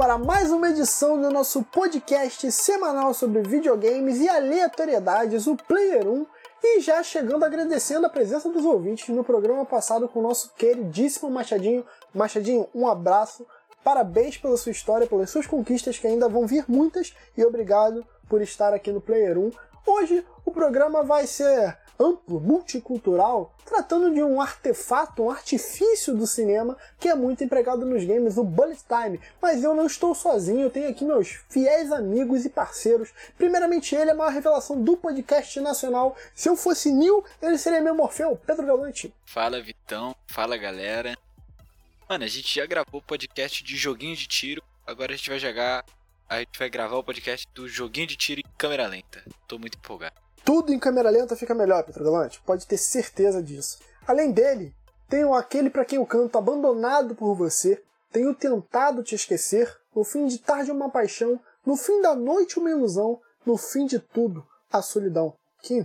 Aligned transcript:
para 0.00 0.16
mais 0.16 0.50
uma 0.50 0.70
edição 0.70 1.20
do 1.20 1.30
nosso 1.30 1.62
podcast 1.62 2.50
semanal 2.50 3.12
sobre 3.12 3.42
videogames 3.42 4.18
e 4.18 4.30
aleatoriedades, 4.30 5.46
o 5.46 5.54
Player 5.54 6.08
1. 6.08 6.26
E 6.64 6.80
já 6.80 7.02
chegando 7.02 7.44
agradecendo 7.44 8.06
a 8.06 8.08
presença 8.08 8.48
dos 8.48 8.64
ouvintes 8.64 9.14
no 9.14 9.22
programa 9.22 9.66
passado 9.66 10.08
com 10.08 10.20
o 10.20 10.22
nosso 10.22 10.54
queridíssimo 10.54 11.30
Machadinho. 11.30 11.84
Machadinho, 12.14 12.66
um 12.74 12.88
abraço, 12.88 13.46
parabéns 13.84 14.38
pela 14.38 14.56
sua 14.56 14.72
história, 14.72 15.06
pelas 15.06 15.28
suas 15.28 15.46
conquistas, 15.46 15.98
que 15.98 16.06
ainda 16.06 16.30
vão 16.30 16.46
vir 16.46 16.64
muitas, 16.66 17.14
e 17.36 17.44
obrigado 17.44 18.02
por 18.26 18.40
estar 18.40 18.72
aqui 18.72 18.90
no 18.90 19.02
Player 19.02 19.36
1. 19.38 19.50
Hoje 19.86 20.26
o 20.46 20.50
programa 20.50 21.02
vai 21.02 21.26
ser 21.26 21.76
amplo, 22.00 22.40
multicultural, 22.40 23.54
tratando 23.66 24.12
de 24.12 24.22
um 24.22 24.40
artefato, 24.40 25.22
um 25.22 25.30
artifício 25.30 26.16
do 26.16 26.26
cinema 26.26 26.76
que 26.98 27.08
é 27.08 27.14
muito 27.14 27.44
empregado 27.44 27.84
nos 27.84 28.02
games, 28.04 28.38
o 28.38 28.42
Bullet 28.42 28.80
Time. 28.88 29.20
Mas 29.40 29.62
eu 29.62 29.74
não 29.74 29.86
estou 29.86 30.14
sozinho, 30.14 30.62
eu 30.62 30.70
tenho 30.70 30.88
aqui 30.88 31.04
meus 31.04 31.40
fiéis 31.50 31.92
amigos 31.92 32.46
e 32.46 32.48
parceiros. 32.48 33.10
Primeiramente, 33.36 33.94
ele 33.94 34.10
é 34.10 34.14
a 34.14 34.16
maior 34.16 34.32
revelação 34.32 34.82
do 34.82 34.96
podcast 34.96 35.60
nacional. 35.60 36.16
Se 36.34 36.48
eu 36.48 36.56
fosse 36.56 36.90
Nil, 36.90 37.22
ele 37.42 37.58
seria 37.58 37.82
meu 37.82 37.94
Morfeu, 37.94 38.40
Pedro 38.46 38.66
Galante. 38.66 39.12
Fala, 39.26 39.60
Vitão. 39.60 40.16
Fala, 40.26 40.56
galera. 40.56 41.16
Mano, 42.08 42.24
a 42.24 42.28
gente 42.28 42.52
já 42.52 42.66
gravou 42.66 43.00
o 43.00 43.02
podcast 43.02 43.62
de 43.62 43.76
joguinho 43.76 44.16
de 44.16 44.26
tiro, 44.26 44.62
agora 44.86 45.12
a 45.12 45.16
gente 45.16 45.28
vai 45.28 45.38
jogar. 45.38 45.84
A 46.28 46.38
gente 46.38 46.58
vai 46.58 46.70
gravar 46.70 46.96
o 46.96 47.02
podcast 47.02 47.46
do 47.52 47.68
joguinho 47.68 48.06
de 48.06 48.16
tiro 48.16 48.40
em 48.40 48.44
câmera 48.56 48.86
lenta. 48.86 49.22
Tô 49.48 49.58
muito 49.58 49.76
empolgado. 49.76 50.14
Tudo 50.44 50.72
em 50.72 50.78
câmera 50.78 51.10
lenta 51.10 51.36
fica 51.36 51.54
melhor, 51.54 51.84
Galante. 51.84 52.40
Pode 52.44 52.66
ter 52.66 52.76
certeza 52.76 53.42
disso. 53.42 53.78
Além 54.06 54.32
dele, 54.32 54.74
tenho 55.08 55.34
aquele 55.34 55.70
para 55.70 55.84
quem 55.84 55.98
eu 55.98 56.06
canto 56.06 56.38
abandonado 56.38 57.14
por 57.14 57.34
você, 57.34 57.82
tenho 58.12 58.34
tentado 58.34 59.02
te 59.02 59.14
esquecer, 59.14 59.76
no 59.94 60.04
fim 60.04 60.26
de 60.26 60.38
tarde 60.38 60.70
uma 60.70 60.90
paixão, 60.90 61.38
no 61.64 61.76
fim 61.76 62.00
da 62.00 62.14
noite 62.14 62.58
uma 62.58 62.70
ilusão, 62.70 63.20
no 63.44 63.56
fim 63.56 63.86
de 63.86 63.98
tudo 63.98 64.44
a 64.72 64.82
solidão. 64.82 65.34
Kim. 65.62 65.84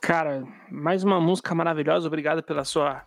Cara, 0.00 0.46
mais 0.70 1.04
uma 1.04 1.20
música 1.20 1.54
maravilhosa, 1.54 2.06
obrigado 2.06 2.42
pela 2.42 2.64
sua 2.64 3.04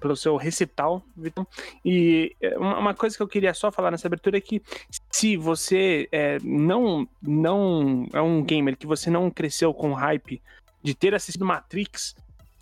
pelo 0.00 0.16
seu 0.16 0.36
recital, 0.36 1.02
Vitor. 1.16 1.46
E 1.84 2.34
é, 2.40 2.56
uma 2.56 2.94
coisa 2.94 3.16
que 3.16 3.22
eu 3.22 3.28
queria 3.28 3.52
só 3.52 3.70
falar 3.70 3.90
nessa 3.90 4.06
abertura 4.06 4.38
é 4.38 4.40
que 4.40 4.62
se 5.10 5.36
você 5.36 6.08
é, 6.12 6.38
não, 6.42 7.08
não 7.22 8.06
é 8.12 8.20
um 8.20 8.42
gamer 8.42 8.76
que 8.76 8.86
você 8.86 9.10
não 9.10 9.30
cresceu 9.30 9.72
com 9.72 9.92
hype 9.92 10.42
de 10.82 10.94
ter 10.94 11.14
assistido 11.14 11.44
Matrix, 11.44 12.14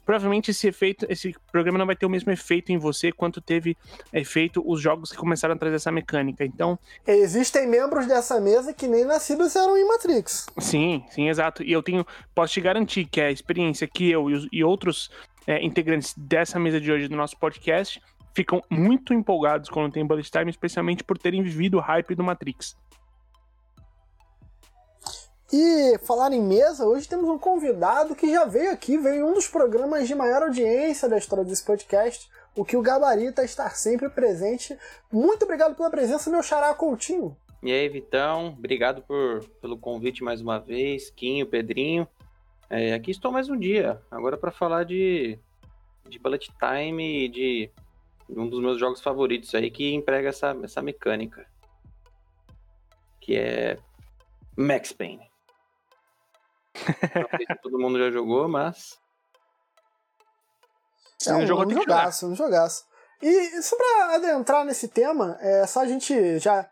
provavelmente 0.05 0.51
esse 0.51 0.69
efeito, 0.69 1.07
esse 1.09 1.35
programa 1.51 1.79
não 1.79 1.87
vai 1.87 1.97
ter 1.97 2.07
o 2.07 2.11
mesmo 2.11 2.31
efeito 2.31 2.71
em 2.71 2.79
você 2.79 3.11
quanto 3.11 3.41
teve 3.41 3.77
efeito 4.13 4.63
os 4.65 4.81
jogos 4.81 5.11
que 5.11 5.17
começaram 5.17 5.55
a 5.55 5.59
trazer 5.59 5.77
essa 5.77 5.91
mecânica. 5.91 6.45
Então, 6.45 6.79
existem 7.07 7.67
membros 7.67 8.07
dessa 8.07 8.41
mesa 8.41 8.73
que 8.73 8.87
nem 8.87 9.05
nascidos 9.05 9.57
eram 9.57 9.77
em 9.77 9.87
Matrix. 9.87 10.47
Sim, 10.59 11.05
sim, 11.11 11.29
exato. 11.29 11.63
E 11.63 11.73
eu 11.73 11.83
tenho, 11.83 12.07
posso 12.35 12.53
te 12.53 12.61
garantir 12.61 13.07
que 13.07 13.21
a 13.21 13.31
experiência 13.31 13.87
que 13.87 14.11
eu 14.11 14.31
e, 14.31 14.35
os, 14.35 14.49
e 14.53 14.63
outros 14.63 15.11
é, 15.47 15.63
integrantes 15.63 16.15
dessa 16.17 16.59
mesa 16.59 16.81
de 16.81 16.91
hoje 16.91 17.09
do 17.09 17.17
nosso 17.17 17.37
podcast 17.39 18.01
ficam 18.35 18.63
muito 18.69 19.15
empolgados 19.15 19.71
quando 19.71 19.93
tem 19.93 20.07
bullet 20.07 20.31
time, 20.31 20.51
especialmente 20.51 21.05
por 21.05 21.17
terem 21.17 21.43
vivido 21.43 21.79
o 21.79 21.81
hype 21.81 22.15
do 22.15 22.25
Matrix. 22.25 22.77
E 25.53 25.99
falar 25.99 26.33
em 26.33 26.43
mesa, 26.43 26.85
hoje 26.85 27.09
temos 27.09 27.29
um 27.29 27.39
convidado 27.39 28.17
que 28.17 28.29
já 28.29 28.45
veio 28.45 28.73
aqui, 28.73 28.99
veio 28.99 29.21
em 29.21 29.23
um 29.23 29.35
dos 29.35 29.47
programas 29.47 30.09
de 30.09 30.15
maior 30.15 30.43
audiência 30.43 31.09
da 31.09 31.17
história 31.17 31.45
desse 31.45 31.65
podcast, 31.65 32.29
o 32.57 32.65
que 32.65 32.77
o 32.77 32.83
gabarita 32.83 33.45
estar 33.45 33.77
sempre 33.77 34.09
presente. 34.09 34.77
Muito 35.13 35.45
obrigado 35.45 35.77
pela 35.77 35.91
presença, 35.91 36.29
meu 36.29 36.43
xará 36.43 36.75
Coutinho. 36.75 37.37
E 37.63 37.71
aí, 37.71 37.89
Vitão, 37.89 38.49
obrigado 38.59 39.03
por, 39.03 39.45
pelo 39.61 39.79
convite 39.79 40.25
mais 40.25 40.41
uma 40.41 40.59
vez, 40.59 41.09
Quinho, 41.11 41.47
Pedrinho. 41.47 42.09
É, 42.69 42.93
aqui 42.93 43.13
estou 43.13 43.31
mais 43.31 43.49
um 43.49 43.57
dia, 43.57 44.03
agora 44.11 44.37
para 44.37 44.51
falar 44.51 44.85
de, 44.85 45.39
de 46.09 46.19
Bullet 46.19 46.51
Time 46.59 47.27
e 47.27 47.29
de 47.29 47.71
um 48.29 48.49
dos 48.49 48.61
meus 48.61 48.79
jogos 48.79 49.01
favoritos 49.01 49.55
aí 49.55 49.71
que 49.71 49.93
emprega 49.95 50.29
essa, 50.29 50.57
essa 50.63 50.83
mecânica. 50.83 51.47
Que 53.21 53.37
é 53.37 53.79
Max 54.57 54.93
Payne. 54.93 55.31
Não 57.15 57.29
sei 57.37 57.47
se 57.47 57.63
todo 57.63 57.79
mundo 57.79 57.99
já 57.99 58.11
jogou, 58.11 58.49
mas. 58.49 58.99
É 61.27 61.35
um, 61.35 61.47
jogo 61.47 61.67
um 61.67 61.71
jogaço, 61.71 62.27
um 62.27 62.35
jogaço. 62.35 62.85
E 63.23 63.63
só 63.63 63.77
pra 63.77 64.15
adentrar 64.17 64.65
nesse 64.65 64.89
tema, 64.89 65.39
é 65.41 65.67
só 65.67 65.81
a 65.81 65.87
gente 65.87 66.39
já 66.39 66.69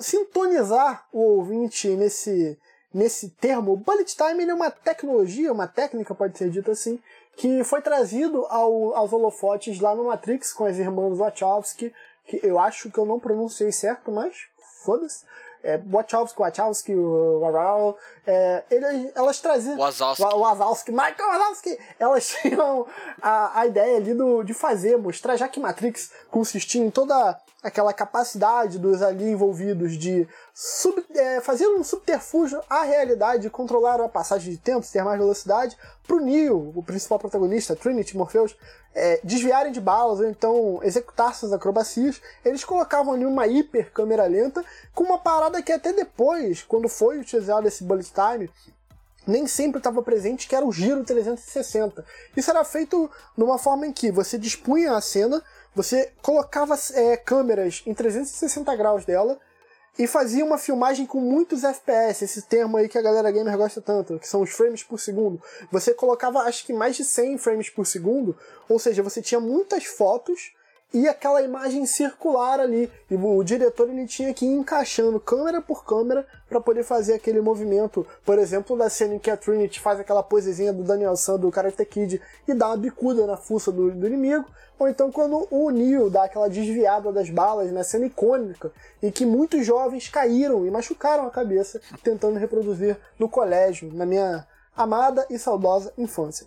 sintonizar 0.00 1.06
o 1.12 1.20
ouvinte 1.38 1.88
nesse, 1.88 2.58
nesse 2.92 3.30
termo. 3.30 3.72
O 3.72 3.76
bullet 3.76 4.14
time 4.14 4.44
é 4.44 4.54
uma 4.54 4.70
tecnologia, 4.70 5.52
uma 5.52 5.66
técnica, 5.66 6.14
pode 6.14 6.36
ser 6.36 6.50
dito 6.50 6.70
assim, 6.70 7.00
que 7.40 7.64
foi 7.64 7.80
trazido 7.80 8.44
ao, 8.50 8.94
aos 8.94 9.14
holofotes 9.14 9.80
lá 9.80 9.94
no 9.94 10.04
Matrix 10.04 10.52
com 10.52 10.66
as 10.66 10.76
irmãs 10.76 11.16
Wachowski, 11.16 11.90
que 12.26 12.38
eu 12.42 12.58
acho 12.58 12.90
que 12.90 12.98
eu 12.98 13.06
não 13.06 13.18
pronunciei 13.18 13.72
certo, 13.72 14.12
mas 14.12 14.36
foda-se 14.84 15.24
é, 15.62 15.78
Wachowski, 15.78 16.38
Wachowski, 16.38 16.94
o 16.94 17.96
é, 18.26 18.64
eles, 18.70 19.12
elas 19.14 19.40
traziam. 19.40 19.76
Wazowski. 19.78 20.22
Wazowski, 20.22 20.90
Michael 20.90 21.28
Wazowski! 21.28 21.78
Elas 21.98 22.28
tinham 22.40 22.86
a, 23.20 23.60
a 23.60 23.66
ideia 23.66 23.96
ali 23.96 24.14
do, 24.14 24.42
de 24.42 24.54
fazer, 24.54 24.96
mostrar, 24.96 25.36
já 25.36 25.48
que 25.48 25.60
Matrix 25.60 26.12
consistia 26.30 26.82
em 26.82 26.90
toda 26.90 27.38
aquela 27.62 27.92
capacidade 27.92 28.78
dos 28.78 29.02
ali 29.02 29.30
envolvidos 29.30 29.98
de 29.98 30.26
sub, 30.62 31.02
é, 31.14 31.40
fazer 31.40 31.66
um 31.68 31.82
subterfúgio 31.82 32.60
à 32.68 32.82
realidade, 32.82 33.48
controlar 33.48 33.98
a 33.98 34.10
passagem 34.10 34.52
de 34.52 34.58
tempo, 34.58 34.86
ter 34.86 35.02
mais 35.02 35.18
velocidade, 35.18 35.74
pro 36.06 36.20
Neo, 36.20 36.70
o 36.76 36.82
principal 36.82 37.18
protagonista, 37.18 37.74
Trinity 37.74 38.14
Morpheus, 38.14 38.54
é, 38.94 39.18
desviarem 39.24 39.72
de 39.72 39.80
balas 39.80 40.20
ou 40.20 40.26
então 40.26 40.78
executar 40.82 41.34
suas 41.34 41.54
acrobacias, 41.54 42.20
eles 42.44 42.62
colocavam 42.62 43.14
ali 43.14 43.24
uma 43.24 43.46
hiper 43.46 43.90
câmera 43.90 44.26
lenta 44.26 44.62
com 44.94 45.04
uma 45.04 45.16
parada 45.16 45.62
que 45.62 45.72
até 45.72 45.94
depois, 45.94 46.62
quando 46.62 46.90
foi 46.90 47.18
utilizado 47.18 47.66
esse 47.66 47.82
bullet 47.82 48.12
time, 48.12 48.50
nem 49.26 49.46
sempre 49.46 49.78
estava 49.78 50.02
presente, 50.02 50.46
que 50.46 50.54
era 50.54 50.66
o 50.66 50.72
giro 50.72 51.02
360. 51.04 52.04
Isso 52.36 52.50
era 52.50 52.62
feito 52.64 53.10
numa 53.34 53.56
forma 53.56 53.86
em 53.86 53.92
que 53.92 54.12
você 54.12 54.36
dispunha 54.36 54.94
a 54.94 55.00
cena, 55.00 55.42
você 55.74 56.12
colocava 56.20 56.78
é, 56.92 57.16
câmeras 57.16 57.82
em 57.86 57.94
360 57.94 58.76
graus 58.76 59.06
dela, 59.06 59.40
e 60.00 60.06
fazia 60.06 60.42
uma 60.42 60.56
filmagem 60.56 61.04
com 61.04 61.20
muitos 61.20 61.62
FPS, 61.62 62.24
esse 62.24 62.40
termo 62.40 62.78
aí 62.78 62.88
que 62.88 62.96
a 62.96 63.02
galera 63.02 63.30
gamer 63.30 63.54
gosta 63.54 63.82
tanto, 63.82 64.18
que 64.18 64.26
são 64.26 64.40
os 64.40 64.48
frames 64.48 64.82
por 64.82 64.98
segundo. 64.98 65.38
Você 65.70 65.92
colocava 65.92 66.38
acho 66.38 66.64
que 66.64 66.72
mais 66.72 66.96
de 66.96 67.04
100 67.04 67.36
frames 67.36 67.68
por 67.68 67.86
segundo, 67.86 68.34
ou 68.66 68.78
seja, 68.78 69.02
você 69.02 69.20
tinha 69.20 69.38
muitas 69.38 69.84
fotos 69.84 70.54
e 70.92 71.08
aquela 71.08 71.42
imagem 71.42 71.86
circular 71.86 72.60
ali. 72.60 72.90
E 73.10 73.14
o 73.14 73.42
diretor 73.42 73.88
ele 73.88 74.06
tinha 74.06 74.32
que 74.34 74.44
ir 74.44 74.52
encaixando 74.52 75.20
câmera 75.20 75.60
por 75.60 75.84
câmera 75.84 76.26
para 76.48 76.60
poder 76.60 76.82
fazer 76.82 77.14
aquele 77.14 77.40
movimento. 77.40 78.06
Por 78.24 78.38
exemplo, 78.38 78.76
da 78.76 78.90
cena 78.90 79.14
em 79.14 79.18
que 79.18 79.30
a 79.30 79.36
Trinity 79.36 79.80
faz 79.80 80.00
aquela 80.00 80.22
posezinha 80.22 80.72
do 80.72 80.82
Daniel 80.82 81.16
San 81.16 81.38
do 81.38 81.50
Karate 81.50 81.84
Kid 81.84 82.20
e 82.46 82.54
dá 82.54 82.68
uma 82.68 82.76
bicuda 82.76 83.26
na 83.26 83.36
fuça 83.36 83.70
do, 83.70 83.90
do 83.92 84.06
inimigo. 84.06 84.46
Ou 84.78 84.88
então 84.88 85.12
quando 85.12 85.46
o 85.50 85.70
Neo 85.70 86.08
dá 86.08 86.24
aquela 86.24 86.48
desviada 86.48 87.12
das 87.12 87.28
balas 87.28 87.70
na 87.70 87.84
cena 87.84 88.06
icônica 88.06 88.72
em 89.02 89.10
que 89.10 89.26
muitos 89.26 89.64
jovens 89.66 90.08
caíram 90.08 90.66
e 90.66 90.70
machucaram 90.70 91.26
a 91.26 91.30
cabeça 91.30 91.80
tentando 92.02 92.38
reproduzir 92.38 92.96
no 93.18 93.28
colégio, 93.28 93.92
na 93.92 94.06
minha 94.06 94.46
amada 94.76 95.26
e 95.30 95.38
saudosa 95.38 95.92
infância. 95.96 96.46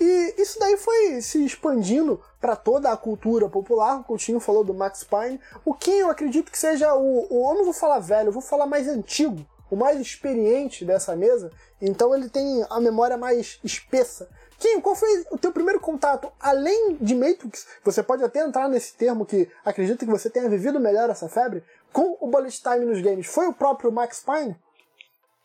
E 0.00 0.34
isso 0.38 0.58
daí 0.58 0.76
foi 0.76 1.20
se 1.20 1.44
expandindo 1.44 2.20
para 2.40 2.56
toda 2.56 2.90
a 2.90 2.96
cultura 2.96 3.48
popular. 3.48 4.00
O 4.00 4.04
Coutinho 4.04 4.40
falou 4.40 4.64
do 4.64 4.74
Max 4.74 5.04
Payne. 5.04 5.40
O 5.64 5.72
que 5.72 5.90
eu 5.90 6.10
acredito 6.10 6.50
que 6.50 6.58
seja 6.58 6.94
o, 6.94 7.26
o. 7.30 7.50
Eu 7.50 7.54
não 7.54 7.64
vou 7.64 7.72
falar 7.72 8.00
velho, 8.00 8.28
eu 8.28 8.32
vou 8.32 8.42
falar 8.42 8.66
mais 8.66 8.88
antigo, 8.88 9.44
o 9.70 9.76
mais 9.76 10.00
experiente 10.00 10.84
dessa 10.84 11.14
mesa. 11.14 11.50
Então 11.80 12.14
ele 12.14 12.28
tem 12.28 12.64
a 12.68 12.80
memória 12.80 13.16
mais 13.16 13.60
espessa. 13.62 14.28
Kim, 14.58 14.80
qual 14.80 14.94
foi 14.94 15.24
o 15.30 15.38
teu 15.38 15.52
primeiro 15.52 15.80
contato? 15.80 16.32
Além 16.40 16.96
de 17.00 17.14
Matrix, 17.14 17.66
você 17.84 18.02
pode 18.02 18.24
até 18.24 18.40
entrar 18.40 18.68
nesse 18.68 18.94
termo 18.94 19.26
que 19.26 19.48
acredito 19.64 20.04
que 20.04 20.10
você 20.10 20.30
tenha 20.30 20.48
vivido 20.48 20.80
melhor 20.80 21.10
essa 21.10 21.28
febre, 21.28 21.62
com 21.92 22.16
o 22.20 22.28
bullet 22.28 22.62
time 22.62 22.84
nos 22.84 23.00
games. 23.00 23.26
Foi 23.26 23.46
o 23.46 23.52
próprio 23.52 23.92
Max 23.92 24.20
Payne? 24.20 24.56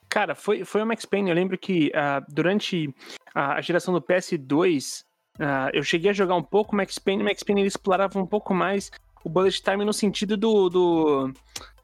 Cara, 0.10 0.34
foi, 0.34 0.66
foi 0.66 0.82
o 0.82 0.86
Max 0.86 1.06
Payne. 1.06 1.30
Eu 1.30 1.36
lembro 1.36 1.58
que 1.58 1.90
uh, 1.90 2.26
durante 2.28 2.94
a 3.34 3.62
geração 3.62 3.94
do 3.94 4.02
PS2, 4.02 5.02
uh, 5.02 5.06
ah, 5.40 5.70
eu 5.72 5.84
cheguei 5.84 6.10
a 6.10 6.14
jogar 6.14 6.36
um 6.36 6.44
pouco 6.44 6.76
Max 6.76 6.98
Payne. 6.98 7.24
Max 7.24 7.44
Payne 7.44 7.62
ele 7.62 7.68
explorava 7.68 8.20
um 8.20 8.26
pouco 8.26 8.54
mais 8.54 8.90
o 9.24 9.30
bullet 9.30 9.62
time 9.62 9.86
no 9.86 9.94
sentido 9.94 10.36
do. 10.36 10.70
do, 10.70 11.34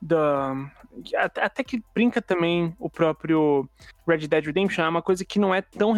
do 0.02 0.18
até, 1.18 1.64
que 1.64 1.84
brinca 1.94 2.22
também 2.22 2.74
o 2.80 2.90
próprio 2.90 3.70
Red 4.08 4.28
Dead 4.28 4.46
Redemption, 4.46 4.86
é 4.86 4.90
uma 4.90 5.02
coisa 5.02 5.26
que 5.26 5.38
não 5.38 5.54
é 5.54 5.62
tão 5.62 5.94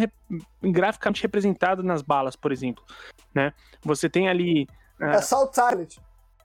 graficamente 0.60 1.22
representada 1.22 1.82
nas 1.82 2.02
balas, 2.02 2.34
por 2.34 2.50
exemplo. 2.50 2.84
Né? 3.34 3.52
Você 3.82 4.08
tem 4.08 4.28
ali. 4.28 4.66
Uh, 5.00 5.04
Assault 5.04 5.54
Silent. 5.54 5.96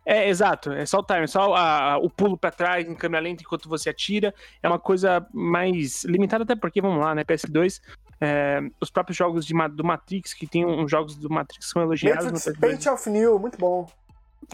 É, 0.06 0.28
exato. 0.28 0.72
É 0.72 0.86
só 0.86 1.00
o 1.00 1.04
time, 1.04 1.28
só 1.28 1.56
a, 1.56 1.98
o 1.98 2.10
pulo 2.10 2.38
para 2.38 2.52
trás 2.52 2.88
em 2.88 2.96
câmera 2.96 3.24
lenta 3.24 3.42
enquanto 3.42 3.70
você 3.70 3.90
atira. 3.90 4.34
É 4.62 4.68
uma 4.68 4.80
coisa 4.80 5.26
mais 5.34 6.04
limitada, 6.04 6.44
até 6.44 6.56
porque, 6.56 6.82
vamos 6.82 7.00
lá, 7.00 7.16
né? 7.16 7.24
PS2, 7.24 7.82
é, 8.20 8.60
os 8.82 8.90
próprios 8.90 9.18
jogos 9.18 9.46
de, 9.46 9.54
do 9.70 9.84
Matrix, 9.84 10.34
que 10.34 10.46
tem 10.46 10.66
uns 10.66 10.90
jogos 10.92 11.16
do 11.16 11.30
Matrix 11.30 11.66
que 11.66 11.72
são 11.72 11.82
elogiados. 11.82 12.26
Matrix 12.26 12.60
Paint 12.60 12.86
of 12.88 13.10
New, 13.10 13.40
muito 13.40 13.58
bom. 13.58 13.90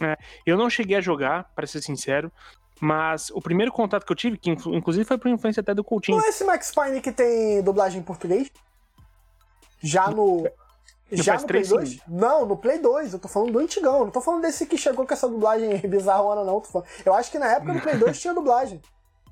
É, 0.02 0.18
eu 0.46 0.56
não 0.58 0.70
cheguei 0.70 0.98
a 0.98 1.02
jogar, 1.02 1.52
para 1.56 1.66
ser 1.66 1.82
sincero. 1.82 2.32
Mas 2.82 3.30
o 3.32 3.42
primeiro 3.42 3.72
contato 3.72 4.06
que 4.06 4.12
eu 4.12 4.16
tive, 4.16 4.38
que 4.38 4.50
inclusive 4.50 5.04
foi 5.04 5.18
por 5.18 5.30
influência 5.30 5.60
até 5.60 5.74
do 5.74 5.84
Coutinho. 5.84 6.18
Não 6.18 6.26
é 6.26 6.30
esse 6.30 6.46
Max 6.46 6.72
Payne 6.74 7.02
que 7.02 7.12
tem 7.12 7.62
dublagem 7.62 8.00
em 8.00 8.04
português? 8.04 8.50
Já 9.82 10.10
no. 10.10 10.50
No 11.12 11.24
já 11.24 11.36
PS3, 11.36 11.42
no 11.42 11.48
Play 11.48 11.64
2? 11.64 11.90
sim. 11.90 12.00
Não, 12.08 12.46
no 12.46 12.58
Play 12.58 12.80
2. 12.80 13.14
Eu 13.14 13.20
tô 13.20 13.28
falando 13.28 13.52
do 13.54 13.60
antigão. 13.60 14.00
Não 14.06 14.12
tô 14.12 14.22
falando 14.22 14.42
desse 14.42 14.66
que 14.66 14.78
chegou 14.78 15.06
com 15.08 15.14
essa 15.14 15.28
dublagem 15.28 15.78
bizarrona, 15.88 16.44
não. 16.44 16.60
Tô 16.62 16.70
falando- 16.70 16.88
Eu 17.06 17.14
acho 17.14 17.32
que 17.32 17.40
na 17.40 17.48
época 17.48 17.74
do 17.74 17.82
Play 17.82 17.96
2 17.98 18.20
tinha 18.20 18.34
dublagem. 18.34 18.82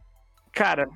Cara, 0.54 0.88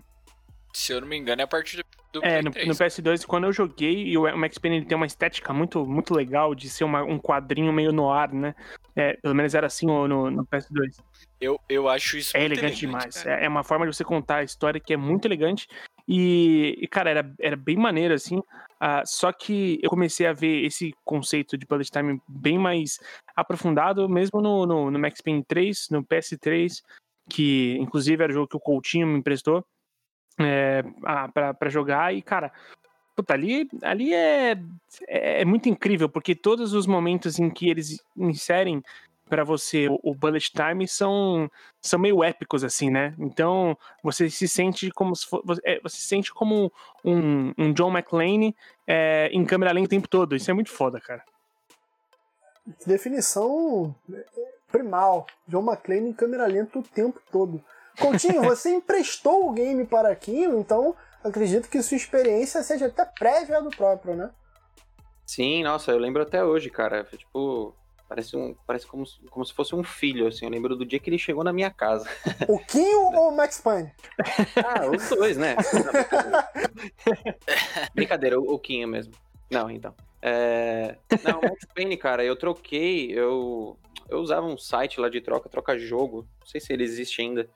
Se 0.74 0.94
eu 0.94 1.02
não 1.02 1.08
me 1.08 1.18
engano, 1.18 1.42
é 1.42 1.44
a 1.44 1.48
partir 1.48 1.78
do, 1.78 1.84
do 2.14 2.20
É, 2.26 2.30
Play 2.30 2.42
no, 2.44 2.52
3. 2.52 2.68
no 2.68 2.74
PS2, 2.74 3.26
quando 3.26 3.44
eu 3.46 3.52
joguei, 3.54 4.08
e 4.08 4.18
o 4.18 4.38
Max 4.38 4.58
Payne 4.58 4.78
ele 4.78 4.86
tem 4.86 4.96
uma 4.96 5.06
estética 5.06 5.54
muito, 5.54 5.86
muito 5.86 6.14
legal 6.16 6.56
de 6.56 6.70
ser 6.70 6.84
uma- 6.86 7.04
um 7.04 7.20
quadrinho 7.20 7.72
meio 7.74 7.92
no 7.92 8.10
ar, 8.10 8.32
né? 8.34 8.56
É, 8.96 9.14
pelo 9.22 9.36
menos 9.36 9.54
era 9.54 9.68
assim 9.68 9.86
no, 9.86 10.08
no- 10.08 10.32
no 10.32 10.46
PS2. 10.46 10.98
Eu, 11.40 11.60
eu 11.70 11.88
acho 11.90 12.18
isso 12.18 12.36
É 12.36 12.40
muito 12.42 12.54
elegante, 12.54 12.80
demais. 12.80 13.26
É, 13.26 13.46
é 13.46 13.50
uma 13.50 13.64
forma 13.64 13.86
de 13.88 13.96
você 13.96 14.04
contar 14.04 14.38
a 14.38 14.44
história 14.44 14.80
que 14.80 14.94
é 14.94 14.98
muito 14.98 15.26
elegante. 15.28 15.68
E, 16.14 16.78
e, 16.82 16.88
cara, 16.90 17.10
era, 17.10 17.34
era 17.40 17.56
bem 17.56 17.78
maneiro, 17.78 18.14
assim. 18.14 18.44
ah, 18.82 19.02
só 19.06 19.32
que 19.32 19.80
eu 19.82 19.90
comecei 19.90 20.28
a 20.28 20.34
ver 20.34 20.66
esse 20.66 20.94
conceito 21.06 21.58
de 21.58 21.66
bullet 21.66 21.90
time 21.90 22.22
bem 22.28 22.60
mais 22.60 23.00
aprofundado, 23.34 24.10
mesmo 24.10 24.42
no, 24.42 24.66
no, 24.66 24.92
no 24.92 25.00
Max 25.00 25.22
Payne 25.22 25.42
3, 25.48 25.88
no 25.90 26.04
PS3, 26.04 26.82
que 27.30 27.78
inclusive 27.80 28.22
era 28.22 28.30
o 28.30 28.34
jogo 28.34 28.50
que 28.50 28.58
o 28.58 28.60
Coutinho 28.60 29.08
me 29.08 29.20
emprestou 29.20 29.66
é, 30.38 30.84
ah, 31.06 31.30
pra 31.30 31.70
jogar. 31.70 32.14
E, 32.14 32.22
cara, 32.22 32.52
puta, 33.16 33.34
ali, 33.34 33.70
ali 33.82 34.14
é, 34.14 34.52
é, 35.08 35.42
é 35.44 35.46
muito 35.46 35.70
incrível, 35.70 36.10
porque 36.10 36.36
todos 36.36 36.74
os 36.74 36.86
momentos 36.86 37.40
em 37.40 37.50
que 37.50 37.70
eles 37.70 38.04
inserem 38.18 38.84
pra 39.32 39.46
você 39.46 39.88
o, 39.88 39.98
o 40.04 40.14
bullet 40.14 40.52
time 40.52 40.86
são, 40.86 41.50
são 41.82 41.98
meio 41.98 42.22
épicos, 42.22 42.66
assim, 42.66 42.90
né? 42.90 43.16
Então 43.18 43.78
você 44.04 44.30
se 44.30 44.46
sente 44.46 44.92
como 44.92 45.16
se 45.16 45.26
for, 45.26 45.42
você, 45.46 45.62
é, 45.64 45.80
você 45.80 45.96
se 45.96 46.04
sente 46.04 46.34
como 46.34 46.70
um, 47.04 47.54
um 47.58 47.72
John 47.72 47.92
McClane 47.92 48.54
é, 48.86 49.30
em 49.32 49.46
câmera 49.46 49.72
lenta 49.72 49.86
o 49.86 49.90
tempo 49.90 50.10
todo. 50.10 50.36
Isso 50.36 50.52
é 50.52 50.54
muito 50.54 50.70
foda, 50.70 51.00
cara. 51.00 51.24
Definição 52.86 53.96
primal. 54.70 55.26
John 55.48 55.64
McClane 55.64 56.10
em 56.10 56.14
câmera 56.14 56.46
lenta 56.46 56.80
o 56.80 56.84
tempo 56.84 57.22
todo. 57.32 57.64
Coutinho, 57.98 58.44
você 58.44 58.70
emprestou 58.70 59.48
o 59.48 59.54
game 59.54 59.86
para 59.86 60.14
Kim, 60.14 60.60
então 60.60 60.94
acredito 61.24 61.70
que 61.70 61.82
sua 61.82 61.96
experiência 61.96 62.62
seja 62.64 62.88
até 62.88 63.06
prévia 63.06 63.62
do 63.62 63.70
próprio, 63.70 64.14
né? 64.14 64.30
Sim, 65.26 65.64
nossa, 65.64 65.92
eu 65.92 65.98
lembro 65.98 66.22
até 66.22 66.44
hoje, 66.44 66.70
cara. 66.70 67.06
Foi, 67.06 67.18
Tipo, 67.18 67.74
parece, 68.12 68.36
um, 68.36 68.54
parece 68.68 68.86
como, 68.86 69.06
se- 69.06 69.22
como 69.30 69.46
se 69.46 69.54
fosse 69.54 69.74
um 69.74 69.82
filho, 69.86 70.28
assim. 70.28 70.44
Eu 70.44 70.52
lembro 70.52 70.76
do 70.76 70.86
dia 70.86 71.00
que 71.00 71.10
ele 71.10 71.18
chegou 71.18 71.46
na 71.46 71.54
minha 71.54 71.72
casa. 71.72 72.10
O 72.50 72.60
Kim 72.60 72.94
ou 72.94 73.30
o 73.30 73.32
Max 73.32 73.62
Payne? 73.62 73.90
Ah, 74.66 74.86
os 74.88 75.08
dois, 75.10 75.38
né? 75.38 75.56
Brincadeira, 77.96 78.38
o, 78.38 78.54
o 78.54 78.60
Quinho 78.60 78.86
mesmo. 78.86 79.14
Não, 79.50 79.72
então. 79.72 79.96
É... 80.22 80.98
Não, 81.24 81.40
o 81.40 81.44
Max 81.44 81.66
Payne, 81.74 81.96
cara, 81.96 82.22
eu 82.22 82.36
troquei, 82.36 83.18
eu... 83.18 83.78
eu 84.10 84.20
usava 84.20 84.46
um 84.46 84.58
site 84.58 85.00
lá 85.00 85.08
de 85.08 85.22
troca, 85.22 85.48
troca 85.48 85.80
jogo. 85.80 86.28
Não 86.42 86.48
sei 86.48 86.60
se 86.60 86.74
ele 86.74 86.84
existe 86.84 87.22
ainda. 87.22 87.50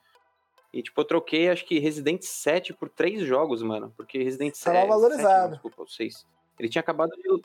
E, 0.72 0.82
tipo, 0.82 0.98
eu 0.98 1.04
troquei, 1.04 1.50
acho 1.50 1.66
que 1.66 1.78
Resident 1.78 2.22
7 2.22 2.72
por 2.72 2.88
três 2.88 3.20
jogos, 3.22 3.62
mano. 3.62 3.92
Porque 3.94 4.22
Resident 4.22 4.54
7. 4.54 4.74
Tava 4.74 4.86
valorizado. 4.86 5.44
não, 5.44 5.50
desculpa, 5.52 5.82
o 5.82 5.86
6. 5.86 6.26
Ele 6.58 6.68
tinha 6.70 6.80
acabado 6.80 7.10
de. 7.10 7.42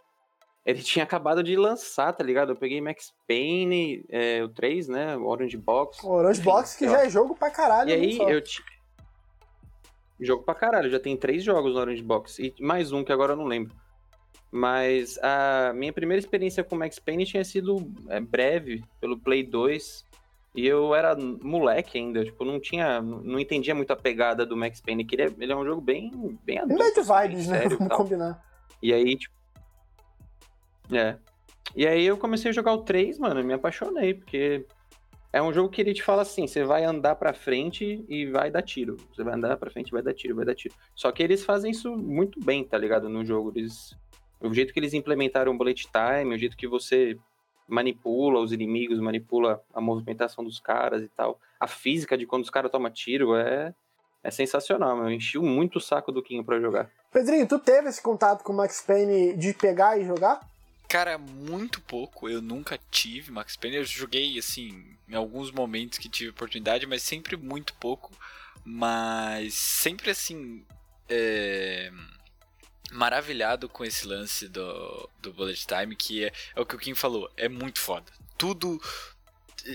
Ele 0.66 0.82
tinha 0.84 1.04
acabado 1.04 1.42
de 1.42 1.56
lançar, 1.56 2.14
tá 2.14 2.24
ligado? 2.24 2.52
Eu 2.52 2.56
peguei 2.56 2.80
Max 2.80 3.12
Payne, 3.28 4.06
é, 4.10 4.44
o 4.44 4.50
3, 4.50 4.88
né? 4.88 5.18
O 5.18 5.26
Orange 5.26 5.58
Box. 5.58 6.04
O 6.04 6.10
Orange 6.12 6.40
Enfim, 6.40 6.50
Box, 6.50 6.74
que 6.74 6.86
sei 6.86 6.90
já 6.90 7.06
é 7.06 7.10
jogo 7.10 7.36
pra 7.36 7.50
caralho. 7.50 7.90
E 7.90 7.94
aí 7.94 8.18
eu 8.20 8.42
ti- 8.42 8.64
Jogo 10.20 10.44
pra 10.44 10.54
caralho, 10.54 10.90
já 10.92 11.00
tem 11.00 11.18
três 11.18 11.44
jogos 11.44 11.74
no 11.74 11.80
Orange 11.80 12.04
Box. 12.04 12.38
E 12.40 12.54
mais 12.62 12.92
um 12.92 13.04
que 13.04 13.12
agora 13.12 13.34
eu 13.34 13.38
não 13.38 13.46
lembro. 13.46 13.76
Mas 14.52 15.18
a 15.24 15.72
minha 15.74 15.92
primeira 15.92 16.20
experiência 16.20 16.64
com 16.64 16.76
Max 16.76 17.00
Payne 17.00 17.26
tinha 17.26 17.44
sido 17.44 17.92
é, 18.10 18.20
breve, 18.20 18.84
pelo 19.00 19.18
Play 19.18 19.44
2. 19.44 20.06
E 20.54 20.68
eu 20.68 20.94
era 20.94 21.16
moleque 21.16 21.98
ainda, 21.98 22.24
tipo, 22.24 22.44
não 22.46 22.60
tinha. 22.60 23.02
Não 23.02 23.40
entendia 23.40 23.74
muito 23.74 23.92
a 23.92 23.96
pegada 23.96 24.46
do 24.46 24.56
Max 24.56 24.80
Payne, 24.82 25.06
que 25.06 25.16
ele 25.16 25.24
é, 25.24 25.34
ele 25.40 25.54
é 25.54 25.56
um 25.56 25.66
jogo 25.66 25.82
bem, 25.82 26.12
bem 26.44 26.58
E 26.58 26.60
adulto. 26.60 26.84
Bad 26.84 27.00
assim, 27.00 27.30
vibes, 27.30 27.48
né? 27.48 27.60
sério 27.62 27.78
Vamos 27.80 27.96
combinar. 27.98 28.46
E 28.84 28.94
aí, 28.94 29.18
tipo. 29.18 29.41
É. 30.92 31.18
E 31.76 31.88
aí 31.88 32.06
eu 32.06 32.18
comecei 32.18 32.52
a 32.52 32.54
jogar 32.54 32.74
o 32.74 32.84
3, 32.84 33.18
mano, 33.18 33.44
me 33.44 33.54
apaixonei, 33.54 34.14
porque 34.14 34.66
é 35.34 35.42
um 35.42 35.54
jogo 35.54 35.70
que 35.70 35.82
ele 35.82 35.94
te 35.94 36.04
fala 36.04 36.24
assim: 36.24 36.46
você 36.46 36.64
vai 36.64 36.84
andar 36.84 37.16
pra 37.16 37.34
frente 37.34 38.04
e 38.10 38.26
vai 38.26 38.52
dar 38.52 38.62
tiro. 38.62 38.98
Você 39.14 39.24
vai 39.24 39.36
andar 39.36 39.56
pra 39.58 39.72
frente 39.72 39.88
e 39.88 39.92
vai 39.92 40.02
dar 40.02 40.14
tiro, 40.14 40.36
vai 40.36 40.46
dar 40.46 40.56
tiro. 40.56 40.76
Só 40.94 41.12
que 41.12 41.24
eles 41.24 41.46
fazem 41.46 41.72
isso 41.72 41.96
muito 41.96 42.40
bem, 42.44 42.64
tá 42.64 42.78
ligado? 42.78 43.08
No 43.08 43.24
jogo. 43.24 43.54
Eles. 43.56 43.96
O 44.42 44.54
jeito 44.54 44.74
que 44.74 44.80
eles 44.80 44.94
implementaram 44.94 45.54
o 45.54 45.58
bullet 45.58 45.88
time, 45.88 46.36
o 46.36 46.38
jeito 46.38 46.58
que 46.58 46.68
você 46.68 47.18
manipula 47.68 48.40
os 48.40 48.52
inimigos, 48.52 49.00
manipula 49.00 49.64
a 49.74 49.80
movimentação 49.80 50.44
dos 50.44 50.60
caras 50.60 51.02
e 51.02 51.08
tal. 51.08 51.40
A 51.60 51.68
física 51.68 52.18
de 52.18 52.26
quando 52.26 52.44
os 52.44 52.50
caras 52.50 52.72
tomam 52.72 52.92
tiro 52.92 53.36
é. 53.36 53.74
É 54.24 54.30
sensacional, 54.30 54.96
meu. 54.98 55.10
Enchiu 55.10 55.42
muito 55.42 55.78
o 55.78 55.82
saco 55.82 56.12
do 56.12 56.22
Quinho 56.22 56.44
pra 56.44 56.60
jogar. 56.60 56.92
Pedrinho, 57.12 57.48
tu 57.48 57.58
teve 57.58 57.90
esse 57.90 58.04
contato 58.04 58.44
com 58.44 58.54
o 58.54 58.56
Max 58.56 58.80
Payne 58.86 59.36
de 59.36 59.52
pegar 59.52 59.98
e 59.98 60.06
jogar? 60.06 60.42
Cara, 60.92 61.18
muito 61.18 61.80
pouco. 61.80 62.28
Eu 62.28 62.42
nunca 62.42 62.78
tive 62.92 63.32
Max 63.32 63.56
Payne. 63.56 63.78
Eu 63.78 63.86
joguei, 63.86 64.38
assim, 64.38 64.98
em 65.08 65.16
alguns 65.16 65.50
momentos 65.50 65.98
que 65.98 66.10
tive 66.10 66.32
oportunidade, 66.32 66.86
mas 66.86 67.02
sempre 67.02 67.38
muito 67.38 67.74
pouco. 67.76 68.12
Mas 68.66 69.54
sempre, 69.54 70.12
assim, 70.12 70.66
é, 71.08 71.90
maravilhado 72.92 73.70
com 73.70 73.86
esse 73.86 74.06
lance 74.06 74.50
do, 74.50 75.10
do 75.22 75.32
Bullet 75.32 75.66
Time, 75.66 75.96
que 75.96 76.26
é, 76.26 76.34
é 76.54 76.60
o 76.60 76.66
que 76.66 76.76
o 76.76 76.80
Kim 76.80 76.94
falou, 76.94 77.32
é 77.38 77.48
muito 77.48 77.80
foda. 77.80 78.12
Tudo, 78.38 78.78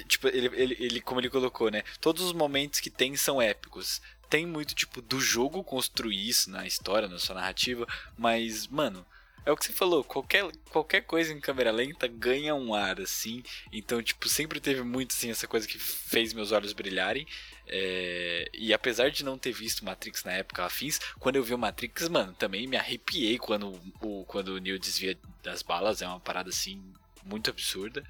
tipo, 0.07 0.29
ele, 0.29 0.51
ele, 0.53 0.77
ele, 0.79 1.01
como 1.01 1.19
ele 1.19 1.31
colocou, 1.31 1.71
né? 1.71 1.83
Todos 1.99 2.25
os 2.25 2.35
momentos 2.35 2.79
que 2.79 2.91
tem 2.91 3.17
são 3.17 3.41
épicos. 3.41 4.03
Tem 4.29 4.45
muito, 4.45 4.75
tipo, 4.75 5.01
do 5.01 5.19
jogo 5.19 5.65
construir 5.65 6.29
isso 6.29 6.51
na 6.51 6.67
história, 6.67 7.09
na 7.09 7.19
sua 7.19 7.37
narrativa, 7.37 7.87
mas, 8.19 8.67
mano, 8.67 9.07
é 9.47 9.53
o 9.53 9.57
que 9.57 9.65
você 9.65 9.73
falou, 9.73 10.03
qualquer, 10.03 10.45
qualquer 10.71 11.03
coisa 11.03 11.33
em 11.33 11.41
câmera 11.41 11.71
lenta 11.71 12.09
ganha 12.09 12.53
um 12.53 12.75
ar, 12.75 13.01
assim. 13.01 13.45
Então, 13.73 14.03
tipo, 14.03 14.29
sempre 14.29 14.59
teve 14.59 14.83
muito, 14.83 15.13
assim, 15.13 15.31
essa 15.31 15.47
coisa 15.47 15.69
que 15.69 15.79
fez 15.79 16.33
meus 16.33 16.51
olhos 16.51 16.73
brilharem. 16.73 17.25
É, 17.69 18.51
e 18.53 18.75
apesar 18.75 19.09
de 19.09 19.25
não 19.25 19.39
ter 19.39 19.53
visto 19.53 19.85
Matrix 19.85 20.25
na 20.25 20.33
época 20.33 20.65
afins, 20.65 20.99
quando 21.21 21.37
eu 21.37 21.45
vi 21.45 21.55
o 21.55 21.59
Matrix, 21.59 22.09
mano, 22.09 22.35
também 22.35 22.67
me 22.67 22.77
arrepiei 22.77 23.39
quando 23.39 23.81
o, 24.01 24.25
quando 24.25 24.49
o 24.49 24.59
Neo 24.59 24.81
desvia 24.81 25.17
das 25.45 25.63
balas. 25.63 26.03
É 26.03 26.09
uma 26.09 26.19
parada, 26.19 26.51
assim, 26.51 26.83
muito 27.25 27.49
absurda. 27.49 28.05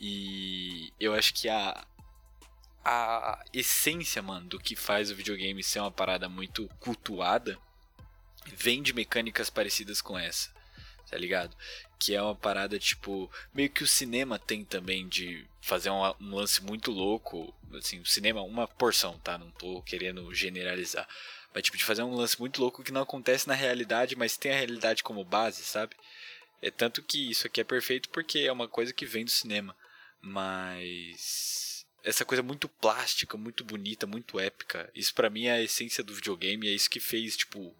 E 0.00 0.90
eu 0.98 1.12
acho 1.12 1.34
que 1.34 1.46
a, 1.46 1.86
a 2.82 3.44
essência, 3.52 4.22
mano, 4.22 4.48
do 4.48 4.58
que 4.58 4.74
faz 4.74 5.10
o 5.10 5.14
videogame 5.14 5.62
ser 5.62 5.80
uma 5.80 5.92
parada 5.92 6.26
muito 6.26 6.66
cultuada 6.80 7.58
vem 8.46 8.82
de 8.82 8.92
mecânicas 8.92 9.50
parecidas 9.50 10.00
com 10.00 10.18
essa, 10.18 10.50
tá 11.10 11.16
ligado? 11.16 11.56
Que 11.98 12.14
é 12.14 12.22
uma 12.22 12.34
parada 12.34 12.78
tipo. 12.78 13.30
Meio 13.52 13.70
que 13.70 13.82
o 13.82 13.86
cinema 13.86 14.38
tem 14.38 14.64
também 14.64 15.08
de 15.08 15.46
fazer 15.60 15.90
um, 15.90 16.02
um 16.20 16.34
lance 16.34 16.62
muito 16.62 16.90
louco. 16.90 17.54
Assim, 17.72 18.00
o 18.00 18.06
cinema, 18.06 18.42
uma 18.42 18.68
porção, 18.68 19.18
tá? 19.18 19.38
Não 19.38 19.50
tô 19.52 19.82
querendo 19.82 20.32
generalizar. 20.34 21.08
Mas 21.54 21.62
tipo, 21.62 21.76
de 21.76 21.84
fazer 21.84 22.02
um 22.02 22.14
lance 22.14 22.38
muito 22.38 22.60
louco 22.60 22.82
que 22.82 22.92
não 22.92 23.02
acontece 23.02 23.46
na 23.46 23.54
realidade, 23.54 24.16
mas 24.16 24.36
tem 24.36 24.52
a 24.52 24.56
realidade 24.56 25.02
como 25.02 25.24
base, 25.24 25.62
sabe? 25.62 25.94
É 26.60 26.70
tanto 26.70 27.02
que 27.02 27.30
isso 27.30 27.46
aqui 27.46 27.60
é 27.60 27.64
perfeito 27.64 28.08
porque 28.08 28.40
é 28.40 28.50
uma 28.50 28.66
coisa 28.66 28.92
que 28.92 29.06
vem 29.06 29.24
do 29.24 29.30
cinema. 29.30 29.76
Mas. 30.20 31.84
Essa 32.02 32.24
coisa 32.24 32.42
muito 32.42 32.68
plástica, 32.68 33.36
muito 33.36 33.64
bonita, 33.64 34.06
muito 34.06 34.40
épica. 34.40 34.90
Isso 34.94 35.14
pra 35.14 35.30
mim 35.30 35.44
é 35.44 35.52
a 35.52 35.62
essência 35.62 36.02
do 36.02 36.14
videogame. 36.14 36.68
É 36.68 36.72
isso 36.72 36.90
que 36.90 37.00
fez, 37.00 37.36
tipo, 37.36 37.74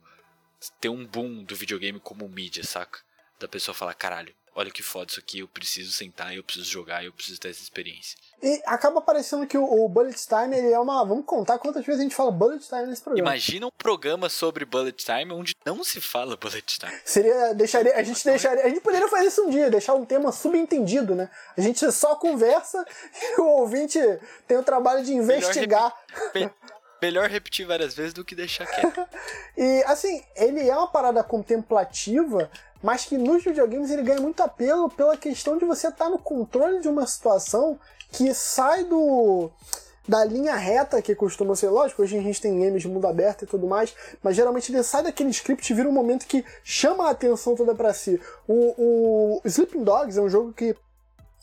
ter 0.80 0.88
um 0.88 1.06
boom 1.06 1.44
do 1.44 1.56
videogame 1.56 2.00
como 2.00 2.28
mídia, 2.28 2.64
saca? 2.64 3.00
Da 3.38 3.48
pessoa 3.48 3.74
falar, 3.74 3.94
caralho, 3.94 4.34
olha 4.54 4.70
que 4.70 4.82
foda 4.82 5.10
isso 5.10 5.20
aqui, 5.20 5.40
eu 5.40 5.48
preciso 5.48 5.92
sentar, 5.92 6.34
eu 6.34 6.42
preciso 6.42 6.66
jogar, 6.66 7.04
eu 7.04 7.12
preciso 7.12 7.40
ter 7.40 7.50
essa 7.50 7.62
experiência. 7.62 8.16
E 8.42 8.62
acaba 8.66 9.00
parecendo 9.00 9.46
que 9.46 9.56
o, 9.56 9.64
o 9.64 9.88
Bullet 9.88 10.16
Time 10.26 10.56
ele 10.56 10.70
é 10.70 10.78
uma. 10.78 11.04
Vamos 11.04 11.24
contar 11.24 11.58
quantas 11.58 11.84
vezes 11.84 12.00
a 12.00 12.02
gente 12.04 12.14
fala 12.14 12.30
Bullet 12.30 12.66
Time 12.66 12.86
nesse 12.86 13.02
programa. 13.02 13.30
Imagina 13.30 13.66
um 13.66 13.70
programa 13.70 14.28
sobre 14.28 14.64
Bullet 14.64 15.04
Time 15.04 15.32
onde 15.32 15.54
não 15.64 15.82
se 15.82 16.00
fala 16.00 16.36
Bullet 16.36 16.78
Time. 16.78 16.92
Seria. 17.04 17.54
Deixaria, 17.54 17.96
a 17.96 18.02
gente 18.02 18.24
deixaria. 18.24 18.64
A 18.64 18.68
gente 18.68 18.80
poderia 18.80 19.08
fazer 19.08 19.26
isso 19.26 19.42
um 19.42 19.50
dia, 19.50 19.70
deixar 19.70 19.94
um 19.94 20.04
tema 20.04 20.30
subentendido, 20.30 21.14
né? 21.14 21.30
A 21.56 21.60
gente 21.60 21.90
só 21.90 22.14
conversa 22.16 22.84
e 23.36 23.40
o 23.40 23.46
ouvinte 23.46 23.98
tem 24.46 24.56
o 24.56 24.62
trabalho 24.62 25.04
de 25.04 25.12
investigar. 25.12 25.92
Melhor, 26.34 26.54
Melhor 27.00 27.28
repetir 27.28 27.66
várias 27.66 27.94
vezes 27.94 28.12
do 28.12 28.24
que 28.24 28.34
deixar 28.34 28.66
quieto. 28.66 29.06
e 29.56 29.84
assim, 29.86 30.22
ele 30.36 30.68
é 30.68 30.76
uma 30.76 30.86
parada 30.86 31.22
contemplativa, 31.22 32.50
mas 32.82 33.04
que 33.04 33.18
nos 33.18 33.44
videogames 33.44 33.90
ele 33.90 34.02
ganha 34.02 34.20
muito 34.20 34.42
apelo 34.42 34.88
pela 34.90 35.16
questão 35.16 35.58
de 35.58 35.64
você 35.64 35.88
estar 35.88 36.08
no 36.08 36.18
controle 36.18 36.80
de 36.80 36.88
uma 36.88 37.06
situação 37.06 37.78
que 38.10 38.32
sai 38.32 38.84
do 38.84 39.50
da 40.06 40.24
linha 40.24 40.54
reta 40.54 41.00
que 41.00 41.14
costuma 41.14 41.56
ser, 41.56 41.68
lógico, 41.68 42.02
hoje 42.02 42.18
a 42.18 42.22
gente 42.22 42.40
tem 42.40 42.60
games 42.60 42.82
de 42.82 42.88
mundo 42.88 43.06
aberto 43.06 43.42
e 43.44 43.46
tudo 43.46 43.66
mais, 43.66 43.94
mas 44.22 44.36
geralmente 44.36 44.70
ele 44.70 44.82
sai 44.82 45.02
daquele 45.02 45.30
script 45.30 45.70
e 45.72 45.74
vira 45.74 45.88
um 45.88 45.92
momento 45.92 46.26
que 46.26 46.44
chama 46.62 47.08
a 47.08 47.10
atenção 47.10 47.54
toda 47.54 47.74
para 47.74 47.92
si. 47.94 48.20
O, 48.46 49.38
o 49.38 49.40
Sleeping 49.44 49.82
Dogs 49.82 50.18
é 50.18 50.22
um 50.22 50.28
jogo 50.28 50.52
que 50.52 50.76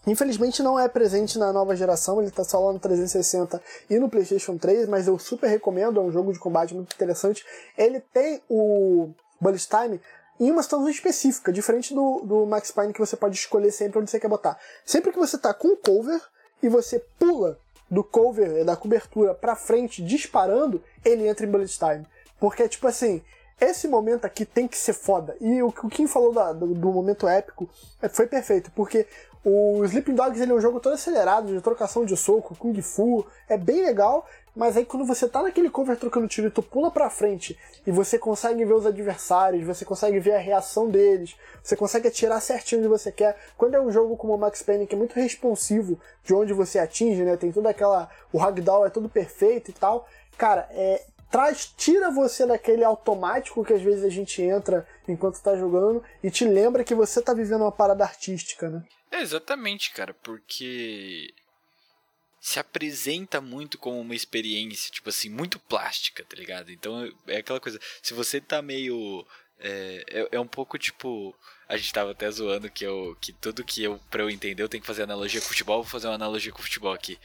Infelizmente 0.06 0.64
não 0.64 0.80
é 0.80 0.88
presente 0.88 1.38
na 1.38 1.54
nova 1.54 1.76
geração, 1.76 2.22
ele 2.22 2.32
tá 2.32 2.44
só 2.44 2.60
lá 2.60 2.74
no 2.74 2.80
360 2.80 3.62
e 3.90 4.00
no 4.00 4.10
PlayStation 4.10 4.58
3, 4.58 4.88
mas 4.88 5.08
eu 5.08 5.20
super 5.20 5.48
recomendo, 5.48 6.00
é 6.00 6.04
um 6.04 6.12
jogo 6.12 6.34
de 6.34 6.40
combate 6.40 6.74
muito 6.74 6.94
interessante. 6.94 7.46
Ele 7.78 8.00
tem 8.00 8.42
o 8.50 9.12
Bullet 9.40 9.68
Time 9.68 10.02
em 10.40 10.50
uma 10.50 10.64
situação 10.64 10.90
específica, 10.90 11.52
diferente 11.52 11.94
do, 11.94 12.22
do 12.22 12.46
Max 12.48 12.72
Payne 12.72 12.94
que 12.94 13.00
você 13.00 13.16
pode 13.16 13.36
escolher 13.36 13.72
sempre 13.72 14.00
onde 14.00 14.10
você 14.10 14.20
quer 14.20 14.28
botar. 14.28 14.58
Sempre 14.84 15.12
que 15.12 15.20
você 15.20 15.38
tá 15.38 15.54
com 15.54 15.68
o 15.68 15.78
cover 15.78 16.20
e 16.64 16.68
você 16.68 17.00
pula 17.20 17.60
do 17.90 18.04
cover, 18.04 18.66
da 18.66 18.76
cobertura 18.76 19.36
para 19.36 19.56
frente 19.56 20.02
disparando, 20.02 20.82
ele 21.06 21.28
entra 21.28 21.46
em 21.46 21.50
Bullet 21.50 21.78
Time. 21.78 22.08
Porque, 22.40 22.68
tipo 22.68 22.88
assim, 22.88 23.22
esse 23.60 23.88
momento 23.88 24.26
aqui 24.26 24.44
tem 24.44 24.68
que 24.68 24.78
ser 24.78 24.94
foda. 24.94 25.38
E 25.40 25.62
o 25.62 25.72
que 25.72 25.86
o 25.86 25.90
Kim 25.90 26.08
falou 26.08 26.34
da, 26.34 26.52
do, 26.52 26.74
do, 26.74 26.92
momento 26.92 27.28
épico 27.28 27.70
é, 28.02 28.10
foi 28.10 28.26
perfeito, 28.26 28.72
porque 28.72 29.06
o 29.44 29.84
Sleeping 29.86 30.14
Dogs 30.14 30.40
ele 30.40 30.52
é 30.52 30.56
um 30.56 30.62
jogo 30.62 30.80
todo 30.80 30.94
acelerado, 30.94 31.48
de 31.48 31.62
trocação 31.62 32.06
de 32.06 32.16
soco, 32.16 32.56
Kung 32.56 32.80
Fu, 32.82 33.26
é 33.50 33.58
bem 33.58 33.84
legal, 33.84 34.26
mas 34.56 34.78
aí 34.78 34.86
quando 34.86 35.06
você 35.06 35.28
tá 35.28 35.42
naquele 35.42 35.70
cover 35.70 35.98
trocando 35.98 36.28
tiro 36.28 36.48
e 36.48 36.52
tu 36.52 36.62
pula 36.62 36.92
pra 36.92 37.10
frente 37.10 37.58
e 37.88 37.92
você 37.92 38.20
consegue 38.20 38.64
ver 38.66 38.74
os 38.74 38.86
adversários, 38.86 39.66
você 39.66 39.84
consegue 39.84 40.20
ver 40.20 40.34
a 40.34 40.38
reação 40.38 40.90
deles, 40.90 41.36
você 41.64 41.76
consegue 41.76 42.08
atirar 42.08 42.40
certinho 42.42 42.82
onde 42.82 42.90
você 42.90 43.12
quer. 43.12 43.36
Quando 43.58 43.76
é 43.76 43.82
um 43.82 43.92
jogo 43.92 44.16
como 44.16 44.36
o 44.36 44.38
Max 44.38 44.62
Payne 44.62 44.86
que 44.86 44.94
é 44.94 44.98
muito 44.98 45.16
responsivo 45.16 46.00
de 46.24 46.34
onde 46.34 46.54
você 46.54 46.78
atinge, 46.78 47.24
né? 47.24 47.38
Tem 47.38 47.52
toda 47.52 47.70
aquela. 47.70 48.10
O 48.32 48.38
ragdoll 48.38 48.86
é 48.86 48.90
tudo 48.90 49.10
perfeito 49.10 49.72
e 49.72 49.74
tal. 49.74 50.08
Cara, 50.38 50.68
é, 50.72 51.02
traz, 51.32 51.74
tira 51.78 52.12
você 52.12 52.46
daquele 52.46 52.84
automático 52.84 53.64
que 53.64 53.74
às 53.74 53.82
vezes 53.82 54.04
a 54.04 54.10
gente 54.10 54.42
entra 54.42 54.86
enquanto 55.08 55.42
tá 55.42 55.56
jogando 55.56 56.04
e 56.22 56.30
te 56.30 56.46
lembra 56.46 56.84
que 56.84 56.94
você 56.94 57.22
tá 57.22 57.34
vivendo 57.34 57.62
uma 57.62 57.72
parada 57.72 58.04
artística, 58.04 58.70
né? 58.70 58.84
É, 59.12 59.22
exatamente, 59.22 59.92
cara, 59.92 60.14
porque 60.14 61.34
se 62.40 62.60
apresenta 62.60 63.40
muito 63.40 63.78
como 63.78 64.00
uma 64.00 64.16
experiência, 64.16 64.92
tipo 64.92 65.10
assim, 65.10 65.30
muito 65.30 65.60
plástica, 65.60 66.24
tá 66.24 66.36
ligado? 66.36 66.72
Então 66.72 67.12
é 67.28 67.38
aquela 67.38 67.60
coisa, 67.60 67.80
se 68.02 68.14
você 68.14 68.42
tá 68.42 68.62
meio. 68.62 69.26
É, 69.60 70.04
é, 70.08 70.28
é 70.32 70.40
um 70.40 70.48
pouco 70.48 70.78
tipo. 70.80 71.36
A 71.70 71.78
gente 71.78 71.94
tava 71.94 72.12
até 72.12 72.30
zoando 72.32 72.72
que 72.72 72.84
eu. 72.84 73.16
que 73.22 73.32
tudo 73.32 73.64
que 73.64 73.84
eu. 73.84 74.00
pra 74.10 74.24
eu 74.24 74.30
entender, 74.30 74.64
eu 74.64 74.70
tenho 74.70 74.82
que 74.82 74.88
fazer 74.88 75.04
analogia 75.04 75.40
com 75.40 75.48
futebol, 75.48 75.84
vou 75.84 75.92
fazer 75.92 76.08
uma 76.08 76.16
analogia 76.16 76.52
com 76.52 76.64
futebol 76.64 76.94
aqui. 76.94 77.20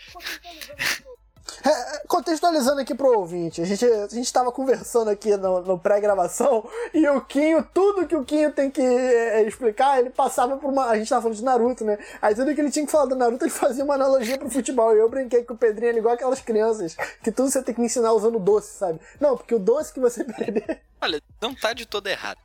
É, 1.64 2.06
contextualizando 2.06 2.80
aqui 2.80 2.94
pro 2.94 3.18
ouvinte, 3.18 3.60
a 3.60 3.64
gente, 3.64 3.84
a 3.84 4.08
gente 4.08 4.32
tava 4.32 4.52
conversando 4.52 5.08
aqui 5.10 5.36
no, 5.36 5.62
no 5.62 5.78
pré-gravação 5.78 6.68
e 6.92 7.08
o 7.08 7.20
Quinho, 7.20 7.66
tudo 7.72 8.06
que 8.06 8.16
o 8.16 8.24
Quinho 8.24 8.52
tem 8.52 8.70
que 8.70 8.80
é, 8.80 9.42
explicar, 9.42 9.98
ele 9.98 10.10
passava 10.10 10.56
por 10.56 10.70
uma. 10.70 10.86
A 10.86 10.98
gente 10.98 11.08
tava 11.08 11.22
falando 11.22 11.36
de 11.36 11.44
Naruto, 11.44 11.84
né? 11.84 11.98
Aí 12.20 12.34
tudo 12.34 12.54
que 12.54 12.60
ele 12.60 12.70
tinha 12.70 12.84
que 12.84 12.92
falar 12.92 13.06
do 13.06 13.16
Naruto, 13.16 13.44
ele 13.44 13.50
fazia 13.50 13.84
uma 13.84 13.94
analogia 13.94 14.38
pro 14.38 14.50
futebol. 14.50 14.94
E 14.94 14.98
eu 14.98 15.08
brinquei 15.08 15.44
com 15.44 15.54
o 15.54 15.58
Pedrinho, 15.58 15.90
ele 15.90 15.98
igual 15.98 16.14
aquelas 16.14 16.40
crianças, 16.40 16.96
que 17.22 17.32
tudo 17.32 17.50
você 17.50 17.62
tem 17.62 17.74
que 17.74 17.82
ensinar 17.82 18.12
usando 18.12 18.38
doce, 18.38 18.78
sabe? 18.78 19.00
Não, 19.20 19.36
porque 19.36 19.54
o 19.54 19.58
doce 19.58 19.92
que 19.92 20.00
você 20.00 20.22
perder. 20.24 20.82
Olha, 21.00 21.20
não 21.40 21.54
tá 21.54 21.72
de 21.72 21.86
todo 21.86 22.06
errado. 22.06 22.38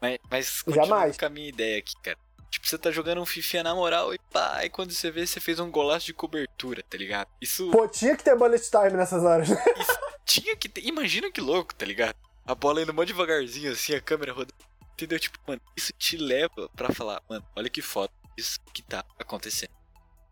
Mas, 0.00 0.18
mas 0.30 0.62
Jamais. 0.68 1.16
com 1.16 1.26
a 1.26 1.28
minha 1.28 1.48
ideia 1.48 1.78
aqui, 1.78 1.92
cara. 2.02 2.18
Tipo, 2.50 2.66
você 2.66 2.78
tá 2.78 2.90
jogando 2.90 3.20
um 3.20 3.26
FIFA 3.26 3.62
na 3.62 3.74
moral 3.74 4.14
e 4.14 4.18
pá, 4.32 4.64
e 4.64 4.70
quando 4.70 4.92
você 4.92 5.10
vê, 5.10 5.26
você 5.26 5.38
fez 5.38 5.60
um 5.60 5.70
golaço 5.70 6.06
de 6.06 6.14
cobertura, 6.14 6.82
tá 6.88 6.96
ligado? 6.96 7.28
Isso. 7.40 7.70
Pô, 7.70 7.86
tinha 7.86 8.16
que 8.16 8.24
ter 8.24 8.36
bullet 8.36 8.70
time 8.70 8.92
nessas 8.92 9.22
horas, 9.22 9.48
né? 9.48 9.56
Isso, 9.78 9.98
tinha 10.24 10.56
que 10.56 10.68
ter. 10.68 10.84
Imagina 10.84 11.30
que 11.30 11.40
louco, 11.40 11.74
tá 11.74 11.84
ligado? 11.84 12.16
A 12.46 12.54
bola 12.54 12.82
indo 12.82 12.94
mó 12.94 13.04
devagarzinho, 13.04 13.72
assim, 13.72 13.94
a 13.94 14.00
câmera 14.00 14.32
rodando. 14.32 14.54
Entendeu? 14.94 15.20
Tipo, 15.20 15.38
mano, 15.46 15.60
isso 15.76 15.92
te 15.96 16.16
leva 16.16 16.68
pra 16.74 16.92
falar, 16.92 17.22
mano, 17.28 17.44
olha 17.54 17.68
que 17.68 17.80
foda 17.80 18.10
isso 18.36 18.58
que 18.72 18.82
tá 18.82 19.04
acontecendo. 19.18 19.70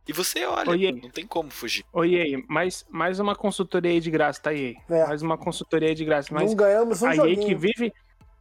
E 0.09 0.13
você 0.13 0.45
olha, 0.47 0.71
Oi, 0.71 0.93
não 0.93 1.11
tem 1.11 1.27
como 1.27 1.51
fugir. 1.51 1.85
Oi, 1.93 2.45
mais, 2.49 2.87
mais 2.89 3.19
uma 3.19 3.35
consultoria 3.35 3.91
aí 3.91 4.01
de 4.01 4.11
graça, 4.11 4.41
tá 4.41 4.51
aí. 4.51 4.77
É. 4.89 5.05
Mais 5.05 5.21
uma 5.21 5.37
consultoria 5.37 5.89
aí 5.89 5.95
de 5.97 6.05
graça. 6.05 6.33
Mas 6.33 6.51
não 6.51 6.57
ganhamos 6.57 7.03
um 7.03 7.07
a 7.07 7.17
EA 7.17 7.37
que 7.37 7.55
vive, 7.57 7.93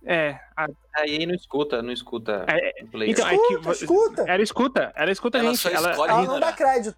é. 0.05 0.39
A... 0.55 0.67
Aí 0.95 1.25
não 1.25 1.33
escuta, 1.33 1.81
não 1.81 1.91
escuta. 1.91 2.45
É, 2.47 2.83
então, 3.07 3.27
é 3.27 3.37
que, 3.37 3.69
escuta. 3.71 4.23
Ela 4.27 4.43
escuta, 4.43 4.93
ela 4.95 5.11
escuta 5.11 5.37
ela 5.39 5.49
a 5.49 5.53
gente. 5.53 5.67
Ela, 5.67 5.91
ela 5.91 6.21
não 6.23 6.39
dá 6.39 6.53
crédito. 6.53 6.97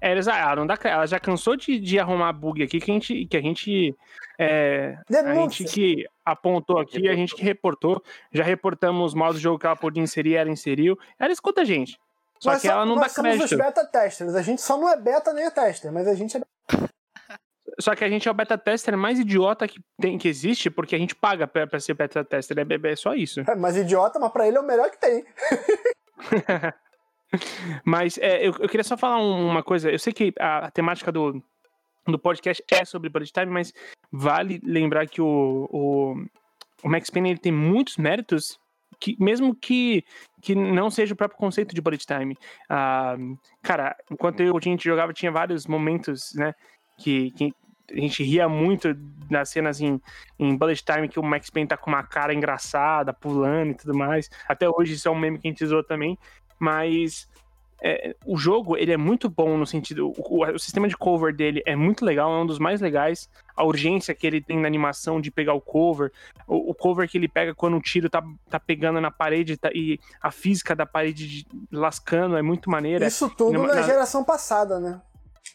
É, 0.00 0.12
ela 0.12 0.56
não 0.56 0.66
dá 0.66 0.76
crédito. 0.76 0.96
Ela 0.96 1.06
já 1.06 1.18
cansou 1.18 1.56
de, 1.56 1.80
de 1.80 1.98
arrumar 1.98 2.32
bug 2.32 2.62
aqui 2.62 2.78
que 2.78 2.90
a 2.90 2.94
gente. 2.94 3.26
Que 3.26 3.36
a 3.36 3.40
gente 3.40 3.96
é, 4.38 4.98
a 5.10 5.34
gente 5.34 5.64
que 5.64 6.04
apontou 6.24 6.78
aqui, 6.78 7.08
a 7.08 7.14
gente 7.14 7.34
que 7.34 7.42
reportou. 7.42 8.02
Já 8.30 8.44
reportamos 8.44 9.12
os 9.12 9.14
modos 9.14 9.36
de 9.36 9.42
jogo 9.42 9.58
que 9.58 9.66
ela 9.66 9.76
podia 9.76 10.02
inserir, 10.02 10.34
ela 10.34 10.50
inseriu. 10.50 10.98
Ela 11.18 11.32
escuta 11.32 11.62
a 11.62 11.64
gente. 11.64 11.98
Só 12.38 12.52
nós 12.52 12.60
que 12.60 12.68
ela 12.68 12.84
não 12.84 12.96
dá 12.96 13.08
crédito. 13.08 13.40
Nós 13.40 13.50
somos 13.50 13.52
os 13.52 13.58
beta 13.58 13.86
testers. 13.86 14.34
A 14.34 14.42
gente 14.42 14.60
só 14.60 14.76
não 14.76 14.88
é 14.88 14.96
beta 14.96 15.32
nem 15.32 15.46
é 15.46 15.50
tester, 15.50 15.90
mas 15.90 16.06
a 16.06 16.14
gente 16.14 16.36
é. 16.36 16.40
Só 17.80 17.94
que 17.94 18.04
a 18.04 18.08
gente 18.08 18.28
é 18.28 18.30
o 18.30 18.34
beta 18.34 18.58
tester 18.58 18.96
mais 18.96 19.18
idiota 19.18 19.66
que, 19.66 19.80
tem, 20.00 20.18
que 20.18 20.28
existe, 20.28 20.70
porque 20.70 20.94
a 20.94 20.98
gente 20.98 21.14
paga 21.14 21.46
pra, 21.46 21.66
pra 21.66 21.80
ser 21.80 21.94
beta 21.94 22.24
tester. 22.24 22.58
É, 22.58 22.92
é 22.92 22.96
só 22.96 23.14
isso. 23.14 23.40
É, 23.40 23.54
mas 23.54 23.76
idiota, 23.76 24.18
mas 24.18 24.32
pra 24.32 24.46
ele 24.46 24.56
é 24.56 24.60
o 24.60 24.66
melhor 24.66 24.90
que 24.90 25.00
tem. 25.00 25.24
mas 27.84 28.18
é, 28.18 28.46
eu, 28.46 28.54
eu, 28.58 28.68
queria 28.68 28.84
só 28.84 28.96
falar 28.96 29.18
uma 29.18 29.62
coisa. 29.62 29.90
Eu 29.90 29.98
sei 29.98 30.12
que 30.12 30.32
a, 30.38 30.66
a 30.66 30.70
temática 30.70 31.10
do, 31.10 31.42
do 32.06 32.18
podcast 32.18 32.62
é 32.70 32.84
sobre 32.84 33.08
bullet 33.08 33.32
time, 33.32 33.50
mas 33.50 33.72
vale 34.12 34.60
lembrar 34.62 35.06
que 35.06 35.20
o, 35.20 35.68
o, 35.70 36.14
o 36.82 36.88
Max 36.88 37.10
Payne 37.10 37.30
ele 37.30 37.38
tem 37.38 37.52
muitos 37.52 37.96
méritos 37.96 38.58
que, 39.00 39.16
mesmo 39.18 39.54
que, 39.54 40.04
que 40.40 40.54
não 40.54 40.90
seja 40.90 41.14
o 41.14 41.16
próprio 41.16 41.38
conceito 41.38 41.74
de 41.74 41.80
bullet 41.80 42.06
time. 42.06 42.36
Ah, 42.68 43.16
cara, 43.62 43.96
enquanto 44.10 44.40
eu, 44.40 44.56
a 44.56 44.60
gente 44.60 44.84
jogava, 44.84 45.12
tinha 45.12 45.32
vários 45.32 45.66
momentos, 45.66 46.32
né, 46.34 46.54
que, 46.96 47.30
que 47.32 47.54
a 47.90 48.00
gente 48.00 48.22
ria 48.22 48.48
muito 48.48 48.96
nas 49.30 49.48
cenas 49.48 49.80
em, 49.80 50.00
em 50.38 50.56
Bullet 50.56 50.82
Time 50.84 51.08
que 51.08 51.18
o 51.18 51.22
Max 51.22 51.50
Payne 51.50 51.68
tá 51.68 51.76
com 51.76 51.90
uma 51.90 52.02
cara 52.02 52.34
engraçada, 52.34 53.12
pulando 53.12 53.70
e 53.70 53.74
tudo 53.74 53.96
mais. 53.96 54.30
Até 54.48 54.68
hoje 54.68 54.94
isso 54.94 55.08
é 55.08 55.10
um 55.10 55.18
meme 55.18 55.38
que 55.38 55.48
a 55.48 55.50
gente 55.50 55.64
usou 55.64 55.82
também. 55.82 56.18
Mas 56.58 57.28
é, 57.82 58.16
o 58.24 58.38
jogo 58.38 58.78
ele 58.78 58.92
é 58.92 58.96
muito 58.96 59.28
bom 59.28 59.58
no 59.58 59.66
sentido. 59.66 60.12
O, 60.16 60.44
o, 60.44 60.58
sistema 60.58 60.88
de 60.88 60.96
cover 60.96 61.34
dele 61.34 61.62
é 61.66 61.76
muito 61.76 62.04
legal, 62.04 62.32
é 62.32 62.42
um 62.42 62.46
dos 62.46 62.58
mais 62.58 62.80
legais. 62.80 63.28
A 63.54 63.62
urgência 63.62 64.14
que 64.14 64.26
ele 64.26 64.40
tem 64.40 64.58
na 64.58 64.66
animação 64.66 65.20
de 65.20 65.30
pegar 65.30 65.52
o 65.52 65.60
cover, 65.60 66.10
o, 66.46 66.70
o 66.70 66.74
cover 66.74 67.08
que 67.08 67.18
ele 67.18 67.28
pega 67.28 67.54
quando 67.54 67.76
o 67.76 67.82
tiro 67.82 68.08
tá, 68.08 68.22
tá 68.48 68.58
pegando 68.58 69.00
na 69.00 69.10
parede 69.10 69.56
tá, 69.58 69.70
e 69.74 70.00
a 70.22 70.30
física 70.30 70.74
da 70.74 70.86
parede 70.86 71.28
de, 71.28 71.46
lascando 71.70 72.36
é 72.36 72.42
muito 72.42 72.70
maneira. 72.70 73.06
Isso 73.06 73.28
tudo 73.28 73.52
na, 73.52 73.74
na 73.74 73.82
geração 73.82 74.24
passada, 74.24 74.80
né? 74.80 75.00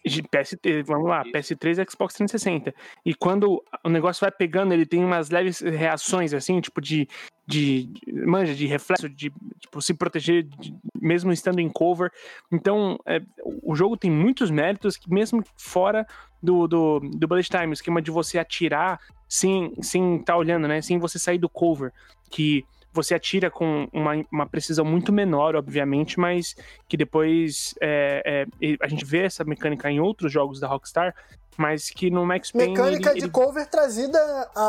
De 0.05 0.23
PS3, 0.23 0.83
vamos 0.85 1.09
lá, 1.09 1.23
PS3 1.25 1.83
e 1.83 1.91
Xbox 1.91 2.13
360. 2.15 2.73
E 3.05 3.13
quando 3.13 3.63
o 3.83 3.89
negócio 3.89 4.21
vai 4.21 4.31
pegando, 4.31 4.73
ele 4.73 4.85
tem 4.85 5.03
umas 5.03 5.29
leves 5.29 5.59
reações, 5.59 6.33
assim, 6.33 6.61
tipo 6.61 6.81
de. 6.81 7.07
de 7.45 7.89
manja, 8.25 8.53
de 8.55 8.65
reflexo, 8.65 9.09
de 9.09 9.31
tipo, 9.59 9.81
se 9.81 9.93
proteger, 9.93 10.43
de, 10.43 10.73
mesmo 11.01 11.31
estando 11.31 11.59
em 11.59 11.69
cover. 11.69 12.11
Então, 12.51 12.97
é, 13.05 13.21
o 13.63 13.75
jogo 13.75 13.97
tem 13.97 14.09
muitos 14.09 14.49
méritos, 14.49 14.95
que 14.95 15.11
mesmo 15.11 15.43
fora 15.57 16.07
do, 16.41 16.67
do, 16.67 16.99
do 16.99 17.27
bullet 17.27 17.49
time, 17.49 17.67
o 17.67 17.73
esquema 17.73 18.01
de 18.01 18.11
você 18.11 18.39
atirar 18.39 18.99
sem 19.27 19.67
estar 19.67 19.83
sem 19.83 20.19
tá 20.23 20.37
olhando, 20.37 20.67
né? 20.67 20.81
Sem 20.81 20.97
você 20.97 21.19
sair 21.19 21.37
do 21.37 21.49
cover. 21.49 21.91
Que 22.29 22.63
você 23.01 23.15
atira 23.15 23.49
com 23.49 23.87
uma, 23.93 24.13
uma 24.31 24.45
precisão 24.45 24.83
muito 24.83 25.11
menor, 25.11 25.55
obviamente, 25.55 26.19
mas 26.19 26.55
que 26.87 26.97
depois 26.97 27.73
é, 27.81 28.45
é, 28.61 28.75
a 28.81 28.87
gente 28.87 29.05
vê 29.05 29.23
essa 29.23 29.43
mecânica 29.43 29.89
em 29.89 29.99
outros 29.99 30.31
jogos 30.31 30.59
da 30.59 30.67
Rockstar, 30.67 31.15
mas 31.57 31.89
que 31.89 32.09
no 32.09 32.25
Max 32.25 32.51
Payne... 32.51 32.73
Mecânica 32.73 33.11
ele, 33.11 33.19
de 33.19 33.25
ele... 33.25 33.31
cover 33.31 33.69
trazida 33.69 34.19
à, 34.55 34.61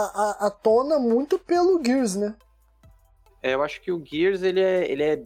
à, 0.43 0.47
à 0.47 0.51
tona 0.51 0.99
muito 0.99 1.39
pelo 1.39 1.83
Gears, 1.85 2.17
né? 2.17 2.35
É, 3.43 3.55
eu 3.55 3.63
acho 3.63 3.81
que 3.81 3.91
o 3.91 4.05
Gears, 4.05 4.43
ele 4.43 4.61
é, 4.61 4.91
ele 4.91 5.03
é 5.03 5.23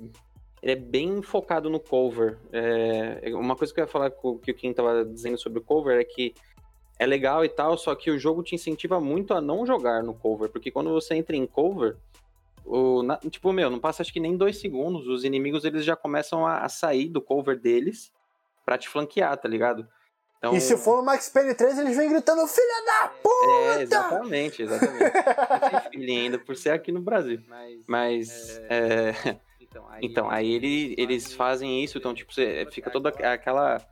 ele 0.62 0.72
é 0.72 0.76
bem 0.76 1.20
focado 1.20 1.68
no 1.68 1.78
cover. 1.78 2.38
É, 2.50 3.34
uma 3.34 3.54
coisa 3.54 3.72
que 3.72 3.80
eu 3.80 3.84
ia 3.84 3.88
falar 3.88 4.10
que 4.10 4.50
o 4.50 4.54
Kim 4.54 4.72
tava 4.72 5.04
dizendo 5.04 5.36
sobre 5.36 5.58
o 5.58 5.62
cover 5.62 6.00
é 6.00 6.04
que 6.04 6.34
é 6.98 7.04
legal 7.04 7.44
e 7.44 7.50
tal, 7.50 7.76
só 7.76 7.94
que 7.94 8.10
o 8.10 8.18
jogo 8.18 8.42
te 8.42 8.54
incentiva 8.54 8.98
muito 8.98 9.34
a 9.34 9.42
não 9.42 9.66
jogar 9.66 10.02
no 10.02 10.14
cover, 10.14 10.48
porque 10.48 10.70
quando 10.70 10.90
você 10.90 11.14
entra 11.14 11.36
em 11.36 11.46
cover, 11.46 11.96
o, 12.64 13.02
na, 13.02 13.16
tipo, 13.18 13.52
meu, 13.52 13.68
não 13.68 13.78
passa 13.78 14.02
acho 14.02 14.12
que 14.12 14.20
nem 14.20 14.36
dois 14.36 14.58
segundos, 14.58 15.06
os 15.06 15.24
inimigos 15.24 15.64
eles 15.64 15.84
já 15.84 15.94
começam 15.94 16.46
a, 16.46 16.58
a 16.58 16.68
sair 16.68 17.08
do 17.08 17.20
cover 17.20 17.58
deles 17.58 18.12
pra 18.64 18.78
te 18.78 18.88
flanquear, 18.88 19.36
tá 19.36 19.48
ligado? 19.48 19.86
Então, 20.38 20.54
e 20.54 20.60
se 20.60 20.76
for 20.76 20.98
no 20.98 21.04
Max 21.04 21.30
Payne 21.30 21.54
3, 21.54 21.78
eles 21.78 21.96
vêm 21.96 22.08
gritando, 22.08 22.46
filha 22.46 22.84
da 22.84 23.08
puta! 23.08 23.78
É, 23.78 23.82
exatamente, 23.82 24.62
exatamente. 24.62 25.96
Não 25.96 26.14
ainda 26.14 26.38
por 26.38 26.54
ser 26.54 26.70
aqui 26.70 26.92
no 26.92 27.00
Brasil. 27.00 27.40
Mas, 27.48 27.84
Mas 27.86 28.58
é... 28.68 29.14
É... 29.24 29.36
Então, 29.60 29.86
aí, 29.88 30.00
então, 30.02 30.30
aí 30.30 30.52
ele, 30.52 30.94
eles 30.96 31.32
fazem 31.32 31.82
isso, 31.82 31.98
então, 31.98 32.14
tipo, 32.14 32.32
você 32.32 32.66
fica 32.70 32.90
toda 32.90 33.08
aquela 33.08 33.84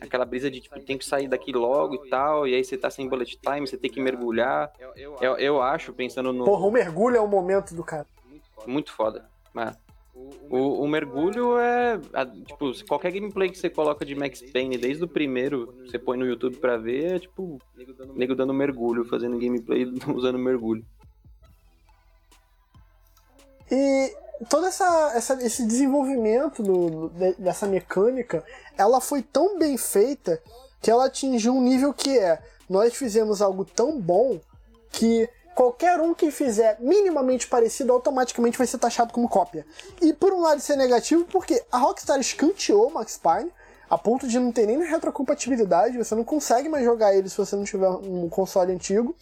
aquela 0.00 0.24
brisa 0.24 0.50
de 0.50 0.60
tipo, 0.60 0.78
tem 0.80 0.96
que 0.96 1.04
sair 1.04 1.26
daqui 1.26 1.52
logo 1.52 1.94
e 1.94 2.08
tal, 2.08 2.46
e 2.46 2.54
aí 2.54 2.62
você 2.62 2.76
tá 2.76 2.90
sem 2.90 3.08
bullet 3.08 3.36
time, 3.38 3.66
você 3.66 3.76
tem 3.76 3.90
que 3.90 4.00
mergulhar. 4.00 4.72
Eu, 4.96 5.36
eu 5.38 5.62
acho, 5.62 5.92
pensando 5.92 6.32
no. 6.32 6.44
Porra, 6.44 6.66
o 6.66 6.70
mergulho 6.70 7.16
é 7.16 7.20
o 7.20 7.26
momento 7.26 7.74
do 7.74 7.82
cara. 7.82 8.06
Muito 8.66 8.92
foda. 8.92 9.28
Mas, 9.52 9.76
o, 10.48 10.82
o 10.82 10.88
mergulho 10.88 11.58
é. 11.58 11.98
Tipo, 12.46 12.72
qualquer 12.86 13.12
gameplay 13.12 13.50
que 13.50 13.58
você 13.58 13.68
coloca 13.68 14.04
de 14.04 14.14
Max 14.14 14.40
Payne, 14.52 14.78
desde 14.78 15.04
o 15.04 15.08
primeiro, 15.08 15.74
você 15.84 15.98
põe 15.98 16.16
no 16.16 16.26
YouTube 16.26 16.56
pra 16.56 16.76
ver, 16.76 17.16
é 17.16 17.18
tipo. 17.18 17.58
Nego 18.14 18.34
dando 18.34 18.54
mergulho, 18.54 19.04
fazendo 19.04 19.38
gameplay 19.38 19.84
usando 20.14 20.38
mergulho. 20.38 20.84
E 23.70 24.14
todo 24.48 24.66
essa, 24.66 25.12
essa, 25.14 25.42
esse 25.44 25.66
desenvolvimento 25.66 26.62
do, 26.62 27.08
dessa 27.38 27.66
mecânica, 27.66 28.44
ela 28.76 29.00
foi 29.00 29.22
tão 29.22 29.58
bem 29.58 29.76
feita 29.76 30.40
que 30.80 30.90
ela 30.90 31.06
atingiu 31.06 31.54
um 31.54 31.62
nível 31.62 31.92
que 31.92 32.18
é 32.18 32.42
nós 32.68 32.94
fizemos 32.94 33.42
algo 33.42 33.64
tão 33.64 34.00
bom 34.00 34.40
que 34.90 35.28
qualquer 35.54 36.00
um 36.00 36.12
que 36.12 36.30
fizer 36.30 36.76
minimamente 36.80 37.46
parecido 37.46 37.92
automaticamente 37.92 38.58
vai 38.58 38.66
ser 38.66 38.78
taxado 38.78 39.12
como 39.12 39.28
cópia. 39.28 39.66
E 40.00 40.12
por 40.12 40.32
um 40.32 40.40
lado 40.40 40.58
isso 40.58 40.72
é 40.72 40.76
negativo 40.76 41.24
porque 41.24 41.62
a 41.70 41.78
Rockstar 41.78 42.18
escanteou 42.20 42.90
Max 42.90 43.16
Payne 43.16 43.50
a 43.88 43.98
ponto 43.98 44.26
de 44.26 44.38
não 44.38 44.50
ter 44.50 44.66
nem 44.66 44.82
retrocompatibilidade, 44.82 45.98
você 45.98 46.14
não 46.14 46.24
consegue 46.24 46.68
mais 46.68 46.84
jogar 46.84 47.14
ele 47.14 47.28
se 47.28 47.36
você 47.36 47.54
não 47.54 47.64
tiver 47.64 47.88
um 47.88 48.28
console 48.28 48.72
antigo. 48.72 49.14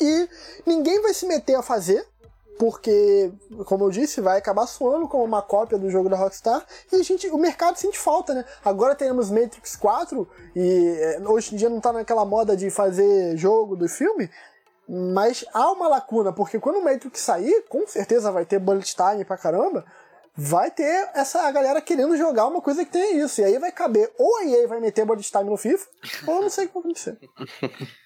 E 0.00 0.28
ninguém 0.66 1.00
vai 1.00 1.14
se 1.14 1.26
meter 1.26 1.54
a 1.54 1.62
fazer, 1.62 2.06
porque, 2.58 3.30
como 3.66 3.84
eu 3.84 3.90
disse, 3.90 4.20
vai 4.20 4.38
acabar 4.38 4.66
soando 4.66 5.06
como 5.06 5.24
uma 5.24 5.42
cópia 5.42 5.78
do 5.78 5.90
jogo 5.90 6.08
da 6.08 6.16
Rockstar 6.16 6.64
e 6.90 6.96
a 6.96 7.02
gente, 7.02 7.28
o 7.28 7.38
mercado 7.38 7.76
sente 7.76 7.98
falta, 7.98 8.34
né? 8.34 8.44
Agora 8.64 8.94
temos 8.94 9.30
Matrix 9.30 9.76
4 9.76 10.28
e 10.54 10.96
é, 10.98 11.20
hoje 11.24 11.54
em 11.54 11.58
dia 11.58 11.68
não 11.68 11.80
tá 11.80 11.92
naquela 11.92 12.24
moda 12.24 12.56
de 12.56 12.70
fazer 12.70 13.36
jogo 13.36 13.76
do 13.76 13.88
filme, 13.88 14.30
mas 14.88 15.44
há 15.52 15.70
uma 15.72 15.88
lacuna, 15.88 16.32
porque 16.32 16.60
quando 16.60 16.78
o 16.78 16.84
Matrix 16.84 17.20
sair, 17.20 17.64
com 17.68 17.86
certeza 17.86 18.30
vai 18.30 18.44
ter 18.44 18.58
bullet 18.58 18.94
time 18.94 19.24
pra 19.24 19.36
caramba, 19.36 19.84
vai 20.34 20.70
ter 20.70 21.10
essa 21.14 21.50
galera 21.50 21.80
querendo 21.80 22.16
jogar 22.16 22.46
uma 22.46 22.60
coisa 22.60 22.84
que 22.84 22.92
tem 22.92 23.18
isso. 23.18 23.40
E 23.40 23.44
aí 23.44 23.58
vai 23.58 23.72
caber, 23.72 24.12
ou 24.18 24.38
a 24.38 24.44
EA 24.44 24.68
vai 24.68 24.80
meter 24.80 25.04
bullet 25.04 25.30
time 25.30 25.44
no 25.44 25.56
FIFA, 25.56 25.86
ou 26.26 26.42
não 26.42 26.50
sei 26.50 26.66
o 26.66 26.68
que 26.68 26.74
vai 26.74 26.80
acontecer. 26.82 27.18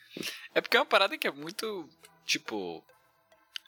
É 0.53 0.61
porque 0.61 0.77
é 0.77 0.81
uma 0.81 0.87
parada 0.87 1.17
que 1.17 1.29
é 1.29 1.31
muito, 1.31 1.89
tipo, 2.27 2.85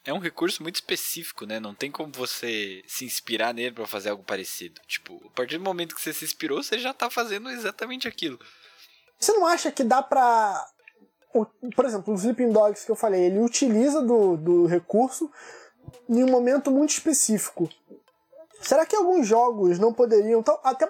é 0.05 0.13
um 0.13 0.19
recurso 0.19 0.61
muito 0.61 0.75
específico, 0.75 1.45
né? 1.45 1.59
Não 1.59 1.73
tem 1.73 1.89
como 1.89 2.11
você 2.11 2.83
se 2.85 3.05
inspirar 3.05 3.53
nele 3.53 3.73
para 3.73 3.87
fazer 3.87 4.09
algo 4.09 4.23
parecido. 4.23 4.81
Tipo, 4.87 5.21
a 5.25 5.29
partir 5.29 5.57
do 5.57 5.63
momento 5.63 5.95
que 5.95 6.01
você 6.01 6.13
se 6.13 6.25
inspirou, 6.25 6.61
você 6.61 6.77
já 6.77 6.93
tá 6.93 7.09
fazendo 7.09 7.49
exatamente 7.49 8.07
aquilo. 8.07 8.37
Você 9.17 9.31
não 9.31 9.47
acha 9.47 9.71
que 9.71 9.83
dá 9.83 10.01
pra. 10.01 10.69
Por 11.75 11.85
exemplo, 11.85 12.13
o 12.13 12.17
Sleeping 12.17 12.51
Dogs 12.51 12.85
que 12.85 12.91
eu 12.91 12.95
falei, 12.95 13.23
ele 13.23 13.39
utiliza 13.39 14.01
do, 14.01 14.37
do 14.37 14.65
recurso 14.65 15.29
em 16.09 16.23
um 16.23 16.29
momento 16.29 16.71
muito 16.71 16.91
específico. 16.91 17.67
Será 18.61 18.85
que 18.85 18.95
alguns 18.95 19.27
jogos 19.27 19.77
não 19.77 19.93
poderiam. 19.93 20.43
Até, 20.63 20.87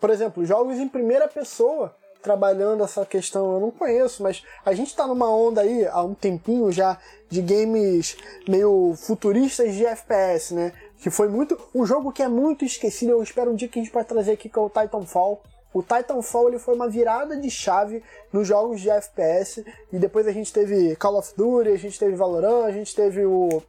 por 0.00 0.10
exemplo, 0.10 0.44
jogos 0.44 0.78
em 0.78 0.88
primeira 0.88 1.28
pessoa 1.28 1.94
trabalhando 2.24 2.82
essa 2.82 3.04
questão, 3.04 3.52
eu 3.52 3.60
não 3.60 3.70
conheço, 3.70 4.22
mas 4.22 4.42
a 4.64 4.72
gente 4.72 4.88
está 4.88 5.06
numa 5.06 5.28
onda 5.28 5.60
aí 5.60 5.86
há 5.86 6.02
um 6.02 6.14
tempinho 6.14 6.72
já 6.72 6.98
de 7.28 7.42
games 7.42 8.16
meio 8.48 8.94
futuristas 8.96 9.74
de 9.74 9.84
FPS, 9.84 10.54
né? 10.54 10.72
Que 10.98 11.10
foi 11.10 11.28
muito. 11.28 11.56
Um 11.74 11.84
jogo 11.84 12.10
que 12.10 12.22
é 12.22 12.28
muito 12.28 12.64
esquecido, 12.64 13.10
eu 13.10 13.22
espero 13.22 13.52
um 13.52 13.54
dia 13.54 13.68
que 13.68 13.78
a 13.78 13.82
gente 13.82 13.92
pode 13.92 14.08
trazer 14.08 14.32
aqui, 14.32 14.48
que 14.48 14.58
é 14.58 14.62
o 14.62 14.70
Titanfall. 14.70 15.42
O 15.74 15.82
Titanfall 15.82 16.48
ele 16.48 16.58
foi 16.60 16.74
uma 16.76 16.88
virada 16.88 17.36
de 17.36 17.50
chave 17.50 18.00
nos 18.32 18.46
jogos 18.46 18.80
de 18.80 18.88
FPS, 18.88 19.66
e 19.92 19.98
depois 19.98 20.24
a 20.28 20.30
gente 20.30 20.52
teve 20.52 20.94
Call 20.94 21.18
of 21.18 21.34
Duty, 21.36 21.68
a 21.68 21.76
gente 21.76 21.98
teve 21.98 22.14
Valorant, 22.14 22.64
a 22.64 22.70
gente 22.70 22.94
teve 22.94 23.26
o. 23.26 23.60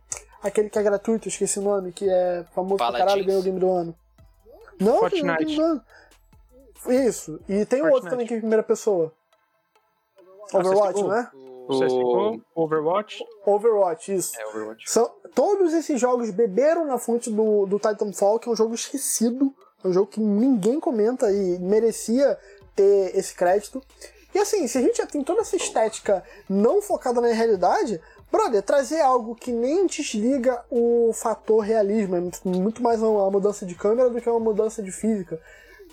aquele 0.44 0.70
que 0.70 0.78
é 0.78 0.84
gratuito, 0.84 1.28
esqueci 1.28 1.58
o 1.58 1.64
nome, 1.64 1.92
que 1.92 2.08
é 2.08 2.46
famoso 2.54 2.78
pra 2.78 2.92
caralho 2.92 3.26
ganhou 3.26 3.42
o 3.42 3.44
game 3.44 3.60
do 3.60 3.72
ano. 3.72 3.96
Não, 4.80 5.00
Fortnite. 5.00 5.58
Não, 5.58 5.82
isso. 6.88 7.40
E 7.50 7.66
tem 7.66 7.80
Fortnite. 7.80 7.94
outro 7.96 8.10
também 8.12 8.28
que 8.28 8.36
é 8.36 8.38
em 8.38 8.42
primeira 8.42 8.64
pessoa. 8.64 9.12
Overwatch, 10.54 11.04
né? 11.04 11.32
O... 11.68 12.40
Overwatch? 12.54 13.26
Overwatch, 13.44 14.14
isso. 14.14 14.40
É, 14.40 14.46
Overwatch. 14.46 14.88
São, 14.88 15.12
todos 15.34 15.74
esses 15.74 16.00
jogos 16.00 16.30
beberam 16.30 16.86
na 16.86 17.00
fonte 17.00 17.32
do, 17.32 17.66
do 17.66 17.80
Titanfall, 17.80 18.38
que 18.38 18.48
é 18.48 18.52
um 18.52 18.56
jogo 18.56 18.76
esquecido. 18.76 19.52
É 19.86 19.88
um 19.88 19.94
jogo 19.94 20.08
que 20.08 20.20
ninguém 20.20 20.80
comenta 20.80 21.32
e 21.32 21.60
merecia 21.60 22.38
ter 22.76 23.16
esse 23.16 23.36
crédito. 23.36 23.82
E 24.34 24.40
assim, 24.40 24.68
se 24.68 24.80
a 24.80 24.82
gente 24.82 24.98
já 24.98 25.06
tem 25.06 25.24
toda 25.24 25.42
essa 25.42 25.56
estética 25.56 26.24
não 26.50 26.82
focada 26.82 27.22
na 27.22 27.28
realidade, 27.28 28.02
brother, 28.32 28.64
trazer 28.64 29.00
algo 29.00 29.36
que 29.36 29.52
nem 29.52 29.86
desliga 29.86 30.66
o 30.72 31.12
fator 31.14 31.60
realismo, 31.60 32.16
é 32.16 32.22
muito 32.44 32.82
mais 32.82 33.02
uma 33.02 33.30
mudança 33.30 33.66
de 33.66 33.76
câmera 33.76 34.10
do 34.10 34.20
que 34.20 34.30
uma 34.30 34.40
mudança 34.40 34.82
de 34.82 34.92
física 34.92 35.40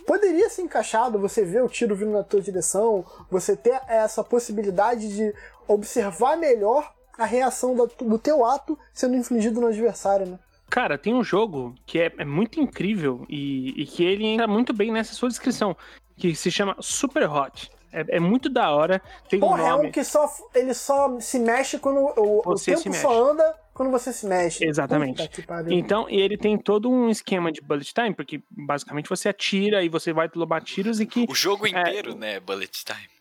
poderia 0.07 0.51
ser 0.51 0.63
encaixado, 0.63 1.19
você 1.19 1.45
ver 1.45 1.63
o 1.63 1.69
tiro 1.69 1.95
vindo 1.95 2.11
na 2.11 2.25
tua 2.25 2.41
direção, 2.41 3.05
você 3.31 3.55
ter 3.55 3.81
essa 3.87 4.25
possibilidade 4.25 5.15
de 5.15 5.35
observar 5.69 6.37
melhor 6.37 6.93
a 7.17 7.25
reação 7.25 7.75
do, 7.75 8.19
teu 8.19 8.45
ato 8.45 8.77
sendo 8.93 9.17
infligido 9.17 9.61
no 9.61 9.69
adversário, 9.69 10.27
né? 10.27 10.39
Cara, 10.73 10.97
tem 10.97 11.13
um 11.13 11.23
jogo 11.23 11.75
que 11.85 12.01
é, 12.01 12.11
é 12.17 12.25
muito 12.25 12.59
incrível 12.59 13.27
e, 13.29 13.83
e, 13.83 13.85
que 13.85 14.03
ele 14.03 14.25
entra 14.25 14.47
muito 14.47 14.73
bem 14.73 14.91
nessa 14.91 15.13
sua 15.13 15.29
descrição, 15.29 15.77
que 16.17 16.35
se 16.35 16.51
chama 16.51 16.75
Super 16.81 17.29
Hot. 17.29 17.71
É, 17.93 18.17
é 18.17 18.19
muito 18.19 18.49
da 18.49 18.71
hora. 18.71 18.99
Tem 19.29 19.39
Porra, 19.39 19.65
um 19.65 19.69
nome... 19.69 19.85
é 19.85 19.89
um 19.89 19.93
que 19.93 20.03
só, 20.03 20.27
ele 20.55 20.73
só 20.73 21.21
se 21.21 21.39
mexe 21.39 21.79
quando 21.79 21.99
o, 21.99 22.39
o 22.39 22.55
tempo 22.55 22.91
só 22.95 23.31
anda 23.33 23.55
quando 23.75 23.91
você 23.91 24.15
se 24.15 24.27
mexe. 24.27 24.65
Exatamente. 24.65 25.31
Então, 25.69 26.09
e 26.09 26.19
ele 26.19 26.39
tem 26.39 26.57
todo 26.57 26.91
um 26.91 27.11
esquema 27.11 27.53
de 27.53 27.61
bullet 27.61 27.93
time, 27.93 28.15
porque 28.15 28.43
basicamente 28.51 29.11
você 29.11 29.29
atira 29.29 29.85
e 29.85 29.91
você 29.91 30.11
vai 30.11 30.31
lobar 30.35 30.65
tiros 30.65 31.01
e 31.01 31.07
que. 31.07 31.27
O 31.29 31.35
jogo 31.35 31.67
é 31.67 31.69
inteiro, 31.69 32.13
é... 32.13 32.15
né, 32.15 32.41
bullet 32.41 32.83
time. 32.83 33.13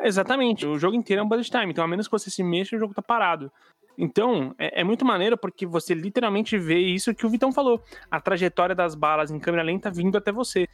Exatamente, 0.00 0.64
o 0.64 0.78
jogo 0.78 0.94
inteiro 0.94 1.22
é 1.22 1.24
um 1.24 1.28
bullet 1.28 1.50
time, 1.50 1.70
então 1.70 1.82
a 1.82 1.88
menos 1.88 2.06
que 2.06 2.12
você 2.12 2.30
se 2.30 2.42
mexa, 2.42 2.76
o 2.76 2.78
jogo 2.78 2.94
tá 2.94 3.02
parado. 3.02 3.50
Então, 3.96 4.54
é, 4.58 4.80
é, 4.80 4.84
muito 4.84 5.04
maneiro 5.04 5.36
porque 5.36 5.64
você 5.64 5.94
literalmente 5.94 6.58
vê 6.58 6.78
isso 6.78 7.14
que 7.14 7.24
o 7.24 7.28
Vitão 7.28 7.52
falou: 7.52 7.82
a 8.10 8.20
trajetória 8.20 8.74
das 8.74 8.94
balas 8.94 9.30
em 9.30 9.38
câmera 9.38 9.62
lenta 9.62 9.90
vindo 9.90 10.18
até 10.18 10.32
você. 10.32 10.68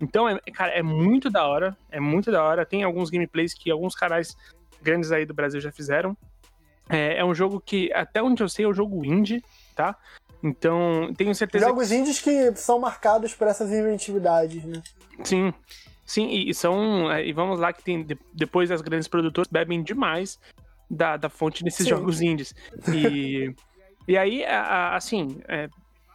Então, 0.00 0.28
é, 0.28 0.38
cara, 0.52 0.72
é 0.72 0.82
muito 0.82 1.30
da 1.30 1.46
hora, 1.46 1.76
é 1.90 1.98
muito 1.98 2.30
da 2.30 2.42
hora. 2.42 2.66
Tem 2.66 2.82
alguns 2.82 3.10
gameplays 3.10 3.54
que 3.54 3.70
alguns 3.70 3.94
canais 3.94 4.36
grandes 4.82 5.10
aí 5.10 5.24
do 5.24 5.34
Brasil 5.34 5.60
já 5.60 5.72
fizeram. 5.72 6.16
É, 6.88 7.18
é, 7.18 7.24
um 7.24 7.34
jogo 7.34 7.60
que, 7.60 7.92
até 7.92 8.22
onde 8.22 8.42
eu 8.42 8.48
sei, 8.48 8.64
é 8.64 8.68
um 8.68 8.74
jogo 8.74 9.04
indie, 9.04 9.42
tá? 9.74 9.96
Então, 10.42 11.12
tenho 11.16 11.34
certeza. 11.34 11.66
Jogos 11.66 11.88
que... 11.88 11.94
indies 11.94 12.20
que 12.20 12.54
são 12.56 12.78
marcados 12.78 13.34
por 13.34 13.48
essas 13.48 13.72
inventividades, 13.72 14.64
né? 14.64 14.82
Sim. 15.24 15.52
Sim, 16.04 16.28
e 16.30 16.54
são. 16.54 17.10
É, 17.10 17.26
e 17.26 17.32
vamos 17.32 17.58
lá, 17.58 17.72
que 17.72 17.82
tem. 17.82 18.06
Depois 18.32 18.70
as 18.70 18.80
grandes 18.80 19.08
produtoras 19.08 19.50
bebem 19.50 19.82
demais 19.82 20.38
da, 20.90 21.16
da 21.16 21.28
fonte 21.28 21.64
desses 21.64 21.84
Sim. 21.84 21.90
jogos 21.90 22.20
indies. 22.20 22.54
E, 22.92 23.54
e 24.06 24.16
aí, 24.16 24.44
assim, 24.44 25.40
é, 25.48 25.68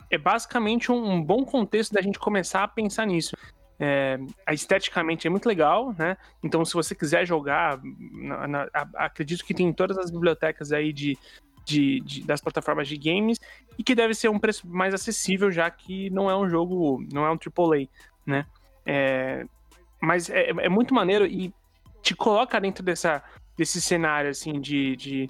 é 0.10 0.18
basicamente 0.18 0.92
um, 0.92 1.14
um 1.14 1.24
bom 1.24 1.44
contexto 1.46 1.94
da 1.94 2.02
gente 2.02 2.20
começar 2.20 2.64
a 2.64 2.68
pensar 2.68 3.06
nisso. 3.06 3.36
É, 3.84 4.20
esteticamente 4.52 5.26
é 5.26 5.30
muito 5.30 5.48
legal, 5.48 5.96
né? 5.98 6.16
Então, 6.44 6.64
se 6.64 6.74
você 6.74 6.94
quiser 6.94 7.26
jogar, 7.26 7.80
na, 7.84 8.48
na, 8.48 8.68
a, 8.74 9.06
acredito 9.06 9.44
que 9.44 9.56
tem 9.56 9.68
em 9.68 9.74
todas 9.74 9.98
as 9.98 10.12
bibliotecas 10.12 10.72
aí 10.72 10.94
de, 10.94 11.18
de, 11.66 12.00
de, 12.02 12.24
das 12.24 12.42
plataformas 12.42 12.88
de 12.88 12.96
games 12.98 13.40
e 13.78 13.84
que 13.84 13.96
deve 13.96 14.14
ser 14.14 14.30
um 14.30 14.38
preço 14.38 14.68
mais 14.68 14.94
acessível, 14.94 15.52
já 15.52 15.70
que 15.72 16.10
não 16.12 16.30
é 16.30 16.38
um 16.38 16.48
jogo, 16.48 17.04
não 17.12 17.26
é 17.26 17.32
um 17.32 17.38
AAA, 17.38 17.88
né? 18.26 18.46
É, 18.86 19.46
mas 20.00 20.30
é, 20.30 20.50
é, 20.50 20.70
muito 20.70 20.94
maneiro 20.94 21.26
e 21.26 21.54
te 22.02 22.16
coloca 22.16 22.60
dentro 22.60 22.84
dessa, 22.84 23.24
desse 23.58 23.82
cenário, 23.82 24.30
assim, 24.30 24.60
de, 24.60 24.96
de 24.96 25.30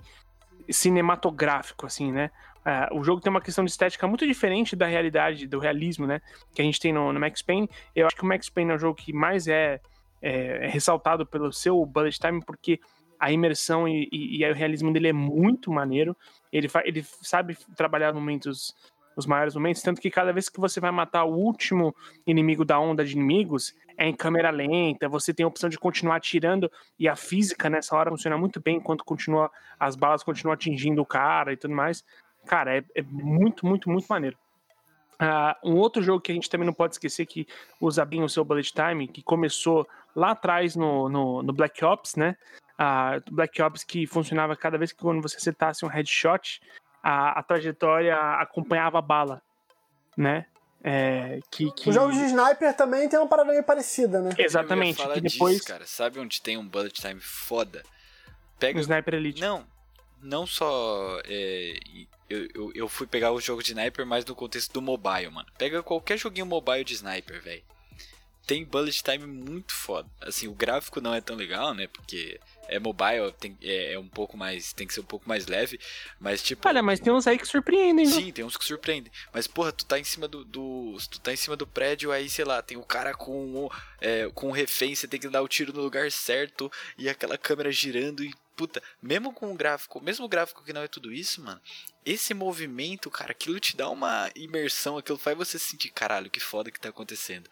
cinematográfico, 0.70 1.86
assim, 1.86 2.12
né? 2.12 2.30
Uh, 2.62 3.00
o 3.00 3.04
jogo 3.04 3.20
tem 3.20 3.32
uma 3.32 3.42
questão 3.42 3.66
de 3.66 3.72
estética 3.72 4.08
muito 4.08 4.26
diferente 4.28 4.76
da 4.76 4.86
realidade, 4.86 5.48
do 5.48 5.58
realismo, 5.58 6.06
né? 6.06 6.22
Que 6.54 6.62
a 6.62 6.66
gente 6.66 6.80
tem 6.80 6.94
no, 6.94 7.12
no 7.12 7.20
Max 7.20 7.42
Payne. 7.42 7.70
Eu 7.96 8.06
acho 8.06 8.16
que 8.16 8.24
o 8.24 8.28
Max 8.28 8.50
Payne 8.50 8.72
é 8.72 8.76
o 8.76 8.80
jogo 8.80 8.96
que 8.96 9.12
mais 9.12 9.48
é, 9.48 9.82
é, 10.22 10.66
é 10.66 10.68
ressaltado 10.68 11.26
pelo 11.26 11.52
seu 11.52 11.84
bullet 11.86 12.20
time, 12.20 12.44
porque 12.46 12.80
a 13.20 13.32
imersão 13.32 13.88
e, 13.88 14.08
e, 14.12 14.44
e, 14.44 14.50
o 14.50 14.54
realismo 14.54 14.94
dele 14.94 15.08
é 15.08 15.14
muito 15.14 15.72
maneiro. 15.72 16.16
Ele, 16.52 16.68
ele 16.86 17.04
sabe 17.04 17.58
trabalhar 17.76 18.14
momentos, 18.14 18.76
os 19.16 19.26
maiores 19.26 19.56
momentos, 19.56 19.82
tanto 19.82 20.02
que 20.02 20.10
cada 20.10 20.32
vez 20.32 20.50
que 20.50 20.60
você 20.60 20.80
vai 20.80 20.92
matar 20.92 21.26
o 21.26 21.34
último 21.34 21.96
inimigo 22.26 22.64
da 22.64 22.80
onda 22.80 23.04
de 23.04 23.14
inimigos, 23.14 23.74
é 23.98 24.08
em 24.08 24.16
câmera 24.16 24.50
lenta, 24.50 25.08
você 25.08 25.34
tem 25.34 25.44
a 25.44 25.48
opção 25.48 25.70
de 25.70 25.78
continuar 25.78 26.16
atirando 26.16 26.72
e 26.98 27.08
a 27.08 27.16
física 27.16 27.70
nessa 27.70 27.96
hora 27.96 28.10
funciona 28.10 28.38
muito 28.38 28.60
bem 28.60 28.78
enquanto 28.78 29.04
continua 29.04 29.52
as 29.80 29.96
balas 29.96 30.24
continuam 30.24 30.54
atingindo 30.54 31.02
o 31.02 31.06
cara 31.06 31.54
e 31.54 31.58
tudo 31.58 31.74
mais. 31.74 32.04
Cara, 32.46 32.78
é, 32.78 32.84
é 32.96 33.02
muito, 33.02 33.66
muito, 33.66 33.90
muito 33.90 34.08
maneiro. 34.08 34.38
Uh, 35.22 35.70
um 35.70 35.76
outro 35.78 36.02
jogo 36.02 36.20
que 36.20 36.32
a 36.32 36.36
gente 36.36 36.50
também 36.50 36.66
não 36.66 36.74
pode 36.74 36.96
esquecer 36.96 37.28
que 37.28 37.46
usa 37.80 38.04
bem 38.04 38.24
o 38.24 38.30
seu 38.30 38.44
bullet 38.44 38.74
time, 38.74 39.08
que 39.08 39.22
começou 39.22 39.88
lá 40.16 40.32
atrás 40.32 40.76
no, 40.76 41.08
no, 41.08 41.44
no 41.44 41.54
Black 41.54 41.86
Ops, 41.86 42.16
né? 42.16 42.36
Uh, 42.74 43.32
Black 43.32 43.62
Ops 43.62 43.84
que 43.84 44.08
funcionava 44.08 44.56
cada 44.56 44.80
vez 44.80 44.92
que 44.92 45.00
quando 45.00 45.22
você 45.22 45.38
acertasse 45.38 45.86
um 45.86 45.88
headshot, 45.88 46.60
a, 47.04 47.40
a 47.40 47.44
trajetória 47.44 48.16
acompanhava 48.16 49.00
a 49.00 49.02
bala, 49.02 49.42
né? 50.18 50.46
É, 50.84 51.40
que, 51.52 51.72
que... 51.72 51.90
Os 51.90 51.96
jogos 51.96 52.16
de 52.16 52.26
sniper 52.26 52.76
também 52.76 53.08
tem 53.08 53.20
uma 53.20 53.28
parada 53.28 53.52
meio 53.52 53.64
parecida, 53.64 54.20
né? 54.22 54.32
Exatamente. 54.38 55.02
que 55.02 55.22
depois... 55.22 55.58
Disso, 55.58 55.68
cara. 55.68 55.86
Sabe 55.86 56.20
onde 56.20 56.42
tem 56.42 56.58
um 56.58 56.68
bullet 56.68 57.00
time 57.00 57.20
foda? 57.20 57.84
Pega 58.58 58.80
o 58.80 58.82
Sniper 58.82 59.16
Elite. 59.16 59.42
Não, 59.42 59.66
não 60.22 60.46
só 60.46 61.20
é, 61.26 61.80
eu, 62.30 62.48
eu, 62.54 62.72
eu, 62.74 62.90
fui 62.90 63.06
pegar 63.06 63.32
o 63.32 63.42
jogo 63.42 63.62
de 63.62 63.72
sniper, 63.72 64.06
mas 64.06 64.24
no 64.24 64.36
contexto 64.36 64.72
do 64.72 64.82
mobile, 64.82 65.30
mano. 65.30 65.48
Pega 65.58 65.84
qualquer 65.84 66.18
joguinho 66.18 66.46
mobile 66.46 66.84
de 66.84 66.94
sniper, 66.94 67.42
velho. 67.42 67.64
Tem 68.52 68.66
bullet 68.66 69.02
time 69.02 69.26
muito 69.26 69.74
foda. 69.74 70.10
Assim, 70.20 70.46
o 70.50 70.54
gráfico 70.54 71.00
não 71.00 71.16
é 71.16 71.22
tão 71.22 71.38
legal, 71.38 71.74
né? 71.74 71.88
Porque 71.88 72.38
é 72.68 72.78
mobile, 72.80 73.32
tem, 73.40 73.58
é, 73.62 73.94
é, 73.94 73.98
um 73.98 74.10
pouco 74.10 74.36
mais. 74.36 74.74
Tem 74.74 74.86
que 74.86 74.94
ser 74.94 75.00
um 75.00 75.06
pouco 75.06 75.26
mais 75.26 75.48
leve. 75.48 75.80
Mas 76.20 76.44
tipo. 76.44 76.68
Olha, 76.68 76.84
mas 76.84 77.00
tem 77.00 77.14
uns 77.14 77.26
aí 77.28 77.38
que 77.38 77.48
surpreendem, 77.48 78.06
né? 78.06 78.12
Sim, 78.12 78.30
tem 78.30 78.44
uns 78.44 78.58
que 78.58 78.66
surpreendem. 78.66 79.10
Mas, 79.32 79.48
porra, 79.48 79.72
tu 79.72 79.86
tá 79.86 79.98
em 79.98 80.04
cima 80.04 80.28
do. 80.28 80.44
do 80.44 80.98
tu 81.10 81.22
tá 81.22 81.32
em 81.32 81.38
cima 81.38 81.56
do 81.56 81.66
prédio, 81.66 82.12
aí, 82.12 82.30
sei 82.30 82.44
lá, 82.44 82.62
tem 82.62 82.76
o 82.76 82.84
cara 82.84 83.14
com, 83.14 83.72
é, 84.02 84.30
com 84.34 84.50
um 84.50 84.52
refém, 84.52 84.94
você 84.94 85.08
tem 85.08 85.18
que 85.18 85.30
dar 85.30 85.42
o 85.42 85.48
tiro 85.48 85.72
no 85.72 85.82
lugar 85.82 86.12
certo. 86.12 86.70
E 86.98 87.08
aquela 87.08 87.38
câmera 87.38 87.72
girando 87.72 88.22
e. 88.22 88.34
Puta, 88.54 88.84
mesmo 89.02 89.32
com 89.32 89.50
o 89.50 89.56
gráfico, 89.56 90.02
mesmo 90.02 90.26
o 90.26 90.30
gráfico 90.30 90.62
que 90.62 90.74
não 90.74 90.82
é 90.82 90.88
tudo 90.90 91.12
isso, 91.12 91.42
mano, 91.42 91.60
esse 92.06 92.34
movimento, 92.34 93.10
cara, 93.10 93.32
aquilo 93.32 93.62
te 93.62 93.78
dá 93.78 93.90
uma 93.90 94.30
imersão, 94.36 94.98
aquilo 94.98 95.18
faz 95.18 95.38
você 95.38 95.58
sentir, 95.58 95.90
caralho, 95.90 96.30
que 96.30 96.40
foda 96.40 96.70
que 96.70 96.80
tá 96.80 96.90
acontecendo. 96.90 97.50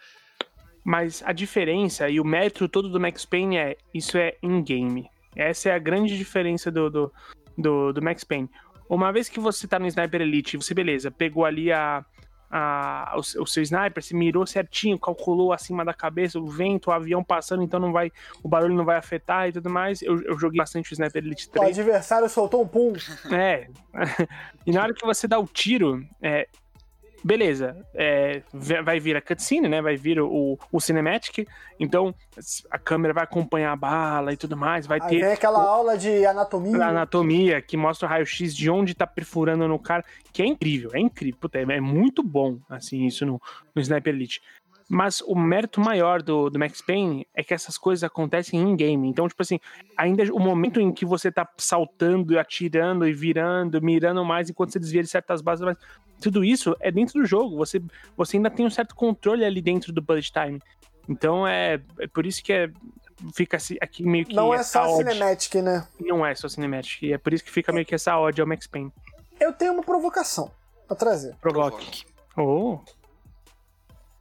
Mas 0.84 1.22
a 1.26 1.32
diferença 1.32 2.10
e 2.10 2.20
o 2.20 2.26
mérito 2.26 2.68
todo 2.68 2.90
do 2.90 3.00
Max 3.00 3.26
Payne 3.26 3.58
é 3.58 3.78
isso 3.94 4.18
é 4.18 4.36
in-game. 4.42 5.10
Essa 5.36 5.70
é 5.70 5.72
a 5.74 5.80
grande 5.80 6.18
diferença 6.18 6.72
do, 6.72 6.90
do, 6.90 7.14
do, 7.58 7.94
do, 7.94 8.02
Max 8.02 8.24
Payne. 8.24 8.50
Uma 8.90 9.12
vez 9.12 9.30
que 9.30 9.40
você 9.40 9.68
tá 9.68 9.78
no 9.78 9.88
Sniper 9.88 10.22
Elite, 10.22 10.58
você, 10.58 10.74
beleza, 10.74 11.12
pegou 11.12 11.46
ali 11.46 11.72
a, 11.72 12.04
a, 12.50 13.14
o, 13.16 13.20
o, 13.20 13.46
seu 13.46 13.62
sniper, 13.62 14.04
se 14.04 14.16
mirou 14.16 14.46
certinho, 14.48 14.98
calculou 14.98 15.54
acima 15.54 15.86
da 15.86 15.94
cabeça 15.94 16.40
o 16.40 16.48
vento, 16.48 16.88
o 16.90 16.92
avião 16.92 17.24
passando, 17.24 17.62
então 17.62 17.80
não 17.80 17.92
vai, 17.92 18.12
o 18.42 18.50
barulho 18.50 18.74
não 18.74 18.86
vai 18.86 18.98
afetar 18.98 19.48
e 19.48 19.52
tudo 19.52 19.70
mais. 19.70 20.02
Eu, 20.02 20.22
eu 20.24 20.38
joguei 20.40 20.58
bastante 20.58 20.92
o 20.92 20.94
Sniper 20.94 21.24
Elite 21.24 21.50
3. 21.50 21.66
O 21.66 21.70
adversário 21.70 22.28
soltou 22.28 22.64
um 22.64 22.68
pum. 22.68 22.94
É. 23.32 23.68
e 24.66 24.72
na 24.72 24.82
hora 24.82 24.94
que 24.94 25.06
você 25.06 25.28
dá 25.28 25.38
o 25.38 25.46
tiro, 25.46 26.04
é, 26.22 26.48
beleza, 27.24 27.76
é, 27.94 28.42
vai 28.54 29.00
vir 29.00 29.16
a 29.16 29.22
cutscene, 29.22 29.68
né? 29.68 29.82
Vai 29.82 29.96
vir 29.96 30.20
o, 30.20 30.58
o 30.72 30.80
cinematic, 30.80 31.48
então 31.80 32.14
a 32.70 32.78
câmera 32.78 33.14
vai 33.14 33.24
acompanhar 33.24 33.72
a 33.72 33.76
bala 33.76 34.34
e 34.34 34.38
tudo 34.38 34.56
mais, 34.56 34.88
vai 34.88 35.00
Aí 35.02 35.10
ter... 35.10 35.22
Vem 35.22 35.34
aquela 35.34 35.60
o, 35.60 35.68
aula 35.68 35.98
de 35.98 36.26
anatomia. 36.26 36.86
Anatomia, 36.86 37.62
que 37.62 37.78
mostra 37.78 38.08
o 38.08 38.10
raio-x 38.10 38.56
de 38.56 38.70
onde 38.70 38.94
tá 38.94 39.08
perfurando 39.08 39.68
no 39.68 39.80
cara, 39.80 40.04
que 40.32 40.42
é 40.42 40.46
incrível, 40.46 40.92
é 40.94 41.00
incrível, 41.00 41.40
Puta, 41.40 41.60
é 41.60 41.80
muito 41.80 42.22
bom, 42.24 42.58
assim, 42.70 43.06
isso 43.06 43.26
no, 43.26 43.42
no 43.74 43.82
Sniper 43.82 44.14
Elite. 44.14 44.42
Mas 44.92 45.22
o 45.22 45.36
mérito 45.36 45.80
maior 45.80 46.24
do, 46.24 46.50
do 46.50 46.58
Max 46.58 46.82
Payne 46.82 47.28
é 47.36 47.44
que 47.44 47.54
essas 47.54 47.78
coisas 47.78 48.04
acontecem 48.04 48.60
em 48.60 48.76
game. 48.76 49.08
Então, 49.08 49.28
tipo 49.28 49.40
assim, 49.40 49.60
ainda 49.96 50.24
o 50.34 50.40
momento 50.40 50.82
em 50.82 50.92
que 50.92 51.06
você 51.06 51.32
tá 51.32 51.48
saltando, 51.60 52.40
atirando 52.40 53.08
e 53.08 53.14
virando, 53.14 53.80
mirando 53.80 54.26
mais 54.26 54.50
enquanto 54.50 54.74
você 54.74 54.80
desvia 54.80 55.04
de 55.04 55.08
certas 55.08 55.42
bases, 55.42 55.64
tudo 56.20 56.44
isso 56.44 56.76
é 56.80 56.90
dentro 56.92 57.22
do 57.22 57.26
jogo. 57.28 57.56
Você, 57.58 57.80
você 58.18 58.38
ainda 58.38 58.50
tem 58.50 58.66
um 58.66 58.70
certo 58.70 58.96
controle 58.96 59.46
ali 59.46 59.62
dentro 59.62 59.94
do 59.94 60.02
bullet 60.02 60.32
time. 60.32 60.60
Então 61.08 61.46
é, 61.48 61.80
é 62.00 62.08
por 62.08 62.26
isso 62.26 62.44
que 62.44 62.52
é, 62.52 62.72
fica 63.36 63.58
aqui 63.80 64.04
meio 64.04 64.26
que. 64.26 64.36
Não 64.36 64.52
é 64.52 64.64
só 64.64 64.98
cinematic, 64.98 65.56
né? 65.56 65.88
Não 66.00 66.26
é 66.26 66.34
só 66.34 66.50
cinematic. 66.50 67.12
É 67.12 67.18
por 67.20 67.32
isso 67.32 67.44
que 67.44 67.52
fica 67.52 67.72
meio 67.72 67.86
que 67.86 67.94
essa 67.94 68.18
odd 68.18 68.42
ao 68.42 68.48
Max 68.48 68.66
Payne. 68.66 68.92
Eu 69.40 69.54
tenho 69.54 69.74
uma 69.74 69.84
provocação 69.84 70.52
pra 70.88 70.96
trazer. 70.96 71.36
Provoque. 71.36 72.06
Oh. 72.36 72.80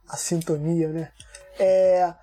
A 0.09 0.17
sintonia, 0.17 0.89
né? 0.89 1.11
É. 1.59 2.13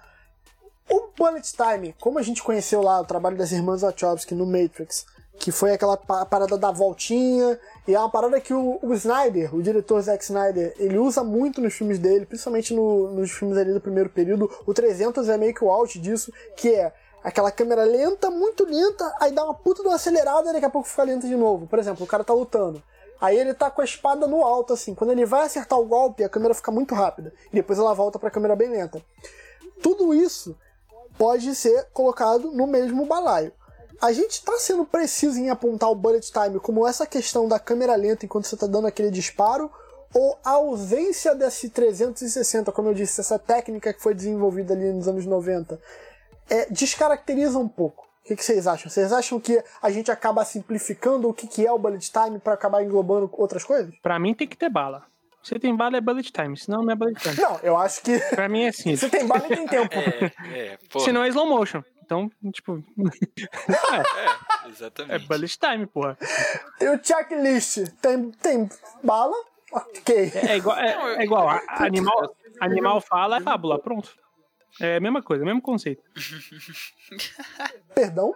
O 0.88 1.08
Bullet 1.16 1.52
Time, 1.52 1.94
como 2.00 2.18
a 2.18 2.22
gente 2.22 2.42
conheceu 2.42 2.82
lá 2.82 3.00
o 3.00 3.04
trabalho 3.04 3.36
das 3.36 3.52
irmãs 3.52 3.82
Wachowski 3.82 4.34
no 4.34 4.46
Matrix, 4.46 5.06
que 5.38 5.52
foi 5.52 5.72
aquela 5.72 5.96
parada 5.96 6.56
da 6.56 6.70
voltinha, 6.70 7.58
e 7.86 7.94
é 7.94 7.98
uma 7.98 8.10
parada 8.10 8.40
que 8.40 8.54
o, 8.54 8.78
o, 8.82 8.94
Snyder, 8.94 9.54
o 9.54 9.62
diretor 9.62 10.00
Zack 10.00 10.24
Snyder, 10.24 10.74
ele 10.78 10.98
usa 10.98 11.22
muito 11.22 11.60
nos 11.60 11.74
filmes 11.74 11.98
dele, 11.98 12.26
principalmente 12.26 12.74
no, 12.74 13.12
nos 13.12 13.30
filmes 13.30 13.56
ali 13.58 13.72
do 13.72 13.80
primeiro 13.80 14.08
período. 14.08 14.50
O 14.66 14.72
300 14.72 15.28
é 15.28 15.36
meio 15.36 15.54
que 15.54 15.64
o 15.64 15.70
out 15.70 15.98
disso, 15.98 16.32
que 16.56 16.74
é 16.74 16.92
aquela 17.22 17.50
câmera 17.50 17.84
lenta, 17.84 18.30
muito 18.30 18.64
lenta, 18.64 19.12
aí 19.20 19.32
dá 19.32 19.44
uma 19.44 19.54
puta 19.54 19.82
de 19.82 19.88
uma 19.88 19.96
acelerada 19.96 20.50
e 20.50 20.52
daqui 20.52 20.66
a 20.66 20.70
pouco 20.70 20.88
fica 20.88 21.02
lenta 21.02 21.26
de 21.26 21.36
novo. 21.36 21.66
Por 21.66 21.78
exemplo, 21.78 22.04
o 22.04 22.08
cara 22.08 22.24
tá 22.24 22.32
lutando. 22.32 22.82
Aí 23.20 23.38
ele 23.38 23.54
tá 23.54 23.70
com 23.70 23.80
a 23.80 23.84
espada 23.84 24.26
no 24.26 24.44
alto, 24.44 24.72
assim. 24.72 24.94
Quando 24.94 25.10
ele 25.10 25.24
vai 25.24 25.46
acertar 25.46 25.78
o 25.78 25.86
golpe, 25.86 26.24
a 26.24 26.28
câmera 26.28 26.54
fica 26.54 26.70
muito 26.70 26.94
rápida. 26.94 27.32
E 27.52 27.56
depois 27.56 27.78
ela 27.78 27.94
volta 27.94 28.18
pra 28.18 28.30
câmera 28.30 28.56
bem 28.56 28.68
lenta. 28.68 29.02
Tudo 29.82 30.12
isso 30.12 30.56
pode 31.16 31.54
ser 31.54 31.88
colocado 31.92 32.52
no 32.52 32.66
mesmo 32.66 33.06
balaio 33.06 33.52
a 34.00 34.12
gente 34.12 34.32
está 34.32 34.58
sendo 34.58 34.84
preciso 34.84 35.38
em 35.38 35.50
apontar 35.50 35.90
o 35.90 35.94
bullet 35.94 36.30
time 36.30 36.60
como 36.60 36.86
essa 36.86 37.06
questão 37.06 37.48
da 37.48 37.58
câmera 37.58 37.94
lenta 37.94 38.26
enquanto 38.26 38.46
você 38.46 38.54
está 38.54 38.66
dando 38.66 38.86
aquele 38.86 39.10
disparo, 39.10 39.70
ou 40.14 40.38
a 40.44 40.50
ausência 40.50 41.34
desse 41.34 41.68
360, 41.68 42.70
como 42.72 42.88
eu 42.88 42.94
disse, 42.94 43.20
essa 43.20 43.38
técnica 43.38 43.92
que 43.92 44.02
foi 44.02 44.14
desenvolvida 44.14 44.72
ali 44.72 44.92
nos 44.92 45.08
anos 45.08 45.26
90, 45.26 45.80
é, 46.48 46.66
descaracteriza 46.66 47.58
um 47.58 47.68
pouco. 47.68 48.05
O 48.26 48.28
que, 48.28 48.34
que, 48.34 48.44
vocês 48.44 48.66
acham? 48.66 48.90
Vocês 48.90 49.12
acham 49.12 49.38
que 49.38 49.62
a 49.80 49.88
gente 49.88 50.10
acaba 50.10 50.44
simplificando 50.44 51.28
o 51.28 51.32
que, 51.32 51.46
que 51.46 51.64
é 51.64 51.70
o 51.70 51.78
bullet 51.78 52.10
time 52.10 52.40
para 52.40 52.54
acabar 52.54 52.82
englobando 52.82 53.30
outras 53.34 53.62
coisas? 53.62 53.94
Para 54.02 54.18
mim 54.18 54.34
tem 54.34 54.48
que 54.48 54.56
ter 54.56 54.68
bala. 54.68 55.04
Se 55.44 55.56
tem 55.60 55.76
bala 55.76 55.96
é 55.96 56.00
bullet 56.00 56.32
time, 56.32 56.56
senão 56.56 56.82
não 56.82 56.90
é 56.90 56.96
bullet 56.96 57.20
time. 57.20 57.36
Não, 57.38 57.60
eu 57.62 57.76
acho 57.76 58.02
que. 58.02 58.18
Pra 58.34 58.48
mim 58.48 58.64
é 58.64 58.68
assim. 58.70 58.96
Se 58.98 59.08
tem 59.08 59.28
bala, 59.28 59.42
tem 59.42 59.62
tempo. 59.68 59.94
É, 59.94 60.72
é, 60.72 60.78
senão 60.98 61.22
é 61.22 61.28
slow 61.28 61.46
motion. 61.46 61.84
Então, 62.04 62.28
tipo. 62.52 62.82
é, 62.98 64.68
exatamente. 64.68 65.14
É 65.14 65.18
bullet 65.20 65.56
time, 65.56 65.86
porra. 65.86 66.18
Tem 66.80 66.88
o 66.88 67.00
checklist. 67.00 67.92
Tem, 68.02 68.28
tem 68.32 68.68
bala? 69.04 69.36
Ok. 69.70 70.32
É, 70.34 70.46
é 70.46 70.56
igual. 70.56 70.76
É, 70.76 71.14
é 71.14 71.22
igual. 71.22 71.48
A, 71.48 71.62
animal, 71.78 72.34
animal 72.60 73.00
fala, 73.00 73.36
é 73.36 73.40
fábula. 73.40 73.78
Pronto. 73.78 74.16
É 74.80 74.96
a 74.96 75.00
mesma 75.00 75.22
coisa, 75.22 75.44
mesmo 75.44 75.62
conceito. 75.62 76.02
Perdão? 77.94 78.34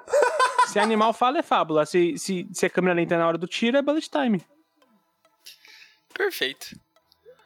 Se 0.68 0.78
animal 0.78 1.12
fala, 1.12 1.38
é 1.38 1.42
fábula. 1.42 1.84
Se, 1.84 2.16
se, 2.16 2.48
se 2.52 2.66
a 2.66 2.70
câmera 2.70 2.94
lenta 2.94 3.14
é 3.14 3.18
na 3.18 3.26
hora 3.26 3.38
do 3.38 3.46
tiro, 3.46 3.76
é 3.76 3.82
bullet 3.82 4.08
time. 4.08 4.42
Perfeito. 6.14 6.76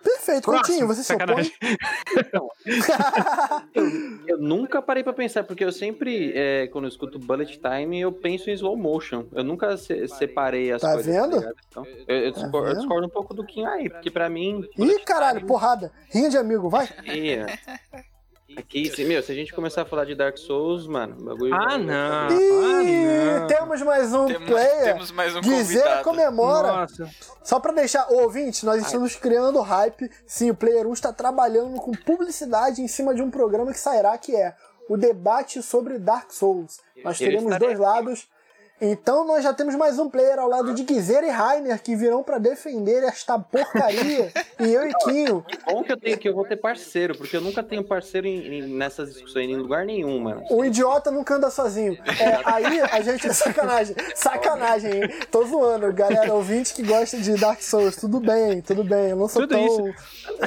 Perfeito, 0.04 0.44
Coutinho, 0.44 0.86
você 0.86 1.02
se 1.02 1.14
opõe? 1.14 1.50
eu, 3.74 3.84
eu, 4.26 4.38
nunca 4.38 4.82
parei 4.82 5.02
pra 5.02 5.14
pensar, 5.14 5.44
porque 5.44 5.64
eu 5.64 5.72
sempre, 5.72 6.30
é, 6.34 6.66
quando 6.66 6.84
eu 6.84 6.90
escuto 6.90 7.18
bullet 7.18 7.58
time, 7.58 8.02
eu 8.02 8.12
penso 8.12 8.50
em 8.50 8.52
slow 8.52 8.76
motion. 8.76 9.24
Eu 9.32 9.42
nunca 9.42 9.78
se, 9.78 10.06
separei 10.08 10.70
as 10.70 10.82
tá 10.82 10.92
coisas. 10.92 11.14
Vendo? 11.14 11.40
Tá 11.40 11.52
então, 11.68 11.86
eu, 12.06 12.18
eu, 12.18 12.32
tá 12.34 12.42
discordo, 12.42 12.68
eu, 12.68 12.76
discordo, 12.76 13.06
um 13.06 13.10
pouco 13.10 13.32
do 13.32 13.46
Kim 13.46 13.64
aí, 13.64 13.88
porque 13.88 14.10
pra 14.10 14.28
mim... 14.28 14.68
Ih, 14.76 14.98
caralho, 15.06 15.38
time... 15.38 15.48
porrada. 15.48 15.90
Rinha 16.10 16.28
de 16.28 16.36
amigo, 16.36 16.68
vai. 16.68 16.86
É. 17.06 17.46
Aqui, 18.56 18.90
se, 18.94 19.04
meu, 19.04 19.22
se 19.22 19.32
a 19.32 19.34
gente 19.34 19.54
começar 19.54 19.82
a 19.82 19.84
falar 19.86 20.04
de 20.04 20.14
Dark 20.14 20.36
Souls, 20.36 20.86
mano, 20.86 21.16
o 21.18 21.24
bagulho. 21.24 21.54
Ah, 21.54 21.78
não! 21.78 22.28
Ih, 22.30 23.06
ah, 23.06 23.40
não. 23.40 23.46
temos 23.46 23.82
mais 23.82 24.12
um 24.12 24.26
temos, 24.26 24.48
player. 24.48 24.84
Temos 24.84 25.10
mais 25.10 25.34
um 25.34 25.40
Dizer 25.40 25.80
convidado. 25.80 26.04
comemora. 26.04 26.72
Nossa. 26.72 27.10
Só 27.42 27.58
pra 27.58 27.72
deixar, 27.72 28.06
o 28.12 28.22
ouvinte, 28.22 28.66
nós 28.66 28.82
estamos 28.84 29.14
Ai. 29.14 29.20
criando 29.20 29.60
hype. 29.62 30.10
Sim, 30.26 30.50
o 30.50 30.54
Player 30.54 30.86
1 30.86 30.92
está 30.92 31.12
trabalhando 31.12 31.76
com 31.76 31.92
publicidade 31.92 32.82
em 32.82 32.88
cima 32.88 33.14
de 33.14 33.22
um 33.22 33.30
programa 33.30 33.72
que 33.72 33.80
sairá, 33.80 34.16
que 34.18 34.36
é 34.36 34.54
o 34.90 34.96
debate 34.96 35.62
sobre 35.62 35.98
Dark 35.98 36.30
Souls. 36.30 36.80
Nós 37.02 37.16
teremos 37.16 37.58
dois 37.58 37.78
lados. 37.78 38.28
Então 38.80 39.24
nós 39.24 39.42
já 39.44 39.54
temos 39.54 39.74
mais 39.76 39.98
um 40.00 40.10
player 40.10 40.38
ao 40.38 40.48
lado 40.48 40.74
de 40.74 40.82
Guizeira 40.82 41.24
e 41.26 41.30
Rainer 41.30 41.80
que 41.80 41.94
virão 41.94 42.22
para 42.24 42.38
defender 42.38 43.04
esta 43.04 43.38
porcaria. 43.38 44.32
e 44.60 44.72
eu 44.74 44.88
e 44.88 44.92
Quinho. 45.04 45.44
Bom 45.64 45.82
que 45.84 45.92
eu 45.92 45.96
tenho 45.96 46.18
que 46.18 46.28
eu 46.28 46.34
vou 46.34 46.44
ter 46.44 46.56
parceiro, 46.56 47.16
porque 47.16 47.36
eu 47.36 47.40
nunca 47.40 47.62
tenho 47.62 47.84
parceiro 47.84 48.26
em, 48.26 48.58
em- 48.58 48.66
nessas 48.76 49.12
discussões 49.12 49.48
em 49.48 49.56
lugar 49.56 49.86
nenhum, 49.86 50.18
mano. 50.18 50.42
O 50.50 50.64
idiota 50.64 51.10
nunca 51.10 51.36
anda 51.36 51.50
sozinho. 51.50 51.96
É, 52.20 52.40
aí 52.44 52.80
a 52.80 53.00
gente. 53.00 53.32
Sacanagem. 53.32 53.94
Sacanagem, 54.14 54.92
hein? 55.04 55.08
Tô 55.30 55.44
zoando, 55.46 55.92
galera. 55.92 56.34
Ouvinte 56.34 56.74
que 56.74 56.82
gosta 56.82 57.16
de 57.16 57.36
Dark 57.38 57.62
Souls. 57.62 57.96
Tudo 57.96 58.18
bem, 58.20 58.60
tudo 58.60 58.82
bem. 58.82 59.10
Eu 59.10 59.16
não 59.16 59.28
sou 59.28 59.46
Tudo 59.46 59.54
tão. 59.56 59.94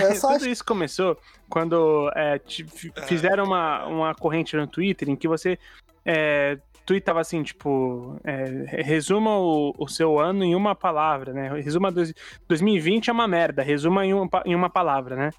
É 0.01 0.13
só 0.15 0.33
Tudo 0.33 0.47
isso 0.49 0.65
começou 0.65 1.17
quando 1.49 2.11
é, 2.13 2.41
f- 2.45 2.91
fizeram 3.07 3.45
uma, 3.45 3.85
uma 3.87 4.13
corrente 4.15 4.55
no 4.57 4.67
Twitter 4.67 5.09
em 5.09 5.15
que 5.15 5.27
você 5.29 5.57
é, 6.05 6.57
tweetava 6.87 7.19
assim, 7.19 7.43
tipo, 7.43 8.17
é, 8.23 8.81
resuma 8.81 9.37
o, 9.37 9.73
o 9.77 9.87
seu 9.89 10.17
ano 10.17 10.41
em 10.45 10.55
uma 10.55 10.73
palavra, 10.73 11.33
né? 11.33 11.49
Resuma 11.59 11.91
dois, 11.91 12.13
2020 12.47 13.09
é 13.09 13.13
uma 13.13 13.27
merda, 13.27 13.61
resuma 13.61 14.05
em 14.05 14.13
uma, 14.13 14.29
em 14.45 14.55
uma 14.55 14.69
palavra, 14.69 15.17
né? 15.17 15.29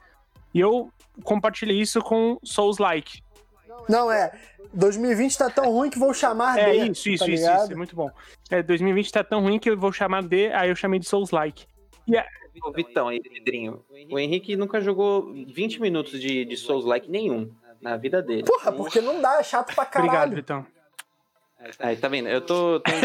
E 0.53 0.61
eu 0.61 0.91
compartilhei 1.25 1.81
isso 1.81 2.03
com 2.03 2.39
Souls 2.45 2.77
Like. 2.77 3.23
Não, 3.89 4.13
é. 4.13 4.31
2020 4.75 5.39
tá 5.39 5.49
tão 5.49 5.73
ruim 5.73 5.89
que 5.89 5.99
vou 5.99 6.13
chamar 6.13 6.59
É 6.59 6.71
de. 6.71 6.91
isso, 6.91 7.09
isso, 7.09 7.25
tá 7.25 7.31
isso, 7.31 7.51
isso, 7.51 7.73
é 7.73 7.75
muito 7.75 7.97
bom. 7.97 8.11
É, 8.51 8.63
2020 8.63 9.11
tá 9.11 9.25
tão 9.25 9.41
ruim 9.41 9.59
que 9.59 9.71
eu 9.71 9.79
vou 9.79 9.91
chamar 9.91 10.23
de, 10.23 10.53
aí 10.53 10.69
eu 10.69 10.77
chamei 10.77 11.01
de 11.01 11.09
Souls 11.09 11.31
Like. 11.31 11.67
Ô, 12.63 12.73
Vitão 12.73 13.09
aí, 13.09 13.23
Pedrinho. 13.23 13.83
O 14.11 14.19
Henrique 14.19 14.55
nunca 14.55 14.81
jogou 14.81 15.33
20 15.33 15.81
minutos 15.81 16.21
de, 16.21 16.45
de 16.45 16.57
Souls-like 16.57 17.11
nenhum 17.11 17.51
na 17.81 17.97
vida 17.97 18.21
dele. 18.21 18.43
Porra, 18.43 18.73
porque 18.73 19.01
não 19.01 19.21
dá, 19.21 19.39
é 19.39 19.43
chato 19.43 19.75
pra 19.75 19.87
caralho. 19.87 20.11
Obrigado, 20.11 20.35
Vitão. 20.35 20.78
Aí, 21.79 21.97
tá 21.97 22.09
vendo? 22.09 22.29
Eu 22.29 22.41
tô, 22.41 22.81
tô 22.81 22.91
não 22.93 22.99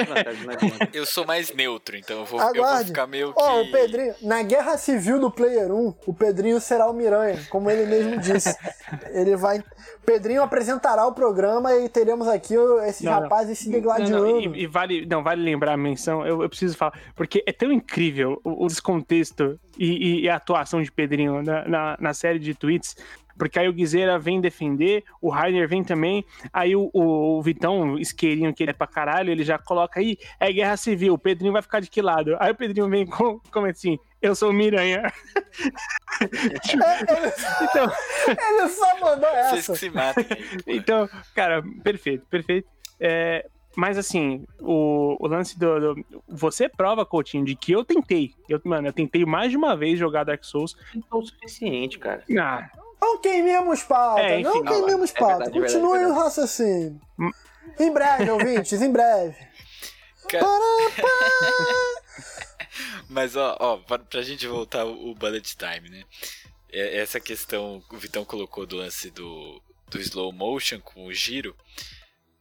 adianta. 0.53 0.89
Eu 0.93 1.05
sou 1.05 1.25
mais 1.25 1.53
neutro, 1.53 1.97
então 1.97 2.19
eu 2.19 2.25
vou, 2.25 2.39
eu 2.39 2.45
vou 2.53 2.55
Aguarde. 2.63 2.85
ficar 2.87 3.07
meio 3.07 3.33
que. 3.33 3.41
Ó, 3.41 3.61
o 3.61 3.71
Pedrinho, 3.71 4.13
na 4.21 4.41
guerra 4.43 4.77
civil 4.77 5.19
do 5.19 5.29
Player 5.31 5.71
1, 5.71 5.95
o 6.05 6.13
Pedrinho 6.13 6.59
será 6.61 6.89
o 6.89 6.93
Miranha, 6.93 7.39
como 7.49 7.69
ele 7.69 7.85
mesmo 7.85 8.19
disse. 8.19 8.55
Ele 9.11 9.35
vai. 9.35 9.59
O 9.59 10.05
Pedrinho 10.05 10.41
apresentará 10.43 11.05
o 11.07 11.13
programa 11.13 11.73
e 11.75 11.89
teremos 11.89 12.27
aqui 12.27 12.53
esses 12.87 13.01
Não, 13.01 13.11
não. 13.13 13.21
rapazes 13.21 13.57
se 13.59 13.65
Não, 13.65 13.73
degladiando. 13.73 14.25
não, 14.25 14.39
e, 14.55 14.63
e 14.63 14.67
vale, 14.67 15.05
não, 15.05 15.23
vale 15.23 15.41
lembrar 15.41 15.73
a 15.73 15.77
menção, 15.77 16.25
eu, 16.25 16.41
eu 16.43 16.49
preciso 16.49 16.75
falar, 16.77 16.93
porque 17.15 17.43
é 17.47 17.51
tão 17.51 17.71
incrível 17.71 18.39
o, 18.43 18.65
o 18.65 18.67
descontexto 18.67 19.59
e, 19.77 19.85
e- 19.85 20.21
e 20.23 20.29
a 20.29 20.35
atuação 20.35 20.81
de 20.81 20.91
Pedrinho 20.91 21.41
na, 21.41 21.67
na, 21.67 21.97
na 21.99 22.13
série 22.13 22.37
de 22.39 22.53
tweets, 22.53 22.95
porque 23.37 23.59
aí 23.59 23.67
o 23.67 23.73
Guizeira 23.73 24.17
vem 24.19 24.39
defender, 24.41 25.03
o 25.21 25.29
Rainer 25.29 25.67
vem 25.67 25.83
também, 25.83 26.25
aí 26.51 26.75
o, 26.75 26.89
o, 26.93 27.37
o 27.37 27.41
Vitão, 27.41 27.97
isqueirinho 27.97 28.53
que 28.53 28.63
ele 28.63 28.71
é 28.71 28.73
pra 28.73 28.87
caralho, 28.87 29.31
ele 29.31 29.43
já 29.43 29.57
coloca 29.57 29.99
aí, 29.99 30.17
é 30.39 30.51
guerra 30.51 30.77
civil, 30.77 31.13
o 31.13 31.17
Pedrinho 31.17 31.53
vai 31.53 31.61
ficar 31.61 31.79
de 31.79 31.89
que 31.89 32.01
lado? 32.01 32.35
Aí 32.39 32.51
o 32.51 32.55
Pedrinho 32.55 32.89
vem 32.89 33.05
com, 33.05 33.39
como 33.51 33.65
assim, 33.67 33.97
eu 34.21 34.35
sou 34.35 34.49
o 34.49 34.53
Miranha. 34.53 35.11
então, 37.61 37.91
Ele 38.27 38.69
só 38.69 38.99
mandou 38.99 39.29
Vocês 39.29 39.69
essa. 39.69 39.73
que 39.73 39.79
se 39.79 39.89
pô. 39.89 39.99
Então, 40.67 41.09
cara, 41.33 41.63
perfeito, 41.83 42.25
perfeito. 42.27 42.67
É, 42.99 43.45
mas 43.75 43.97
assim, 43.97 44.45
o, 44.61 45.17
o 45.19 45.27
lance 45.27 45.57
do, 45.59 45.95
do- 45.95 46.05
Você 46.27 46.69
prova, 46.69 47.05
Coutinho, 47.05 47.43
de 47.45 47.55
que 47.55 47.71
eu 47.71 47.83
tentei. 47.83 48.31
Eu, 48.47 48.61
mano, 48.63 48.87
eu 48.87 48.93
tentei 48.93 49.25
mais 49.25 49.51
de 49.51 49.57
uma 49.57 49.75
vez 49.75 49.97
jogar 49.99 50.23
Dark 50.23 50.43
Souls. 50.43 50.75
Não 50.93 51.19
é 51.19 51.21
o 51.23 51.25
suficiente, 51.25 51.97
cara. 51.99 52.23
Ah, 52.39 52.69
Não 53.03 53.17
queimemos 53.19 53.83
pauta, 53.83 54.21
É, 54.21 54.39
enfim, 54.39 54.43
não 54.43 54.63
não, 54.63 54.71
queimemos 54.73 55.11
é 55.11 55.19
pauta. 55.19 55.37
verdade, 55.45 55.57
é 55.57 55.61
Continue 55.61 55.91
verdade, 55.99 56.11
é 56.11 56.13
o 56.13 56.23
raciocínio. 56.23 57.01
Hum. 57.19 57.31
Em 57.79 57.91
breve, 57.91 58.29
ouvintes, 58.31 58.81
em 58.81 58.91
breve. 58.91 59.35
Cara, 60.29 60.45
Pará, 60.45 61.03
Mas, 63.09 63.35
ó, 63.35 63.55
ó 63.59 63.77
pra, 63.77 63.99
pra 63.99 64.21
gente 64.21 64.47
voltar 64.47 64.85
o 64.85 65.13
bullet 65.15 65.55
time, 65.55 65.89
né? 65.89 66.03
É- 66.71 66.99
Essa 66.99 67.19
questão 67.19 67.81
que 67.89 67.95
o 67.95 67.99
Vitão 67.99 68.25
colocou 68.25 68.65
do 68.65 68.77
lance 68.77 69.09
do, 69.11 69.61
do 69.89 69.99
slow 69.99 70.31
motion 70.31 70.79
com 70.79 71.05
o 71.05 71.13
giro. 71.13 71.55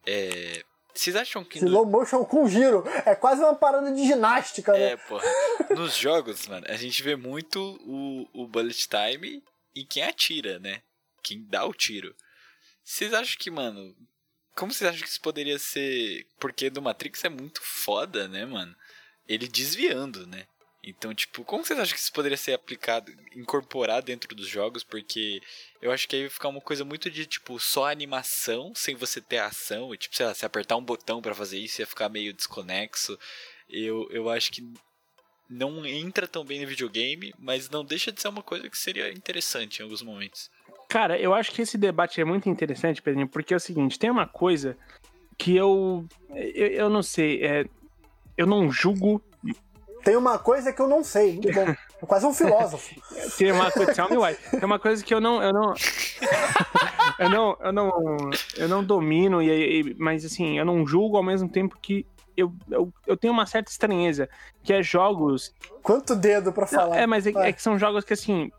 É, 0.07 0.63
vocês 0.95 1.17
acham 1.17 1.45
que. 1.45 1.61
no- 1.61 1.67
Slow 1.67 1.87
motion 1.87 2.25
com 2.25 2.49
giro. 2.49 2.85
É 3.05 3.15
quase 3.15 3.43
uma 3.43 3.55
parada 3.55 3.93
de 3.93 4.07
ginástica, 4.07 4.73
né? 4.73 4.93
É, 4.93 4.97
porra. 4.97 5.25
Nos 5.71 5.97
jogos, 5.97 6.47
mano, 6.47 6.67
a 6.69 6.77
gente 6.77 7.03
vê 7.03 7.15
muito 7.17 7.61
o, 7.85 8.27
o 8.43 8.47
bullet 8.47 8.89
time 8.89 9.43
em 9.75 9.87
quem 9.87 10.03
atira, 10.03 10.59
né? 10.59 10.83
Quem 11.23 11.45
dá 11.45 11.65
o 11.65 11.73
tiro. 11.75 12.15
Vocês 12.85 13.13
acham 13.15 13.37
que, 13.39 13.51
mano. 13.51 13.95
Como 14.55 14.73
vocês 14.73 14.91
acham 14.91 15.03
que 15.03 15.09
isso 15.09 15.21
poderia 15.21 15.59
ser. 15.59 16.27
Porque 16.39 16.69
do 16.69 16.83
Matrix 16.83 17.25
é 17.25 17.29
muito 17.29 17.61
foda, 17.63 18.29
né, 18.29 18.45
mano? 18.45 18.75
Ele 19.29 19.49
desviando, 19.49 20.27
né? 20.27 20.47
Então, 20.85 21.15
tipo, 21.15 21.45
como 21.45 21.65
vocês 21.65 21.79
acham 21.79 21.95
que 21.95 22.01
isso 22.01 22.13
poderia 22.13 22.37
ser 22.37 22.55
aplicado, 22.55 23.13
incorporado 23.37 24.07
dentro 24.07 24.35
dos 24.35 24.49
jogos? 24.49 24.83
Porque 24.83 25.41
eu 25.81 25.93
acho 25.93 26.09
que 26.09 26.17
aí 26.17 26.23
vai 26.23 26.31
ficar 26.31 26.49
uma 26.49 26.61
coisa 26.61 26.85
muito 26.85 27.09
de, 27.09 27.25
tipo, 27.25 27.59
só 27.61 27.89
animação, 27.89 28.75
sem 28.75 28.97
você 28.97 29.21
ter 29.21 29.39
ação. 29.39 29.95
E, 29.95 29.99
tipo, 29.99 30.17
sei 30.17 30.27
lá, 30.27 30.35
se 30.35 30.45
apertar 30.45 30.77
um 30.77 30.85
botão 30.85 31.23
pra 31.23 31.37
fazer 31.37 31.59
isso 31.59 31.81
ia 31.81 31.87
ficar 31.87 32.09
meio 32.09 32.33
desconexo. 32.35 33.17
Eu, 33.69 34.09
eu 34.11 34.29
acho 34.29 34.51
que 34.51 34.61
não 35.53 35.85
entra 35.85 36.27
tão 36.27 36.45
bem 36.45 36.61
no 36.63 36.67
videogame, 36.67 37.35
mas 37.39 37.69
não 37.69 37.85
deixa 37.85 38.11
de 38.11 38.21
ser 38.21 38.29
uma 38.29 38.43
coisa 38.43 38.69
que 38.69 38.79
seria 38.79 39.13
interessante 39.13 39.79
em 39.81 39.83
alguns 39.83 40.03
momentos. 40.03 40.51
cara, 40.89 41.19
eu 41.19 41.35
acho 41.35 41.53
que 41.53 41.63
esse 41.63 41.77
debate 41.79 42.21
é 42.21 42.25
muito 42.25 42.49
interessante, 42.49 43.03
Pedrinho, 43.03 43.29
porque 43.29 43.53
é 43.53 43.57
o 43.57 43.61
seguinte: 43.61 43.99
tem 43.99 44.11
uma 44.11 44.27
coisa 44.27 44.77
que 45.39 45.55
eu. 45.57 46.07
Eu, 46.31 46.67
eu 46.69 46.91
não 46.91 47.03
sei, 47.03 47.45
é, 47.45 47.67
eu 48.37 48.47
não 48.47 48.71
julgo. 48.71 49.23
Tem 50.05 50.17
uma 50.17 50.37
coisa 50.39 50.73
que 50.73 50.83
eu 50.83 50.89
não 50.89 51.05
sei. 51.05 51.35
Muito 51.35 51.53
bom. 51.53 51.75
Quase 52.07 52.27
um 52.27 52.35
filósofo. 52.35 52.93
Tem 53.39 53.53
uma 53.53 53.71
coisa, 53.71 53.95
tell 53.95 54.11
me 54.11 54.17
why. 54.17 54.35
Tem 54.51 54.65
uma 54.65 54.79
coisa 54.81 55.05
que 55.05 55.15
eu 55.15 55.21
não. 55.21 55.41
Eu 55.41 55.53
não. 55.53 55.75
eu 57.21 57.31
não, 57.31 57.57
eu 57.61 57.73
não, 57.73 58.31
eu 58.57 58.69
não 58.69 58.83
domino, 58.85 59.41
e, 59.41 59.81
e- 59.81 59.95
mas 59.99 60.25
assim, 60.25 60.59
eu 60.59 60.65
não 60.65 60.85
julgo 60.85 61.17
ao 61.17 61.23
mesmo 61.23 61.49
tempo 61.49 61.79
que 61.81 62.05
eu, 62.37 62.53
eu, 62.71 62.93
eu 63.07 63.17
tenho 63.17 63.33
uma 63.33 63.47
certa 63.47 63.71
estranheza, 63.71 64.29
que 64.63 64.73
é 64.73 64.83
jogos. 64.83 65.55
Quanto 65.83 66.15
dedo 66.15 66.53
pra 66.53 66.67
falar. 66.67 66.97
É, 66.97 67.07
mas 67.07 67.27
é, 67.27 67.31
é 67.31 67.53
que 67.53 67.63
são 67.63 67.79
jogos 67.79 68.05
que 68.05 68.13
assim, 68.13 68.51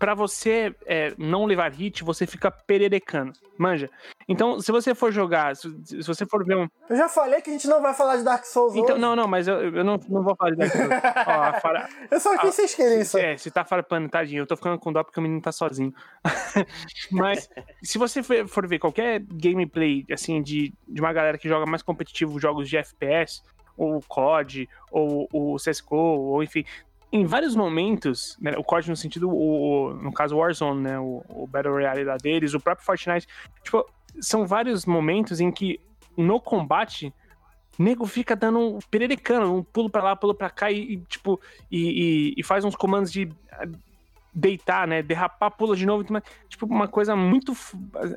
pra 0.00 0.14
você 0.14 0.74
é, 0.86 1.12
não 1.18 1.44
levar 1.44 1.70
hit, 1.72 2.02
você 2.02 2.26
fica 2.26 2.50
pererecando, 2.50 3.32
manja. 3.58 3.88
Então, 4.26 4.58
se 4.58 4.72
você 4.72 4.94
for 4.94 5.12
jogar, 5.12 5.54
se, 5.54 5.68
se 5.84 6.02
você 6.02 6.24
for 6.26 6.42
ver 6.44 6.56
um. 6.56 6.66
Eu 6.88 6.96
já 6.96 7.08
falei 7.08 7.40
que 7.42 7.50
a 7.50 7.52
gente 7.52 7.68
não 7.68 7.82
vai 7.82 7.92
falar 7.92 8.16
de 8.16 8.24
Dark 8.24 8.44
Souls 8.46 8.74
Então, 8.74 8.94
hoje. 8.96 9.00
não, 9.02 9.14
não, 9.14 9.28
mas 9.28 9.46
eu, 9.46 9.60
eu 9.76 9.84
não, 9.84 10.00
não 10.08 10.22
vou 10.22 10.34
falar 10.34 10.52
de 10.52 10.56
Dark 10.56 10.72
Souls. 10.72 10.88
Ó, 11.26 11.30
a 11.30 11.52
Fara- 11.60 11.88
Eu 12.10 12.18
só 12.18 12.36
quis 12.38 12.54
vocês 12.54 12.74
querem 12.74 13.00
isso. 13.02 13.18
É, 13.18 13.36
você 13.36 13.50
tá 13.50 13.62
farpando, 13.64 14.08
tadinho. 14.08 14.40
Eu 14.42 14.46
tô 14.46 14.56
ficando 14.56 14.78
com 14.78 14.90
dó 14.92 15.04
porque 15.04 15.20
o 15.20 15.22
menino 15.22 15.40
tá 15.42 15.52
sozinho. 15.52 15.92
Mas, 17.10 17.48
se 17.82 17.98
você 17.98 18.22
for 18.22 18.66
ver 18.66 18.78
qualquer 18.78 19.20
gameplay, 19.20 20.04
assim, 20.10 20.42
de, 20.42 20.72
de 20.88 21.00
uma 21.00 21.12
galera 21.12 21.36
que 21.38 21.48
joga 21.48 21.66
mais 21.66 21.82
competitivo 21.82 22.38
jogos 22.40 22.68
de 22.68 22.76
FPS, 22.78 23.42
ou 23.76 24.00
COD, 24.08 24.68
ou 24.90 25.28
o 25.32 25.56
CSGO, 25.56 25.96
ou 25.96 26.42
enfim, 26.42 26.64
em 27.12 27.24
vários 27.24 27.56
momentos, 27.56 28.36
né, 28.40 28.52
o 28.56 28.62
COD 28.64 28.88
no 28.90 28.96
sentido, 28.96 29.28
o, 29.28 29.88
o- 29.88 29.94
no 29.94 30.12
caso 30.12 30.36
Warzone, 30.36 30.80
né, 30.80 30.98
o, 30.98 31.24
o 31.28 31.46
Battle 31.46 31.72
Royale 31.74 32.04
lá 32.04 32.16
deles, 32.16 32.54
o 32.54 32.60
próprio 32.60 32.84
Fortnite, 32.86 33.26
tipo, 33.64 33.84
são 34.20 34.46
vários 34.46 34.86
momentos 34.86 35.40
em 35.40 35.50
que 35.50 35.80
no 36.16 36.40
combate 36.40 37.12
nego 37.78 38.06
fica 38.06 38.36
dando 38.36 38.58
um 38.58 38.78
pererecano, 38.90 39.56
um 39.56 39.62
pulo 39.62 39.88
pra 39.88 40.02
lá, 40.02 40.14
pulo 40.14 40.34
pra 40.34 40.50
cá 40.50 40.70
e, 40.70 40.94
e, 40.94 40.96
tipo, 40.98 41.40
e, 41.70 42.32
e- 42.32 42.34
e 42.36 42.42
faz 42.42 42.64
uns 42.64 42.76
comandos 42.76 43.10
de 43.10 43.28
ah, 43.52 43.66
deitar, 44.32 44.86
né, 44.86 45.02
derrapar, 45.02 45.50
pula 45.50 45.74
de 45.74 45.84
novo, 45.86 46.04
tipo, 46.48 46.66
uma 46.66 46.86
coisa 46.86 47.16
muito, 47.16 47.52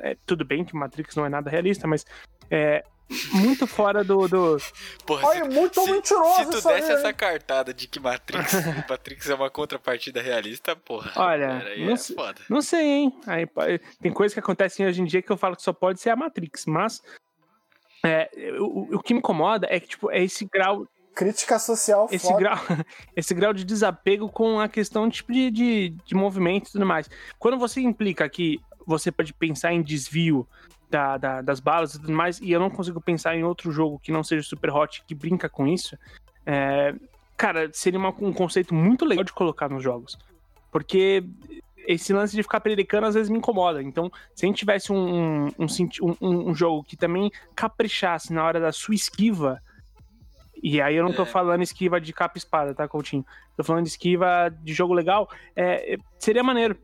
é, 0.02 0.16
tudo 0.26 0.46
bem 0.46 0.64
que 0.64 0.76
Matrix 0.76 1.16
não 1.16 1.26
é 1.26 1.30
nada 1.30 1.50
realista, 1.50 1.88
mas 1.88 2.06
é 2.52 2.84
muito 3.34 3.68
fora 3.68 4.04
do, 4.04 4.28
do 4.28 4.58
Porra, 5.06 5.28
Olha, 5.28 5.46
muito 5.46 5.86
mentiroso 5.86 6.36
se 6.36 6.46
tu 6.50 6.58
isso 6.58 6.70
aí, 6.70 6.76
desse 6.76 6.92
hein? 6.92 6.98
essa 6.98 7.14
cartada 7.14 7.74
de 7.74 7.88
que 7.88 8.00
Matrix, 8.00 8.54
Matrix 8.90 9.30
é 9.30 9.36
uma 9.36 9.50
contrapartida 9.50 10.22
realista, 10.22 10.76
porra. 10.76 11.12
Olha, 11.16 11.60
aí 11.60 11.86
não 11.86 11.94
é. 11.94 12.34
Não 12.50 12.62
sei, 12.62 12.86
hein? 12.86 13.20
Aí, 13.28 13.48
tem 14.02 14.12
coisas 14.12 14.34
que 14.34 14.40
acontecem 14.40 14.86
hoje 14.86 15.02
em 15.02 15.06
dia 15.06 15.22
que 15.22 15.32
eu 15.32 15.38
falo 15.38 15.56
que 15.56 15.62
só 15.62 15.74
pode 15.74 16.00
ser 16.00 16.10
a 16.10 16.16
Matrix, 16.16 16.66
mas 16.66 17.02
é, 18.06 18.30
o, 18.60 18.96
o 18.96 19.00
que 19.00 19.14
me 19.14 19.20
incomoda 19.20 19.68
é 19.70 19.80
que, 19.80 19.88
tipo, 19.88 20.12
é 20.12 20.24
esse 20.24 20.46
grau, 20.46 20.88
Crítica 21.16 21.60
social 21.60 22.08
esse 22.12 22.28
foda. 22.28 22.40
grau, 22.40 22.58
esse 23.16 23.34
grau 23.36 23.54
de 23.54 23.64
desapego 23.64 24.28
com 24.30 24.60
a 24.60 24.68
questão 24.68 25.08
tipo, 25.10 25.32
de, 25.32 25.52
de, 25.52 25.90
de 25.90 26.16
movimento 26.16 26.70
e 26.70 26.72
tudo 26.72 26.86
mais. 26.86 27.10
Quando 27.38 27.58
você 27.58 27.82
implica 27.82 28.28
que 28.28 28.60
você 28.86 29.12
pode 29.12 29.34
pensar 29.34 29.74
em 29.74 29.82
desvio 29.82 30.48
da, 30.94 31.18
da- 31.18 31.42
das 31.42 31.60
balas 31.60 31.96
e 31.96 32.00
tudo 32.00 32.14
mais, 32.14 32.40
e 32.40 32.52
eu 32.52 32.60
não 32.60 32.70
consigo 32.70 33.02
pensar 33.02 33.36
em 33.36 33.44
outro 33.44 33.72
jogo 33.72 33.98
que 34.00 34.12
não 34.12 34.24
seja 34.24 34.44
Super 34.44 34.70
Hot 34.70 35.04
que 35.08 35.16
brinca 35.16 35.50
com 35.50 35.68
isso, 35.68 35.98
é, 36.46 36.94
cara, 37.36 37.70
seria 37.74 38.00
uma- 38.00 38.14
um 38.22 38.32
conceito 38.32 38.74
muito 38.76 39.04
legal 39.04 39.24
de 39.24 39.34
colocar 39.34 39.68
nos 39.70 39.82
jogos. 39.84 40.18
Porque 40.72 41.24
esse 41.88 42.14
lance 42.14 42.36
de 42.36 42.44
ficar 42.44 42.62
pererecando 42.62 43.08
às 43.08 43.16
vezes 43.16 43.30
me 43.30 43.38
incomoda. 43.40 43.82
Então, 43.82 44.12
se 44.36 44.46
a 44.46 44.48
gente 44.48 44.58
tivesse 44.60 44.92
um, 44.94 45.48
um, 45.48 45.66
um 46.22 46.50
um- 46.50 46.56
jogo 46.56 46.84
que 46.84 46.96
também 46.96 47.32
caprichasse 47.56 48.32
na 48.32 48.44
hora 48.44 48.60
da 48.60 48.72
sua 48.72 48.94
esquiva, 48.96 49.60
E 50.66 50.80
aí 50.82 50.96
eu 50.96 51.04
não 51.04 51.12
tô 51.12 51.24
É. 51.24 51.26
falando 51.26 51.62
esquiva 51.62 52.00
de 52.00 52.14
capa 52.14 52.38
espada, 52.38 52.74
tá, 52.74 52.88
Coutinho? 52.88 53.26
Tô 53.58 53.66
falando 53.66 53.84
de 53.84 53.90
esquiva 53.90 54.50
de 54.64 54.74
jogo 54.74 54.94
legal. 54.94 55.30
É, 55.54 55.96
é, 55.96 55.98
seria 56.18 56.42
maneiro. 56.42 56.78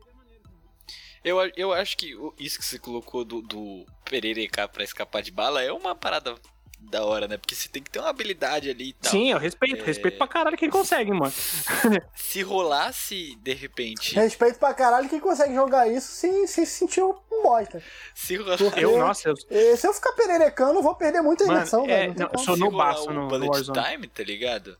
Eu, 1.24 1.36
eu 1.56 1.72
acho 1.72 1.96
que 1.96 2.16
isso 2.38 2.58
que 2.58 2.64
você 2.64 2.78
colocou 2.78 3.24
do, 3.24 3.42
do 3.42 3.84
pererecar 4.04 4.68
pra 4.68 4.82
escapar 4.84 5.22
de 5.22 5.30
bala 5.30 5.62
é 5.62 5.70
uma 5.70 5.94
parada 5.94 6.34
da 6.82 7.04
hora, 7.04 7.28
né? 7.28 7.36
Porque 7.36 7.54
você 7.54 7.68
tem 7.68 7.82
que 7.82 7.90
ter 7.90 7.98
uma 7.98 8.08
habilidade 8.08 8.70
ali 8.70 8.88
e 8.88 8.92
tal. 8.94 9.10
Sim, 9.12 9.32
eu 9.32 9.38
respeito. 9.38 9.82
É. 9.82 9.84
Respeito 9.84 10.16
pra 10.16 10.26
caralho 10.26 10.56
quem 10.56 10.70
consegue, 10.70 11.10
mano. 11.12 11.30
Se 12.16 12.40
rolasse, 12.40 13.36
de 13.36 13.52
repente. 13.52 14.14
Respeito 14.14 14.58
pra 14.58 14.72
caralho 14.72 15.06
quem 15.10 15.20
consegue 15.20 15.54
jogar 15.54 15.86
isso 15.88 16.08
sem, 16.10 16.46
sem 16.46 16.64
se 16.64 16.72
sentir 16.72 17.02
um 17.02 17.12
bosta. 17.42 17.82
Se 18.14 18.36
rolar, 18.36 18.56
Porque- 18.56 18.82
Eu, 18.82 18.98
nossa, 18.98 19.28
eu, 19.28 19.34
E 19.50 19.76
se 19.76 19.86
eu 19.86 19.92
ficar 19.92 20.12
pererecando, 20.14 20.78
eu 20.78 20.82
vou 20.82 20.94
perder 20.94 21.20
muita 21.20 21.44
Mano, 21.44 21.58
imersão, 21.58 21.84
é, 21.84 21.86
velho. 22.08 22.14
Não 22.18 22.30
eu 22.32 22.38
sou 22.38 22.56
no 22.56 22.70
baço 22.70 23.10
no- 23.12 23.22
no 23.24 23.28
Bullet 23.28 23.50
Warzone. 23.50 23.82
Time, 23.84 24.08
tá 24.08 24.22
ligado? 24.22 24.78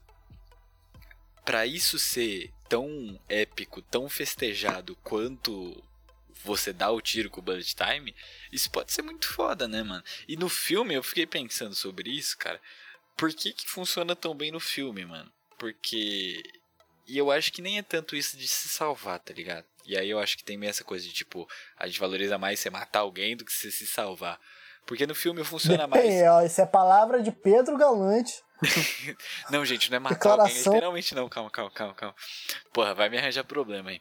Pra 1.45 1.67
isso 1.67 1.99
ser 1.99 2.51
tão 2.67 3.19
épico, 3.29 3.81
tão 3.81 4.09
festejado 4.09 4.95
quanto 5.03 5.83
você 6.43 6.71
dá 6.73 6.89
o 6.91 7.01
tiro 7.01 7.29
com 7.29 7.39
o 7.39 7.43
Bullet 7.43 7.75
Time, 7.75 8.15
isso 8.51 8.69
pode 8.71 8.91
ser 8.91 9.01
muito 9.01 9.27
foda, 9.27 9.67
né, 9.67 9.83
mano? 9.83 10.03
E 10.27 10.35
no 10.35 10.49
filme 10.49 10.93
eu 10.95 11.03
fiquei 11.03 11.25
pensando 11.25 11.75
sobre 11.75 12.09
isso, 12.09 12.37
cara. 12.37 12.59
Por 13.17 13.33
que 13.33 13.53
que 13.53 13.69
funciona 13.69 14.15
tão 14.15 14.33
bem 14.35 14.51
no 14.51 14.59
filme, 14.59 15.05
mano? 15.05 15.31
Porque. 15.57 16.41
E 17.07 17.17
eu 17.17 17.29
acho 17.31 17.51
que 17.51 17.61
nem 17.61 17.77
é 17.77 17.81
tanto 17.83 18.15
isso 18.15 18.37
de 18.37 18.47
se 18.47 18.69
salvar, 18.69 19.19
tá 19.19 19.33
ligado? 19.33 19.65
E 19.85 19.97
aí 19.97 20.09
eu 20.09 20.19
acho 20.19 20.37
que 20.37 20.43
tem 20.43 20.57
meio 20.57 20.69
essa 20.69 20.83
coisa 20.83 21.05
de 21.05 21.11
tipo, 21.13 21.47
a 21.77 21.87
gente 21.87 21.99
valoriza 21.99 22.37
mais 22.37 22.59
você 22.59 22.69
matar 22.69 22.99
alguém 22.99 23.35
do 23.35 23.43
que 23.43 23.51
você 23.51 23.69
se 23.71 23.85
salvar. 23.85 24.39
Porque 24.85 25.05
no 25.05 25.13
filme 25.15 25.43
funciona 25.43 25.85
mais. 25.87 26.03
Depende, 26.03 26.27
ó, 26.27 26.41
isso 26.41 26.61
é 26.61 26.65
palavra 26.65 27.21
de 27.21 27.31
Pedro 27.31 27.77
Galante. 27.77 28.33
Não, 29.49 29.65
gente, 29.65 29.89
não 29.89 29.97
é 29.97 29.99
matar 29.99 30.29
alguém, 30.29 30.45
Declaração. 30.45 30.73
literalmente 30.73 31.15
não. 31.15 31.27
Calma, 31.27 31.49
calma, 31.49 31.71
calma, 31.71 31.93
calma. 31.95 32.15
Porra, 32.71 32.93
vai 32.93 33.09
me 33.09 33.17
arranjar 33.17 33.43
problema 33.43 33.89
aí. 33.89 33.99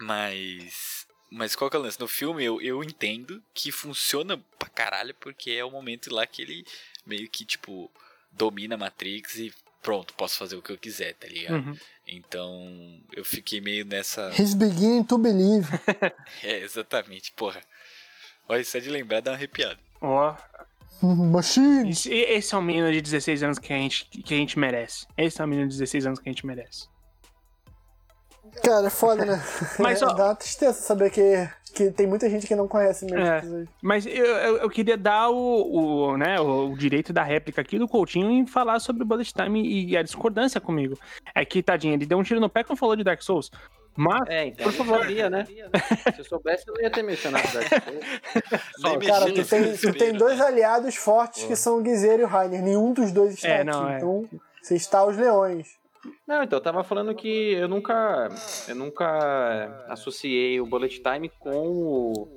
Mas. 0.00 1.06
Mas 1.32 1.56
qual 1.56 1.70
que 1.70 1.76
é 1.76 1.78
o 1.78 1.82
lance? 1.82 1.98
No 1.98 2.06
filme 2.06 2.44
eu, 2.44 2.60
eu 2.60 2.84
entendo 2.84 3.42
que 3.54 3.72
funciona 3.72 4.38
pra 4.58 4.68
caralho, 4.68 5.14
porque 5.14 5.50
é 5.52 5.64
o 5.64 5.70
momento 5.70 6.14
lá 6.14 6.26
que 6.26 6.42
ele 6.42 6.66
meio 7.06 7.26
que, 7.28 7.42
tipo, 7.42 7.90
domina 8.30 8.74
a 8.74 8.78
Matrix 8.78 9.36
e 9.36 9.52
pronto, 9.80 10.12
posso 10.12 10.36
fazer 10.36 10.56
o 10.56 10.62
que 10.62 10.70
eu 10.70 10.76
quiser, 10.76 11.14
tá 11.14 11.26
ligado? 11.26 11.54
Uhum. 11.54 11.76
Então 12.06 13.00
eu 13.14 13.24
fiquei 13.24 13.62
meio 13.62 13.86
nessa. 13.86 14.30
He's 14.38 14.52
beginning 14.52 15.04
to 15.04 15.16
believe. 15.16 15.66
É, 16.44 16.58
exatamente, 16.58 17.32
porra. 17.32 17.62
Olha, 18.46 18.60
isso 18.60 18.76
é 18.76 18.80
de 18.80 18.90
lembrar, 18.90 19.22
dá 19.22 19.30
uma 19.30 19.36
arrepiada. 19.38 19.78
Ó, 20.02 20.36
Machine. 21.00 21.90
esse, 21.90 22.12
esse 22.12 22.54
é 22.54 22.58
um 22.58 22.62
menino 22.62 22.92
de 22.92 23.00
16 23.00 23.42
anos 23.42 23.58
que 23.58 23.72
a, 23.72 23.76
gente, 23.76 24.04
que 24.04 24.34
a 24.34 24.36
gente 24.36 24.58
merece. 24.58 25.06
Esse 25.16 25.40
é 25.40 25.44
um 25.44 25.48
menino 25.48 25.68
de 25.68 25.78
16 25.78 26.06
anos 26.06 26.18
que 26.18 26.28
a 26.28 26.32
gente 26.32 26.44
merece. 26.44 26.91
Cara, 28.62 28.86
é 28.86 28.90
foda, 28.90 29.24
né? 29.24 29.42
Mas, 29.78 30.02
É, 30.02 30.04
ó- 30.06 30.12
Dá 30.12 30.24
uma 30.26 30.34
tristeza 30.34 30.74
saber 30.74 31.10
que, 31.10 31.48
que 31.74 31.90
tem 31.90 32.06
muita 32.06 32.28
gente 32.28 32.46
que 32.46 32.54
não 32.54 32.68
conhece 32.68 33.04
mesmo. 33.04 33.24
É. 33.26 33.42
Mas 33.82 34.06
eu, 34.06 34.12
eu, 34.24 34.56
eu 34.58 34.70
queria 34.70 34.96
dar 34.96 35.30
o, 35.30 35.36
o, 36.12 36.16
né, 36.16 36.38
o, 36.40 36.70
o 36.72 36.76
direito 36.76 37.12
da 37.12 37.22
réplica 37.22 37.60
aqui 37.60 37.78
do 37.78 37.88
Coutinho 37.88 38.30
em 38.30 38.46
falar 38.46 38.78
sobre 38.80 39.02
o 39.02 39.06
Bullet 39.06 39.32
Time 39.32 39.62
e 39.90 39.96
a 39.96 40.02
discordância 40.02 40.60
comigo. 40.60 40.98
É 41.34 41.44
que, 41.44 41.62
tadinho, 41.62 41.94
ele 41.94 42.06
deu 42.06 42.18
um 42.18 42.22
tiro 42.22 42.40
no 42.40 42.48
pé 42.48 42.62
quando 42.62 42.78
falou 42.78 42.94
de 42.96 43.04
Dark 43.04 43.22
Souls. 43.22 43.50
Mas, 43.94 44.22
É, 44.28 44.46
então, 44.46 44.64
Por 44.64 44.72
favor. 44.72 45.00
sabia, 45.00 45.28
né? 45.28 45.44
Se 46.14 46.20
eu 46.20 46.24
soubesse, 46.24 46.64
eu 46.66 46.74
não 46.74 46.80
ia 46.82 46.90
ter 46.90 47.02
mencionado 47.02 47.46
Dark 47.52 47.68
Souls. 47.84 48.04
Nem 48.82 48.98
Cara, 49.00 49.26
tu 49.32 49.44
tem, 49.46 49.76
tu 49.76 49.92
tem 49.92 50.12
dois 50.14 50.38
né? 50.38 50.44
aliados 50.46 50.94
fortes 50.96 51.44
que 51.44 51.54
são 51.56 51.78
o 51.78 51.82
Guizeiro 51.82 52.22
e 52.22 52.24
o 52.24 52.28
Rainer. 52.28 52.62
Nenhum 52.62 52.92
dos 52.92 53.12
dois 53.12 53.34
está 53.34 53.48
É, 53.48 53.56
aqui. 53.56 53.64
não, 53.66 53.88
é. 53.90 53.96
Então, 53.98 54.24
você 54.62 54.76
está 54.76 55.00
aos 55.00 55.16
leões. 55.16 55.68
Não, 56.26 56.42
então, 56.42 56.58
eu 56.58 56.62
tava 56.62 56.82
falando 56.82 57.14
que 57.14 57.52
eu 57.52 57.68
nunca, 57.68 58.28
eu 58.68 58.74
nunca 58.74 59.84
associei 59.88 60.60
o 60.60 60.66
bullet 60.66 61.00
time 61.00 61.28
com 61.28 61.68
o, 61.68 62.28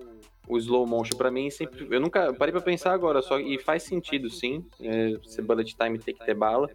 o 0.48 0.58
slow 0.58 0.86
motion. 0.86 1.18
Pra 1.18 1.32
mim, 1.32 1.50
sempre, 1.50 1.88
eu 1.90 2.00
nunca 2.00 2.34
parei 2.34 2.52
pra 2.52 2.62
pensar 2.62 2.94
agora, 2.94 3.22
só 3.22 3.40
e 3.40 3.58
faz 3.58 3.84
sentido, 3.84 4.30
sim, 4.30 4.66
é, 4.82 5.14
ser 5.24 5.42
bullet 5.42 5.76
time 5.76 5.98
tem 5.98 6.14
que 6.14 6.26
ter 6.26 6.36
bala. 6.36 6.70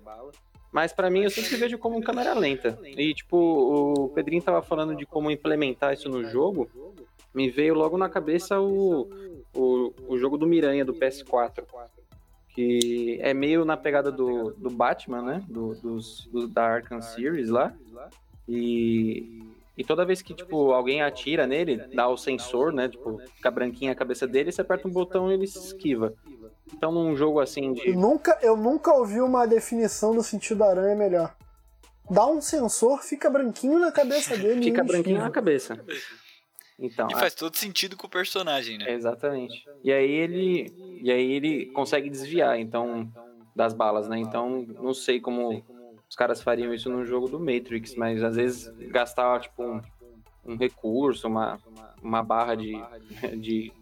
Mas 0.72 0.92
pra 0.92 1.10
mim, 1.10 1.24
eu 1.24 1.30
sempre 1.30 1.56
vejo 1.56 1.78
como 1.78 2.02
câmera 2.02 2.32
lenta. 2.32 2.78
E, 2.84 3.12
tipo, 3.12 3.36
o 3.36 4.08
Pedrinho 4.10 4.42
tava 4.42 4.62
falando 4.62 4.94
de 4.94 5.04
como 5.04 5.30
implementar 5.30 5.92
isso 5.92 6.08
no 6.08 6.24
jogo. 6.24 6.70
Me 7.34 7.48
veio 7.50 7.74
logo 7.74 7.98
na 7.98 8.08
cabeça 8.08 8.60
o, 8.60 9.08
o, 9.54 9.92
o 10.08 10.18
jogo 10.18 10.36
do 10.36 10.46
Miranha, 10.46 10.84
do 10.84 10.94
PS4 10.94 11.64
que 12.54 13.18
é 13.22 13.32
meio 13.32 13.64
na 13.64 13.76
pegada 13.76 14.10
do, 14.10 14.50
do 14.52 14.70
Batman, 14.70 15.22
né? 15.22 15.44
Do, 15.48 15.74
dos, 15.74 16.26
do- 16.32 16.48
da 16.48 16.64
Arkham 16.64 17.00
Series 17.00 17.48
lá. 17.48 17.72
E, 18.48 19.42
e 19.76 19.84
toda 19.84 20.04
vez 20.04 20.20
que, 20.22 20.34
tipo, 20.34 20.72
alguém 20.72 21.02
atira 21.02 21.46
nele, 21.46 21.76
dá 21.94 22.08
o 22.08 22.16
sensor, 22.16 22.72
né? 22.72 22.88
Tipo, 22.88 23.20
fica 23.36 23.50
branquinha 23.50 23.92
a 23.92 23.94
cabeça 23.94 24.26
dele, 24.26 24.50
você 24.50 24.60
aperta 24.60 24.88
um 24.88 24.90
botão 24.90 25.30
e 25.30 25.34
ele 25.34 25.46
se 25.46 25.58
esquiva. 25.58 26.12
Então, 26.74 26.90
num 26.92 27.16
jogo 27.16 27.40
assim 27.40 27.68
Eu 27.68 27.74
de. 27.74 27.92
nunca, 27.92 28.38
eu 28.42 28.56
nunca 28.56 28.92
ouvi 28.92 29.20
uma 29.20 29.46
definição 29.46 30.14
do 30.14 30.22
sentido 30.22 30.64
aranha 30.64 30.94
melhor. 30.96 31.34
Dá 32.10 32.26
um 32.26 32.40
sensor, 32.40 33.02
fica 33.02 33.30
branquinho 33.30 33.78
na 33.78 33.92
cabeça 33.92 34.36
dele. 34.36 34.64
Fica 34.64 34.82
branquinho 34.82 35.20
na 35.20 35.30
cabeça. 35.30 35.78
Então, 36.80 37.08
E 37.10 37.14
faz 37.14 37.34
todo 37.34 37.54
sentido 37.56 37.96
com 37.96 38.06
o 38.06 38.10
personagem, 38.10 38.78
né? 38.78 38.90
Exatamente. 38.92 39.66
E 39.84 39.92
aí 39.92 40.10
ele 40.10 40.74
e 41.02 41.10
aí 41.10 41.32
ele 41.32 41.66
consegue 41.66 42.08
desviar 42.08 42.58
então 42.58 43.12
das 43.54 43.74
balas, 43.74 44.08
né? 44.08 44.18
Então 44.18 44.66
não 44.80 44.94
sei 44.94 45.20
como 45.20 45.62
os 46.08 46.16
caras 46.16 46.42
fariam 46.42 46.72
isso 46.72 46.88
no 46.90 47.04
jogo 47.04 47.28
do 47.28 47.38
Matrix, 47.38 47.94
mas 47.94 48.22
às 48.22 48.36
vezes 48.36 48.72
gastar 48.88 49.40
tipo 49.40 49.62
um, 49.62 49.80
um 50.44 50.56
recurso, 50.56 51.28
uma, 51.28 51.58
uma 52.02 52.22
barra 52.22 52.54
de, 52.54 52.72
de 53.38 53.72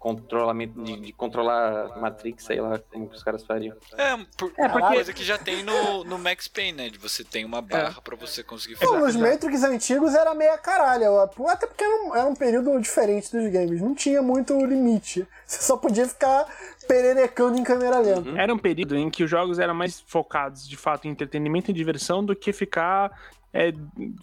controlamento 0.00 0.82
de, 0.82 0.98
de 0.98 1.12
controlar 1.12 2.00
Matrix, 2.00 2.44
sei 2.44 2.58
lá 2.60 2.80
como 2.90 3.06
que 3.08 3.16
os 3.16 3.22
caras 3.22 3.44
fariam. 3.44 3.76
É, 3.98 4.16
por, 4.36 4.50
É, 4.58 4.62
uma 4.66 4.70
porque- 4.72 4.94
coisa 4.94 5.12
que 5.12 5.22
já 5.22 5.36
tem 5.38 5.62
no, 5.62 6.02
no 6.04 6.18
Max 6.18 6.48
Payne, 6.48 6.72
né? 6.72 6.88
De 6.88 6.98
você 6.98 7.22
tem 7.22 7.44
uma 7.44 7.60
barra 7.60 8.00
pra 8.00 8.16
você 8.16 8.42
conseguir 8.42 8.76
Pô, 8.76 8.86
fazer. 8.86 8.98
nos 8.98 9.16
Matrix 9.16 9.62
antigos 9.62 10.14
era 10.14 10.34
meia 10.34 10.56
caralho. 10.56 11.18
Até 11.20 11.66
porque 11.66 11.84
era 11.84 12.02
um, 12.04 12.16
era 12.16 12.26
um 12.26 12.34
período 12.34 12.80
diferente 12.80 13.30
dos 13.30 13.52
games. 13.52 13.82
Não 13.82 13.94
tinha 13.94 14.22
muito 14.22 14.54
limite. 14.64 15.28
Você 15.46 15.62
só 15.62 15.76
podia 15.76 16.08
ficar 16.08 16.46
pererecando 16.88 17.58
em 17.58 17.62
câmera 17.62 17.98
lenta. 17.98 18.30
era 18.40 18.52
um 18.54 18.58
período 18.58 18.96
em 18.96 19.10
que 19.10 19.22
os 19.22 19.30
jogos 19.30 19.58
eram 19.58 19.74
mais 19.74 20.00
focados, 20.00 20.66
de 20.68 20.76
fato, 20.76 21.06
em 21.06 21.10
entretenimento 21.10 21.70
e 21.70 21.74
diversão 21.74 22.24
do 22.24 22.34
que 22.34 22.52
ficar 22.52 23.10
é, 23.52 23.72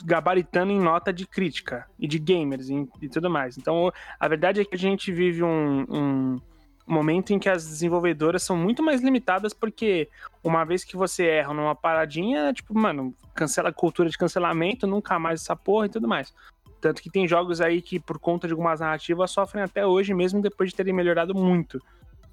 gabaritando 0.04 0.72
em 0.72 0.80
nota 0.80 1.12
de 1.12 1.26
crítica 1.26 1.86
e 2.00 2.08
de 2.08 2.18
gamers 2.18 2.70
e, 2.70 2.88
e 3.02 3.10
tudo 3.10 3.30
mais. 3.30 3.58
Então, 3.58 3.92
a 4.20 4.28
verdade 4.28 4.62
é 4.62 4.66
que 4.66 4.76
a 4.76 4.80
gente 4.80 5.12
vive 5.12 5.44
um, 5.44 5.86
um 5.90 6.42
momento 6.88 7.34
em 7.34 7.40
que 7.40 7.50
as 7.50 7.66
desenvolvedoras 7.68 8.44
são 8.44 8.56
muito 8.56 8.82
mais 8.82 9.02
limitadas, 9.02 9.54
porque 9.54 10.10
uma 10.44 10.64
vez 10.64 10.86
que 10.86 10.96
você 10.96 11.26
erra 11.26 11.54
numa 11.54 11.76
paradinha, 11.76 12.54
tipo, 12.54 12.78
mano, 12.78 13.14
cancela 13.36 13.70
a 13.70 13.74
cultura 13.74 14.10
de 14.10 14.18
cancelamento, 14.18 14.88
nunca 14.88 15.20
mais 15.20 15.42
essa 15.42 15.56
porra 15.56 15.88
e 15.88 15.90
tudo 15.90 16.08
mais. 16.08 16.34
Tanto 16.80 17.02
que 17.02 17.10
tem 17.10 17.28
jogos 17.28 17.60
aí 17.60 17.82
que, 17.82 18.00
por 18.00 18.20
conta 18.20 18.48
de 18.48 18.54
algumas 18.54 18.80
narrativas, 18.80 19.32
sofrem 19.32 19.64
até 19.64 19.86
hoje, 19.86 20.14
mesmo 20.14 20.42
depois 20.42 20.70
de 20.70 20.76
terem 20.76 20.94
melhorado 20.94 21.36
muito. 21.36 21.82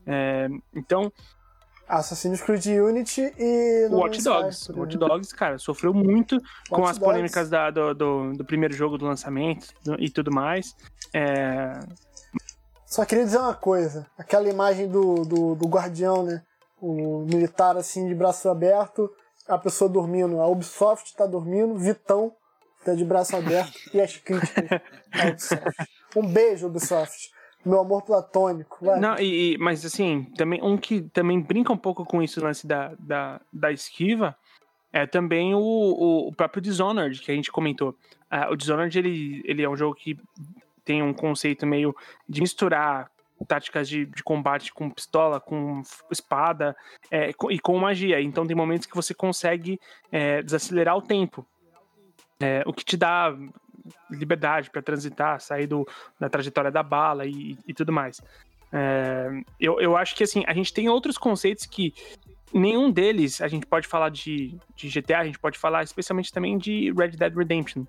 É, 0.06 0.48
então, 0.74 1.12
Assassin's 1.88 2.40
Creed 2.40 2.64
Unity 2.66 3.32
e. 3.38 3.88
No 3.90 3.98
Watch 3.98 4.22
Dogs. 4.22 4.62
Sky, 4.62 4.78
Watch. 4.78 4.96
Dogs, 4.96 5.34
cara, 5.34 5.58
sofreu 5.58 5.92
muito 5.92 6.38
com 6.68 6.80
Watch 6.80 6.90
as 6.92 6.98
Dogs. 6.98 7.00
polêmicas 7.04 7.50
da- 7.50 7.70
do, 7.70 7.94
do, 7.94 8.32
do 8.32 8.44
primeiro 8.44 8.74
jogo 8.74 8.96
do 8.96 9.04
lançamento 9.04 9.68
e 9.98 10.08
tudo 10.10 10.32
mais. 10.32 10.74
É, 11.12 11.78
Só 12.86 13.04
queria 13.04 13.24
dizer 13.24 13.38
uma 13.38 13.54
coisa. 13.54 14.06
Aquela 14.18 14.48
imagem 14.48 14.88
do, 14.88 15.22
do, 15.24 15.54
do 15.54 15.68
guardião, 15.68 16.22
né? 16.24 16.42
O 16.80 17.24
militar 17.24 17.76
assim 17.76 18.06
de 18.08 18.14
braço 18.14 18.48
aberto, 18.48 19.10
a 19.48 19.56
pessoa 19.58 19.88
dormindo. 19.88 20.40
A 20.40 20.46
Ubisoft 20.48 21.14
tá 21.16 21.26
dormindo, 21.26 21.76
Vitão 21.78 22.32
tá 22.84 22.94
de 22.94 23.04
braço 23.04 23.34
aberto 23.36 23.72
e 23.94 24.00
as 24.00 24.16
críticas. 24.16 24.80
Um 26.16 26.26
beijo, 26.26 26.66
Ubisoft. 26.68 27.30
Meu 27.64 27.80
amor 27.80 28.02
platônico. 28.02 28.84
Vai. 28.84 29.00
Não, 29.00 29.16
e, 29.18 29.56
mas 29.58 29.84
assim, 29.84 30.24
também 30.36 30.62
um 30.62 30.76
que 30.76 31.00
também 31.00 31.40
brinca 31.40 31.72
um 31.72 31.76
pouco 31.76 32.04
com 32.04 32.22
isso, 32.22 32.44
lance 32.44 32.66
da, 32.66 32.94
da, 32.98 33.40
da 33.52 33.72
esquiva, 33.72 34.36
é 34.92 35.06
também 35.06 35.54
o, 35.54 36.28
o, 36.28 36.32
próprio 36.32 36.62
Dishonored, 36.62 37.20
que 37.20 37.32
a 37.32 37.34
gente 37.34 37.50
comentou. 37.50 37.96
Ah, 38.30 38.50
o 38.50 38.56
Dishonored, 38.56 38.96
ele, 38.98 39.42
ele 39.44 39.62
é 39.62 39.68
um 39.68 39.76
jogo 39.76 39.94
que 39.94 40.18
tem 40.84 41.02
um 41.02 41.12
conceito 41.12 41.66
meio 41.66 41.96
de 42.28 42.40
misturar 42.40 43.10
táticas 43.48 43.88
de, 43.88 44.06
de 44.06 44.22
combate 44.22 44.72
com 44.72 44.88
pistola, 44.88 45.40
com 45.40 45.82
espada 46.10 46.76
é, 47.10 47.30
e 47.50 47.58
com 47.58 47.78
magia. 47.78 48.20
Então 48.20 48.46
tem 48.46 48.56
momentos 48.56 48.86
que 48.86 48.94
você 48.94 49.12
consegue 49.12 49.80
é, 50.12 50.42
desacelerar 50.42 50.96
o 50.96 51.02
tempo. 51.02 51.44
É, 52.40 52.62
o 52.66 52.72
que 52.72 52.84
te 52.84 52.96
dá 52.96 53.34
liberdade 54.10 54.70
para 54.70 54.82
transitar, 54.82 55.40
sair 55.40 55.66
do, 55.66 55.86
da 56.18 56.28
trajetória 56.28 56.70
da 56.70 56.82
bala 56.82 57.26
e, 57.26 57.58
e 57.66 57.74
tudo 57.74 57.92
mais. 57.92 58.20
É, 58.72 59.28
eu, 59.60 59.80
eu 59.80 59.96
acho 59.96 60.14
que 60.16 60.24
assim, 60.24 60.42
a 60.46 60.54
gente 60.54 60.72
tem 60.72 60.88
outros 60.88 61.16
conceitos 61.16 61.66
que 61.66 61.94
nenhum 62.52 62.90
deles 62.90 63.40
a 63.40 63.48
gente 63.48 63.66
pode 63.66 63.86
falar 63.86 64.08
de, 64.08 64.58
de 64.74 64.88
GTA, 64.88 65.18
a 65.18 65.24
gente 65.24 65.38
pode 65.38 65.58
falar 65.58 65.82
especialmente 65.82 66.32
também 66.32 66.58
de 66.58 66.92
Red 66.92 67.10
Dead 67.10 67.34
Redemption, 67.34 67.84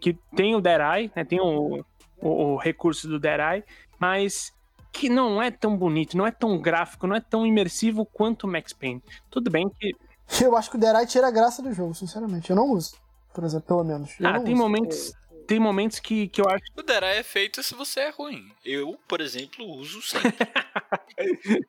que 0.00 0.14
tem 0.34 0.54
o 0.54 0.60
Dead 0.60 0.80
Eye, 0.80 1.12
né, 1.14 1.24
tem 1.24 1.40
o, 1.40 1.84
o, 2.20 2.28
o 2.28 2.56
recurso 2.56 3.08
do 3.08 3.18
Dead 3.18 3.40
Eye, 3.40 3.64
mas 3.98 4.52
que 4.92 5.08
não 5.08 5.42
é 5.42 5.50
tão 5.50 5.76
bonito, 5.76 6.16
não 6.16 6.26
é 6.26 6.30
tão 6.30 6.58
gráfico, 6.58 7.06
não 7.06 7.16
é 7.16 7.20
tão 7.20 7.44
imersivo 7.44 8.06
quanto 8.06 8.44
o 8.44 8.50
Max 8.50 8.72
Payne. 8.72 9.02
Tudo 9.28 9.50
bem 9.50 9.68
que 9.68 9.92
Eu 10.40 10.56
acho 10.56 10.70
que 10.70 10.76
o 10.76 10.80
Dead 10.80 10.94
Eye 10.94 11.06
tira 11.06 11.28
a 11.28 11.30
graça 11.30 11.62
do 11.62 11.72
jogo, 11.72 11.94
sinceramente. 11.94 12.50
Eu 12.50 12.56
não 12.56 12.70
uso, 12.70 12.96
por 13.32 13.44
exemplo, 13.44 13.66
pelo 13.66 13.84
menos. 13.84 14.18
Eu 14.18 14.28
ah, 14.28 14.40
tem 14.40 14.54
uso. 14.54 14.62
momentos 14.62 15.12
tem 15.46 15.58
momentos 15.60 15.98
que, 16.00 16.28
que 16.28 16.40
eu 16.40 16.48
acho 16.48 16.64
O 16.76 16.82
Derai 16.82 17.18
é 17.18 17.22
feito 17.22 17.62
se 17.62 17.74
você 17.74 18.00
é 18.00 18.10
ruim. 18.10 18.50
Eu, 18.64 18.98
por 19.08 19.20
exemplo, 19.20 19.64
uso 19.66 20.00
sempre. 20.02 20.34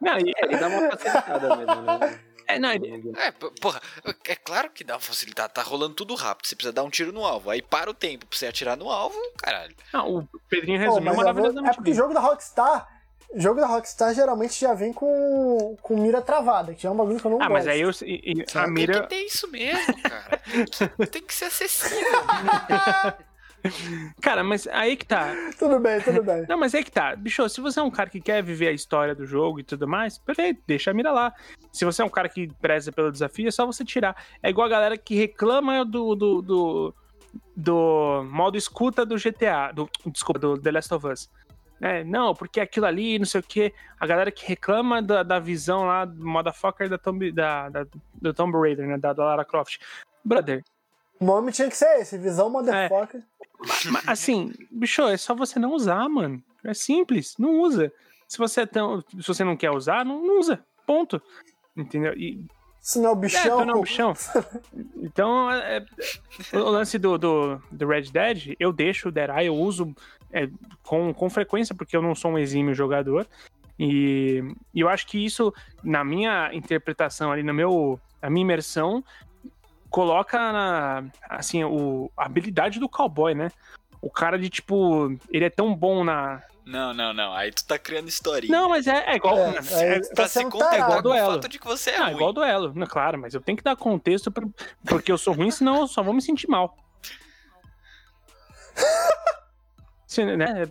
não, 0.00 0.18
e- 0.18 0.32
Ele 0.42 0.56
dá 0.56 0.68
uma 0.68 0.90
facilitada 0.90 1.56
mesmo, 1.56 1.82
né? 1.82 2.20
é, 2.46 2.58
não, 2.58 2.72
ele- 2.72 3.12
É, 3.16 3.30
porra, 3.60 3.80
é 4.24 4.34
claro 4.36 4.70
que 4.70 4.84
dá 4.84 4.94
uma 4.94 5.00
facilidade, 5.00 5.54
tá 5.54 5.62
rolando 5.62 5.94
tudo 5.94 6.14
rápido. 6.14 6.46
Você 6.46 6.54
precisa 6.56 6.72
dar 6.72 6.82
um 6.82 6.90
tiro 6.90 7.12
no 7.12 7.24
alvo. 7.24 7.50
Aí 7.50 7.62
para 7.62 7.90
o 7.90 7.94
tempo 7.94 8.26
pra 8.26 8.36
você 8.38 8.46
atirar 8.46 8.76
no 8.76 8.90
alvo, 8.90 9.18
caralho. 9.38 9.74
não, 9.92 10.16
o 10.16 10.28
Pedrinho 10.48 10.78
resumiu 10.78 11.14
maravilhosamente 11.14 11.70
É 11.70 11.74
porque 11.74 11.90
bem. 11.90 11.94
jogo 11.94 12.14
da 12.14 12.20
Rockstar. 12.20 12.88
Jogo 13.34 13.60
da 13.60 13.66
Rockstar 13.66 14.14
geralmente 14.14 14.60
já 14.60 14.74
vem 14.74 14.92
com, 14.92 15.76
com 15.80 15.96
mira 15.96 16.20
travada, 16.20 16.74
que 16.74 16.86
é 16.86 16.90
um 16.90 16.96
bagulho 16.96 17.18
que 17.18 17.24
eu 17.26 17.30
não 17.30 17.38
Ah, 17.38 17.48
gosto. 17.48 17.52
mas 17.52 17.66
aí 17.68 17.80
eu, 17.80 17.90
e- 18.02 18.34
e 18.38 18.42
a 18.42 18.50
Sabe? 18.50 18.66
Tem 18.66 18.74
mira 18.74 19.02
que 19.02 19.08
ter 19.08 19.24
isso 19.24 19.50
mesmo, 19.50 20.02
cara. 20.02 20.38
Tem 20.38 20.64
que, 20.66 21.06
tem 21.06 21.22
que 21.22 21.34
ser 21.34 21.44
acessível. 21.46 21.96
Cara, 24.20 24.42
mas 24.42 24.66
aí 24.66 24.96
que 24.96 25.06
tá. 25.06 25.32
Tudo 25.56 25.78
bem, 25.78 26.00
tudo 26.00 26.20
bem. 26.22 26.44
Não, 26.48 26.58
mas 26.58 26.74
aí 26.74 26.82
que 26.82 26.90
tá. 26.90 27.14
Bicho, 27.14 27.48
se 27.48 27.60
você 27.60 27.78
é 27.78 27.82
um 27.82 27.92
cara 27.92 28.10
que 28.10 28.20
quer 28.20 28.42
viver 28.42 28.66
a 28.68 28.72
história 28.72 29.14
do 29.14 29.24
jogo 29.24 29.60
e 29.60 29.62
tudo 29.62 29.86
mais, 29.86 30.18
perfeito, 30.18 30.60
deixa 30.66 30.90
a 30.90 30.94
mira 30.94 31.12
lá. 31.12 31.32
Se 31.72 31.84
você 31.84 32.02
é 32.02 32.04
um 32.04 32.08
cara 32.08 32.28
que 32.28 32.48
preza 32.60 32.90
pelo 32.90 33.12
desafio, 33.12 33.46
é 33.46 33.52
só 33.52 33.64
você 33.64 33.84
tirar. 33.84 34.16
É 34.42 34.50
igual 34.50 34.66
a 34.66 34.70
galera 34.70 34.98
que 34.98 35.14
reclama 35.14 35.84
do, 35.84 36.16
do, 36.16 36.42
do, 36.42 36.94
do 37.56 38.24
modo 38.32 38.58
escuta 38.58 39.06
do 39.06 39.14
GTA, 39.16 39.70
do, 39.72 39.88
desculpa, 40.06 40.40
do 40.40 40.58
The 40.58 40.72
Last 40.72 40.92
of 40.94 41.06
Us. 41.06 41.30
É, 41.84 42.04
não, 42.04 42.32
porque 42.32 42.60
aquilo 42.60 42.86
ali, 42.86 43.18
não 43.18 43.26
sei 43.26 43.40
o 43.40 43.42
que. 43.42 43.74
A 43.98 44.06
galera 44.06 44.30
que 44.30 44.46
reclama 44.46 45.02
da, 45.02 45.24
da 45.24 45.40
visão 45.40 45.84
lá 45.84 46.04
do 46.04 46.24
motherfucker 46.24 46.88
da 46.88 46.96
Tomb, 46.96 47.32
da, 47.32 47.68
da, 47.68 47.84
do 48.14 48.32
Tomb 48.32 48.56
Raider, 48.56 48.86
né? 48.86 48.96
Da, 48.96 49.12
da 49.12 49.24
Lara 49.24 49.44
Croft. 49.44 49.80
Brother, 50.24 50.62
O 51.18 51.24
nome 51.24 51.50
tinha 51.50 51.68
que 51.68 51.76
ser 51.76 51.98
esse, 51.98 52.16
visão 52.16 52.48
motherfucker. 52.48 53.24
Mas, 53.90 54.08
assim, 54.08 54.54
bicho, 54.70 55.02
é 55.02 55.16
só 55.16 55.34
você 55.34 55.58
não 55.58 55.72
usar, 55.72 56.08
mano. 56.08 56.40
É 56.62 56.72
simples, 56.72 57.34
não 57.36 57.58
usa. 57.58 57.92
Se 58.28 58.38
você, 58.38 58.60
é 58.60 58.66
tão, 58.66 59.00
se 59.00 59.26
você 59.26 59.42
não 59.42 59.56
quer 59.56 59.72
usar, 59.72 60.04
não, 60.04 60.24
não 60.24 60.38
usa. 60.38 60.64
Ponto. 60.86 61.20
Entendeu? 61.76 62.14
E, 62.14 62.46
Se 62.82 62.98
não 62.98 63.10
é 63.10 63.12
o 63.12 63.16
é, 63.16 63.20
bichão. 63.20 63.58
tô 63.58 63.64
no 63.64 63.80
bichão. 63.80 64.12
Então, 64.96 65.50
é, 65.50 65.84
é, 66.52 66.58
o 66.58 66.68
lance 66.68 66.98
do, 66.98 67.16
do, 67.16 67.62
do 67.70 67.86
Red 67.86 68.10
Dead, 68.10 68.56
eu 68.58 68.72
deixo 68.72 69.08
o 69.08 69.12
Eye, 69.38 69.46
eu 69.46 69.54
uso 69.54 69.94
é, 70.32 70.48
com, 70.82 71.14
com 71.14 71.30
frequência, 71.30 71.74
porque 71.74 71.96
eu 71.96 72.02
não 72.02 72.14
sou 72.14 72.32
um 72.32 72.38
exímio 72.38 72.74
jogador. 72.74 73.26
E, 73.78 74.42
e 74.74 74.80
eu 74.80 74.88
acho 74.88 75.06
que 75.06 75.24
isso, 75.24 75.54
na 75.82 76.04
minha 76.04 76.52
interpretação 76.52 77.30
ali, 77.30 77.42
no 77.42 77.54
meu, 77.54 78.00
na 78.20 78.28
minha 78.28 78.42
imersão, 78.42 79.04
coloca 79.88 80.38
na, 80.38 81.04
assim, 81.28 81.62
o, 81.62 82.10
a 82.16 82.26
habilidade 82.26 82.80
do 82.80 82.88
cowboy, 82.88 83.34
né? 83.34 83.50
O 84.00 84.10
cara 84.10 84.38
de 84.38 84.48
tipo, 84.48 85.16
ele 85.30 85.44
é 85.44 85.50
tão 85.50 85.72
bom 85.72 86.02
na. 86.02 86.42
Não, 86.64 86.94
não, 86.94 87.12
não. 87.12 87.32
Aí 87.32 87.50
tu 87.50 87.64
tá 87.66 87.78
criando 87.78 88.08
historinha. 88.08 88.52
Não, 88.56 88.68
mas 88.68 88.86
é, 88.86 89.04
é 89.12 89.16
igual. 89.16 89.36
É, 89.36 89.48
é- 89.48 90.00
pra 90.00 90.14
tá 90.14 90.28
se 90.28 90.34
sendo 90.34 90.50
contentar 90.50 90.70
tarado. 90.78 90.92
com 90.92 90.98
o 90.98 91.02
duelo. 91.02 91.32
fato 91.32 91.48
de 91.48 91.58
que 91.58 91.66
você 91.66 91.90
é 91.90 91.96
ah, 91.98 92.04
ruim. 92.04 92.14
igual 92.14 92.32
duelo. 92.32 92.72
Não, 92.74 92.86
claro, 92.86 93.18
mas 93.18 93.34
eu 93.34 93.40
tenho 93.40 93.58
que 93.58 93.64
dar 93.64 93.74
contexto 93.76 94.30
pra, 94.30 94.46
porque 94.86 95.10
eu 95.10 95.18
sou 95.18 95.34
ruim, 95.34 95.50
senão 95.50 95.80
eu 95.80 95.86
só 95.88 96.02
vou 96.02 96.14
me 96.14 96.22
sentir 96.22 96.48
mal. 96.48 96.76
Se, 100.06 100.24
né, 100.36 100.66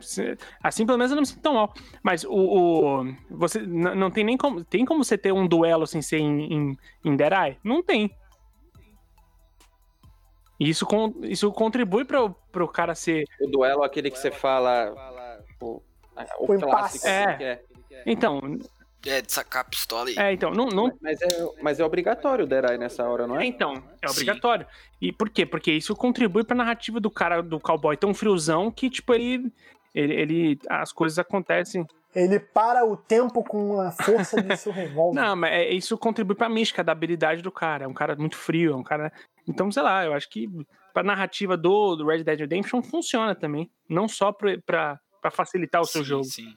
se- 0.00 0.36
assim 0.62 0.86
pelo 0.86 0.98
menos 0.98 1.10
eu 1.10 1.16
não 1.16 1.22
me 1.22 1.26
sinto 1.26 1.42
tão 1.42 1.54
mal. 1.54 1.72
Mas 2.02 2.24
o. 2.24 2.30
o- 2.32 3.14
você 3.30 3.60
não 3.60 4.10
tem 4.10 4.24
nem 4.24 4.36
como. 4.36 4.64
Tem 4.64 4.84
como 4.84 5.04
você 5.04 5.16
ter 5.18 5.32
um 5.32 5.46
duelo 5.46 5.86
sem 5.86 6.00
ser 6.02 6.18
em, 6.18 6.52
em, 6.52 6.78
em 7.04 7.12
Eye? 7.12 7.58
Não 7.62 7.82
tem. 7.82 8.14
E 10.60 10.68
isso, 10.68 10.84
con- 10.84 11.14
isso 11.22 11.50
contribui 11.50 12.04
pro, 12.04 12.30
pro 12.52 12.68
cara 12.68 12.94
ser. 12.94 13.24
O 13.40 13.46
duelo, 13.50 13.82
aquele 13.82 14.10
que 14.10 14.18
você 14.18 14.30
fala. 14.30 14.94
O, 15.60 15.82
o 16.38 16.52
O 16.54 16.60
clássico. 16.60 17.06
É. 17.08 17.36
que 17.36 17.44
é. 17.44 17.62
Então, 18.06 18.40
É, 19.06 19.22
de 19.22 19.32
sacar 19.32 19.62
a 19.62 19.64
pistola 19.64 20.10
e. 20.10 20.18
é, 20.18 20.32
então, 20.34 20.50
não, 20.50 20.66
não, 20.66 20.92
Mas, 21.00 21.20
é, 21.22 21.28
mas 21.62 21.80
é 21.80 21.84
obrigatório 21.84 22.46
o 22.46 22.54
Eye 22.54 22.76
nessa 22.76 23.08
hora, 23.08 23.26
não 23.26 23.40
É, 23.40 23.44
é? 23.44 23.46
então, 23.46 23.82
é 24.02 24.08
Sim. 24.08 24.12
obrigatório. 24.12 24.66
E 25.00 25.10
por 25.10 25.30
quê? 25.30 25.46
Porque 25.46 25.72
isso 25.72 25.96
contribui 25.96 26.44
pra 26.44 26.54
narrativa 26.54 27.00
do 27.00 27.10
cara, 27.10 27.42
do 27.42 27.58
cowboy 27.58 27.96
tão 27.96 28.12
friozão 28.12 28.70
que, 28.70 28.90
tipo, 28.90 29.14
ele. 29.14 29.50
Ele, 29.94 30.14
ele- 30.14 30.58
as 30.68 30.92
coisas 30.92 31.18
acontecem. 31.18 31.84
Ele 32.14 32.38
para 32.38 32.84
o 32.84 32.96
tempo 32.96 33.42
com 33.42 33.80
a 33.80 33.90
força 33.90 34.40
de 34.42 34.56
seu 34.56 34.70
revólver. 34.72 35.18
Não, 35.20 35.34
mas 35.34 35.52
é- 35.52 35.70
isso 35.70 35.96
contribui 35.98 36.36
pra 36.36 36.48
mística 36.48 36.84
da 36.84 36.92
habilidade 36.92 37.40
do 37.42 37.50
cara. 37.50 37.84
É 37.84 37.88
um 37.88 37.94
cara 37.94 38.14
muito 38.16 38.36
frio, 38.36 38.72
é 38.74 38.76
um 38.76 38.82
cara. 38.84 39.10
Então, 39.50 39.70
sei 39.70 39.82
lá, 39.82 40.04
eu 40.04 40.14
acho 40.14 40.30
que 40.30 40.48
pra 40.94 41.02
narrativa 41.02 41.56
do, 41.56 41.96
do 41.96 42.06
Red 42.06 42.22
Dead 42.22 42.38
Redemption 42.38 42.82
funciona 42.82 43.34
também. 43.34 43.68
Não 43.88 44.08
só 44.08 44.30
pra, 44.30 44.56
pra, 44.64 45.00
pra 45.20 45.30
facilitar 45.30 45.80
o 45.80 45.86
seu 45.86 46.02
sim, 46.02 46.08
jogo. 46.08 46.24
Sim. 46.24 46.56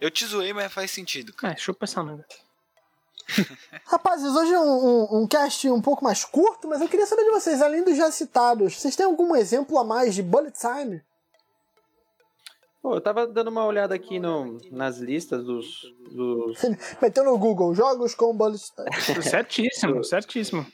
Eu 0.00 0.10
te 0.10 0.24
zoei, 0.24 0.52
mas 0.52 0.72
faz 0.72 0.92
sentido, 0.92 1.32
cara. 1.32 1.54
É, 1.54 1.56
chupa 1.56 1.84
essa 1.84 2.02
merda. 2.02 2.24
Rapazes, 3.84 4.34
hoje 4.34 4.52
é 4.52 4.60
um, 4.60 4.86
um, 4.86 5.22
um 5.22 5.26
cast 5.26 5.68
um 5.68 5.82
pouco 5.82 6.02
mais 6.02 6.24
curto, 6.24 6.68
mas 6.68 6.80
eu 6.80 6.88
queria 6.88 7.04
saber 7.04 7.24
de 7.24 7.30
vocês, 7.30 7.60
além 7.60 7.84
dos 7.84 7.96
já 7.96 8.10
citados, 8.10 8.74
vocês 8.76 8.96
têm 8.96 9.04
algum 9.04 9.34
exemplo 9.36 9.76
a 9.78 9.84
mais 9.84 10.14
de 10.14 10.22
bullet 10.22 10.56
time? 10.58 11.02
Pô, 12.80 12.94
eu 12.94 13.00
tava 13.00 13.26
dando 13.26 13.48
uma 13.48 13.66
olhada 13.66 13.94
aqui 13.94 14.20
no, 14.20 14.58
nas 14.70 14.98
listas 14.98 15.44
dos. 15.44 15.92
dos 16.12 16.56
Meteu 17.02 17.24
no 17.24 17.36
Google, 17.36 17.74
jogos 17.74 18.14
com 18.14 18.34
bullet 18.34 18.62
time. 18.72 19.22
Certíssimo, 19.22 20.04
certíssimo. 20.04 20.64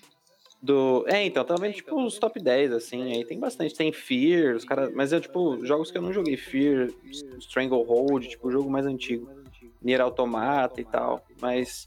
Do, 0.64 1.04
é, 1.06 1.22
então, 1.26 1.44
também, 1.44 1.72
tipo, 1.72 1.94
os 2.02 2.18
top 2.18 2.42
10, 2.42 2.72
assim, 2.72 3.12
aí 3.12 3.22
tem 3.22 3.38
bastante. 3.38 3.74
Tem 3.74 3.92
Fear, 3.92 4.56
os 4.56 4.64
caras. 4.64 4.90
Mas 4.94 5.12
é, 5.12 5.20
tipo, 5.20 5.62
jogos 5.62 5.90
que 5.90 5.98
eu 5.98 6.00
não 6.00 6.10
joguei. 6.10 6.38
Fear, 6.38 6.88
Stranglehold, 7.38 8.26
tipo, 8.26 8.50
jogo 8.50 8.70
mais 8.70 8.86
antigo. 8.86 9.28
Nier 9.82 10.00
Automata 10.00 10.80
e 10.80 10.84
tal. 10.86 11.22
Mas. 11.38 11.86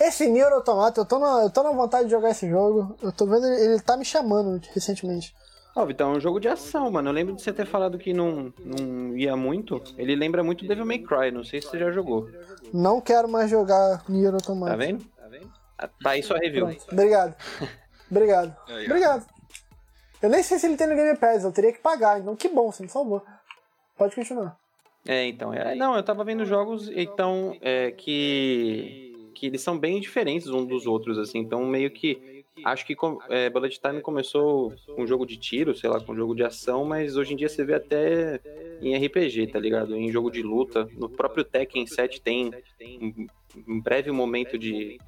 Esse 0.00 0.28
Nier 0.28 0.52
Automata, 0.52 1.00
eu 1.00 1.04
tô, 1.04 1.20
na, 1.20 1.44
eu 1.44 1.50
tô 1.50 1.62
na 1.62 1.70
vontade 1.70 2.06
de 2.06 2.10
jogar 2.10 2.30
esse 2.30 2.48
jogo. 2.48 2.96
Eu 3.00 3.12
tô 3.12 3.24
vendo, 3.24 3.46
ele, 3.46 3.74
ele 3.74 3.80
tá 3.80 3.96
me 3.96 4.04
chamando 4.04 4.60
recentemente. 4.74 5.32
Ó, 5.76 5.86
Vitão, 5.86 6.12
é 6.12 6.16
um 6.16 6.20
jogo 6.20 6.40
de 6.40 6.48
ação, 6.48 6.90
mano. 6.90 7.10
Eu 7.10 7.12
lembro 7.12 7.36
de 7.36 7.40
você 7.40 7.52
ter 7.52 7.68
falado 7.68 7.98
que 7.98 8.12
não, 8.12 8.52
não 8.64 9.16
ia 9.16 9.36
muito. 9.36 9.80
Ele 9.96 10.16
lembra 10.16 10.42
muito 10.42 10.66
Devil 10.66 10.84
May 10.84 10.98
Cry, 10.98 11.30
não 11.30 11.44
sei 11.44 11.62
se 11.62 11.68
você 11.68 11.78
já 11.78 11.92
jogou. 11.92 12.28
Não 12.74 13.00
quero 13.00 13.28
mais 13.28 13.48
jogar 13.48 14.02
Nier 14.08 14.34
Automata. 14.34 14.72
Tá 14.72 14.76
vendo? 14.76 15.06
Tá 16.02 16.10
aí 16.10 16.20
sua 16.20 16.38
review. 16.38 16.66
Pronto, 16.66 16.84
obrigado. 16.90 17.36
Obrigado. 18.10 18.56
Aí. 18.68 18.86
Obrigado. 18.86 19.26
Eu 20.20 20.28
nem 20.28 20.42
sei 20.42 20.58
se 20.58 20.66
ele 20.66 20.76
tem 20.76 20.86
no 20.88 20.96
Game 20.96 21.16
Pass, 21.16 21.44
eu 21.44 21.52
teria 21.52 21.72
que 21.72 21.78
pagar, 21.78 22.18
então 22.20 22.34
que 22.34 22.48
bom, 22.48 22.72
você 22.72 22.82
me 22.82 22.88
salvou. 22.88 23.22
Pode 23.96 24.14
continuar. 24.14 24.56
É, 25.06 25.26
então. 25.26 25.54
É, 25.54 25.74
não, 25.74 25.96
eu 25.96 26.02
tava 26.02 26.24
vendo 26.24 26.44
jogos, 26.44 26.90
então, 26.90 27.56
é, 27.60 27.90
que. 27.90 29.30
que 29.34 29.46
eles 29.46 29.62
são 29.62 29.78
bem 29.78 30.00
diferentes 30.00 30.48
uns 30.48 30.66
dos 30.66 30.86
outros, 30.86 31.18
assim. 31.18 31.38
Então, 31.38 31.64
meio 31.64 31.90
que. 31.90 32.44
Acho 32.64 32.84
que 32.84 32.96
é, 33.28 33.48
Bullet 33.48 33.80
Time 33.80 34.00
começou 34.00 34.74
com 34.96 35.06
jogo 35.06 35.24
de 35.24 35.36
tiro, 35.36 35.76
sei 35.76 35.88
lá, 35.88 36.00
com 36.00 36.14
jogo 36.14 36.34
de 36.34 36.42
ação, 36.42 36.84
mas 36.84 37.16
hoje 37.16 37.32
em 37.32 37.36
dia 37.36 37.48
você 37.48 37.64
vê 37.64 37.74
até 37.74 38.40
em 38.82 38.96
RPG, 38.96 39.46
tá 39.46 39.60
ligado? 39.60 39.94
Em 39.94 40.10
jogo 40.10 40.28
de 40.28 40.42
luta. 40.42 40.88
No 40.94 41.08
próprio 41.08 41.44
Tekken 41.44 41.86
7 41.86 42.20
tem 42.20 42.50
um, 43.00 43.26
um 43.68 43.80
breve 43.80 44.10
momento 44.10 44.58
de, 44.58 44.98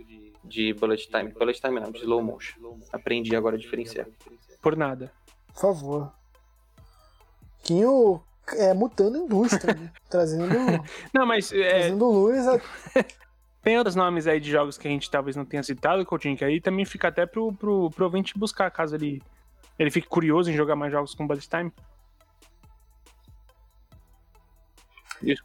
de 0.45 0.73
Bullet 0.75 1.09
Time. 1.09 1.33
Bullet 1.33 1.61
Time 1.61 1.81
não, 1.81 1.91
de 1.91 1.99
slow 2.01 2.23
motion. 2.23 2.79
Aprendi 2.93 3.35
agora 3.35 3.57
a 3.57 3.59
diferenciar. 3.59 4.07
Por 4.63 4.77
nada. 4.77 5.13
Por 5.53 5.61
favor. 5.61 6.13
Quinho 7.63 8.23
é, 8.57 8.75
mutando 8.75 9.17
a 9.17 9.21
indústria, 9.21 9.75
né? 9.75 9.93
trazendo, 10.09 10.49
Não, 11.15 11.27
mas 11.27 11.53
é, 11.53 11.71
trazendo 11.71 12.11
luz 12.11 12.47
a 12.49 12.61
Tem 13.63 13.77
outros 13.77 13.95
nomes 13.95 14.27
aí 14.27 14.41
de 14.41 14.51
jogos 14.51 14.79
que 14.79 14.89
a 14.89 14.91
gente 14.91 15.11
talvez 15.11 15.37
não 15.37 15.45
tenha 15.45 15.63
citado, 15.63 16.05
Coutinho, 16.07 16.37
que 16.37 16.45
aí 16.45 16.61
também 16.63 16.87
fica 16.87 17.09
até 17.09 17.27
pro, 17.27 17.53
pro, 17.53 17.91
pro 17.91 18.05
ouvinte 18.07 18.39
buscar, 18.39 18.71
caso 18.71 18.95
ele, 18.95 19.23
ele 19.79 19.91
fique 19.91 20.09
curioso 20.09 20.51
em 20.51 20.55
jogar 20.55 20.75
mais 20.75 20.91
jogos 20.91 21.15
com 21.15 21.27
Bullet 21.27 21.47
Time. 21.47 21.71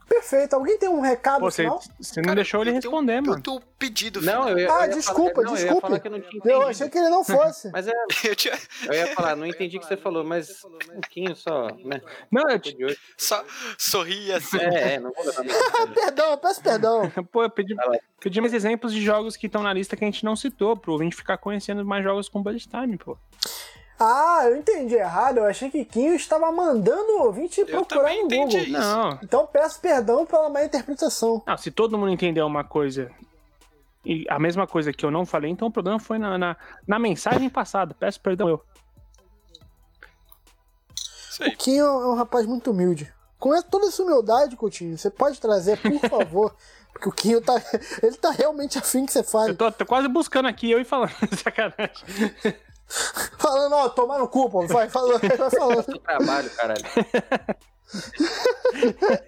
Perfeito. 0.07 0.53
Alguém 0.55 0.77
tem 0.77 0.89
um 0.89 1.01
recado 1.01 1.39
Pô, 1.39 1.51
você, 1.51 1.63
final? 1.63 1.81
você 1.99 2.19
não 2.21 2.23
Cara, 2.25 2.35
deixou 2.35 2.61
ele 2.61 2.69
eu 2.71 2.73
responder, 2.75 3.17
Eu 3.17 3.21
mano. 3.23 3.43
um 3.47 3.59
pedido 3.77 4.21
Não, 4.21 4.43
final. 4.43 4.49
eu 4.49 4.59
ia, 4.59 4.71
Ah, 4.71 4.75
eu 4.77 4.81
ia 4.89 4.95
desculpa, 4.95 5.33
falar, 5.35 5.45
não, 5.45 5.51
Eu 5.51 5.57
ia 5.57 5.63
desculpe. 5.63 5.81
falar 5.87 5.99
que 5.99 6.07
eu 6.07 6.11
não 6.11 6.21
tinha 6.21 6.41
Eu 6.45 6.61
achei 6.63 6.89
que 6.89 6.97
ele 6.97 7.09
não 7.09 7.23
fosse. 7.23 7.71
Mas 7.71 7.87
é, 7.87 7.93
Eu 8.23 8.35
tinha 8.35 8.57
eu 8.87 8.93
ia 8.93 9.07
falar, 9.15 9.35
não 9.35 9.45
entendi 9.45 9.77
o 9.77 9.79
que 9.79 9.85
você 9.87 9.97
falou, 9.97 10.23
mas 10.23 10.63
um 10.63 11.01
pouquinho 11.01 11.35
só, 11.35 11.67
né? 11.83 12.01
Não, 12.31 12.43
eu, 12.49 12.59
hoje. 12.87 12.97
só 13.17 13.43
sorri 13.77 14.31
assim. 14.31 14.57
É, 14.59 14.93
é, 14.93 14.99
não 14.99 15.11
vou 15.11 15.25
levar. 15.25 15.43
Perdão, 15.93 16.37
peço 16.37 16.61
perdão. 16.61 17.11
Pô, 17.31 17.43
eu 17.43 17.49
pedi, 17.49 17.75
pedi 18.19 18.39
mais 18.41 18.53
exemplos 18.53 18.93
de 18.93 19.01
jogos 19.01 19.35
que 19.35 19.47
estão 19.47 19.61
na 19.61 19.73
lista 19.73 19.95
que 19.95 20.03
a 20.03 20.07
gente 20.07 20.23
não 20.23 20.35
citou, 20.35 20.75
pro 20.77 20.93
ouvinte 20.93 21.15
ficar 21.15 21.37
conhecendo 21.37 21.83
mais 21.85 22.03
jogos 22.03 22.29
com 22.29 22.41
bullet 22.41 22.67
time, 22.67 22.97
pô. 22.97 23.17
Ah, 23.99 24.41
eu 24.45 24.57
entendi 24.57 24.95
errado. 24.95 25.37
Eu 25.37 25.45
achei 25.45 25.69
que 25.69 25.85
Quinho 25.85 26.13
estava 26.15 26.51
mandando 26.51 27.13
o 27.17 27.23
ouvinte 27.23 27.61
Eu 27.61 27.67
procurar 27.67 28.09
no 28.13 28.21
entendi 28.21 28.57
Google. 28.57 28.79
isso. 28.79 28.79
Não, 28.97 29.19
Então 29.23 29.47
peço 29.47 29.79
perdão 29.79 30.25
pela 30.25 30.49
má 30.49 30.63
interpretação. 30.63 31.41
não, 31.47 31.57
se 31.57 31.71
todo 31.71 31.97
mundo 31.97 32.11
entendeu 32.11 32.45
uma 32.45 32.63
coisa 32.63 33.09
e 34.03 34.25
a 34.29 34.37
mesma 34.37 34.67
coisa 34.67 34.91
que 34.93 35.03
eu 35.05 35.09
não 35.09 35.25
falei, 35.25 35.49
então 35.49 35.67
o 35.67 35.71
problema 35.71 35.99
foi 35.99 36.19
na, 36.19 36.37
na, 36.37 36.55
na 36.87 36.99
mensagem 36.99 37.49
passada. 37.49 37.95
Peço 37.97 38.19
perdão 38.19 38.49
eu. 38.49 38.61
Isso 41.29 41.43
O. 41.43 41.51
Quinho 41.57 41.85
é 41.85 42.07
um 42.09 42.15
rapaz 42.15 42.45
muito 42.45 42.71
humilde. 42.71 43.11
Com 43.39 43.59
toda 43.63 43.87
essa 43.87 44.01
humildade, 44.03 44.55
Coutinho, 44.55 44.97
você 44.97 45.09
pode 45.09 45.39
trazer, 45.39 45.77
por 45.77 45.99
favor. 46.09 46.55
Porque 46.93 47.09
o 47.09 47.11
Quinho 47.11 47.41
tá. 47.41 47.53
Ele 48.01 48.15
tá 48.15 48.31
realmente 48.31 48.77
afim 48.77 49.05
que 49.05 49.11
você 49.11 49.21
fale. 49.23 49.51
Eu 49.51 49.57
tô, 49.57 49.71
tô 49.71 49.85
quase 49.85 50.07
buscando 50.07 50.47
aqui, 50.47 50.71
eu 50.71 50.79
e 50.79 50.85
falando, 50.85 51.11
sacanagem. 51.43 52.05
Falando, 53.39 53.73
ó, 53.73 53.89
tomar 53.89 54.19
no 54.19 54.27
cu, 54.27 54.49
pô. 54.49 54.65
Vai 54.67 54.89
falando, 54.89 55.21
vai 55.21 55.49
falando. 55.49 55.85
do 55.85 55.99
trabalho, 55.99 56.49
caralho. 56.51 56.83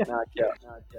Não, 0.08 0.20
aqui, 0.22 0.44
ó. 0.44 0.54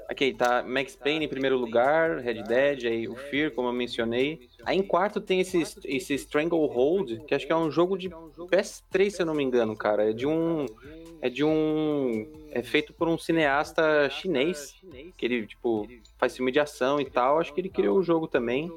Aqui, 0.08 0.32
tá 0.32 0.62
Max 0.62 0.96
Payne 0.96 1.24
em 1.24 1.28
primeiro 1.28 1.58
lugar, 1.58 2.18
Red 2.18 2.42
Dead, 2.44 2.84
aí 2.84 3.08
o 3.08 3.16
Fear, 3.16 3.50
como 3.50 3.68
eu 3.68 3.72
mencionei. 3.72 4.48
Aí 4.64 4.78
em 4.78 4.82
quarto 4.82 5.20
tem 5.20 5.40
esse, 5.40 5.62
esse 5.84 6.14
Stranglehold, 6.14 7.24
que 7.26 7.34
acho 7.34 7.46
que 7.46 7.52
é 7.52 7.56
um 7.56 7.70
jogo 7.70 7.98
de 7.98 8.08
PS3, 8.08 9.10
se 9.10 9.22
eu 9.22 9.26
não 9.26 9.34
me 9.34 9.42
engano, 9.42 9.76
cara. 9.76 10.08
É 10.10 10.12
de 10.12 10.26
um. 10.26 10.66
É 11.20 11.28
de 11.28 11.44
um. 11.44 12.26
É 12.52 12.62
feito 12.62 12.92
por 12.92 13.08
um 13.08 13.18
cineasta 13.18 14.08
chinês. 14.08 14.76
Que 15.16 15.26
ele, 15.26 15.46
tipo, 15.46 15.86
faz 16.16 16.36
filme 16.36 16.52
de 16.52 16.60
ação 16.60 17.00
e 17.00 17.10
tal. 17.10 17.38
Acho 17.38 17.52
que 17.52 17.60
ele 17.60 17.68
criou 17.68 17.98
o 17.98 18.02
jogo 18.02 18.28
também. 18.28 18.72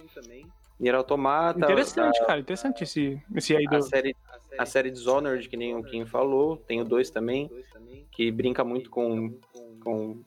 Nier 0.82 0.96
Automata. 0.96 1.60
Interessante, 1.60 2.20
cara, 2.26 2.40
interessante 2.40 2.84
esse, 2.84 3.22
esse 3.36 3.56
aí 3.56 3.66
A 3.68 3.78
do. 3.78 3.84
série, 3.84 4.16
a 4.58 4.66
série 4.66 4.90
Dishonored, 4.90 5.48
que 5.48 5.56
nem 5.56 5.76
o 5.76 5.84
Kim 5.84 6.08
falou, 6.08 6.58
tem 6.58 6.82
o 6.82 6.84
2 6.84 7.12
também, 7.12 7.52
que 8.12 8.32
brinca 8.32 8.64
muito 8.64 8.90
com, 8.90 9.38
com 9.84 10.24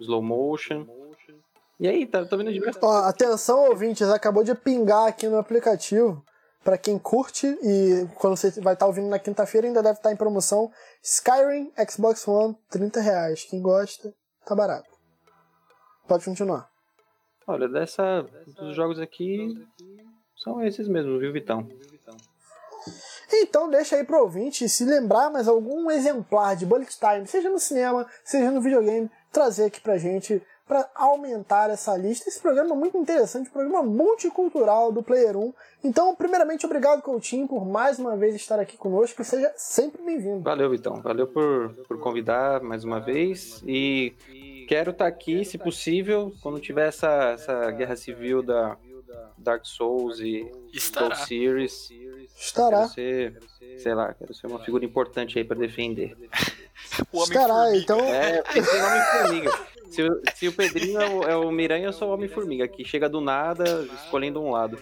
slow 0.00 0.20
motion. 0.20 0.84
E 1.78 1.86
aí, 1.86 2.06
tá, 2.06 2.24
tô 2.24 2.36
vendo 2.36 2.52
diversas 2.52 2.82
Ó, 2.82 3.04
atenção, 3.04 3.68
ouvintes, 3.68 4.08
acabou 4.08 4.42
de 4.42 4.54
pingar 4.56 5.06
aqui 5.06 5.28
no 5.28 5.38
aplicativo. 5.38 6.24
Pra 6.64 6.78
quem 6.78 6.98
curte 6.98 7.46
e 7.62 8.08
quando 8.14 8.38
você 8.38 8.58
vai 8.62 8.72
estar 8.72 8.86
ouvindo 8.86 9.08
na 9.08 9.18
quinta-feira, 9.18 9.66
ainda 9.66 9.82
deve 9.82 9.98
estar 9.98 10.10
em 10.10 10.16
promoção. 10.16 10.72
Skyrim, 11.02 11.70
Xbox 11.88 12.26
One, 12.26 12.56
30 12.70 13.00
reais. 13.00 13.44
Quem 13.44 13.60
gosta, 13.60 14.14
tá 14.46 14.54
barato. 14.54 14.88
Pode 16.08 16.24
continuar. 16.24 16.73
Olha, 17.46 17.68
dessa, 17.68 18.26
dos 18.58 18.74
jogos 18.74 18.98
aqui, 18.98 19.54
são 20.36 20.64
esses 20.64 20.88
mesmos, 20.88 21.20
viu, 21.20 21.32
Vitão? 21.32 21.68
Então 23.32 23.68
deixa 23.68 23.96
aí 23.96 24.04
pro 24.04 24.20
ouvinte 24.20 24.68
se 24.68 24.84
lembrar 24.84 25.30
mais 25.30 25.48
algum 25.48 25.90
exemplar 25.90 26.56
de 26.56 26.66
Bullet 26.66 26.90
Time, 26.98 27.26
seja 27.26 27.50
no 27.50 27.58
cinema, 27.58 28.06
seja 28.24 28.50
no 28.50 28.60
videogame, 28.60 29.10
trazer 29.32 29.64
aqui 29.64 29.80
pra 29.80 29.98
gente 29.98 30.42
para 30.66 30.88
aumentar 30.94 31.70
essa 31.70 31.96
lista. 31.96 32.28
Esse 32.28 32.40
programa 32.40 32.74
é 32.74 32.78
muito 32.78 32.96
interessante, 32.96 33.48
um 33.48 33.52
programa 33.52 33.82
multicultural 33.82 34.90
do 34.90 35.02
Player 35.02 35.36
1. 35.36 35.52
Então, 35.82 36.14
primeiramente, 36.14 36.64
obrigado, 36.64 37.02
Coutinho, 37.02 37.46
por 37.46 37.66
mais 37.66 37.98
uma 37.98 38.16
vez 38.16 38.34
estar 38.34 38.58
aqui 38.58 38.76
conosco 38.76 39.20
e 39.20 39.24
seja 39.24 39.52
sempre 39.56 40.02
bem-vindo. 40.02 40.42
Valeu, 40.42 40.70
Vitão. 40.70 41.02
Valeu 41.02 41.26
por, 41.26 41.74
por 41.86 41.98
convidar 42.00 42.62
mais 42.62 42.82
uma 42.82 42.98
vez. 42.98 43.62
E 43.66 44.14
quero 44.66 44.90
estar 44.90 45.06
aqui, 45.06 45.44
se 45.44 45.58
possível, 45.58 46.32
quando 46.42 46.60
tiver 46.60 46.88
essa, 46.88 47.30
essa 47.32 47.70
guerra 47.70 47.96
civil 47.96 48.42
da 48.42 48.76
Dark 49.38 49.64
Souls 49.64 50.20
e 50.20 50.50
Estará. 50.72 51.14
Soul 51.14 51.26
Series. 51.26 51.88
Estará. 52.36 52.78
Quero 52.78 52.90
ser, 52.90 53.38
sei 53.78 53.94
lá, 53.94 54.12
quero 54.14 54.34
ser 54.34 54.46
uma 54.46 54.58
figura 54.58 54.84
importante 54.84 55.38
aí 55.38 55.44
pra 55.44 55.56
defender. 55.56 56.16
O 57.12 57.18
homem 57.18 57.28
Estará, 57.30 57.76
então. 57.76 58.00
É, 58.00 58.42
pensei 58.42 58.78
no 58.80 58.86
Homem-Formiga. 58.86 59.50
Se, 59.94 60.02
o- 60.02 60.20
se 60.34 60.48
o 60.48 60.52
Pedrinho 60.52 61.00
é 61.00 61.08
o, 61.08 61.22
é 61.22 61.36
o 61.36 61.52
Miranha, 61.52 61.84
eu 61.86 61.92
sou 61.92 62.08
o 62.08 62.14
Homem-Formiga, 62.14 62.66
que 62.66 62.84
chega 62.84 63.08
do 63.08 63.20
nada, 63.20 63.86
escolhendo 64.02 64.42
um 64.42 64.50
lado. 64.50 64.76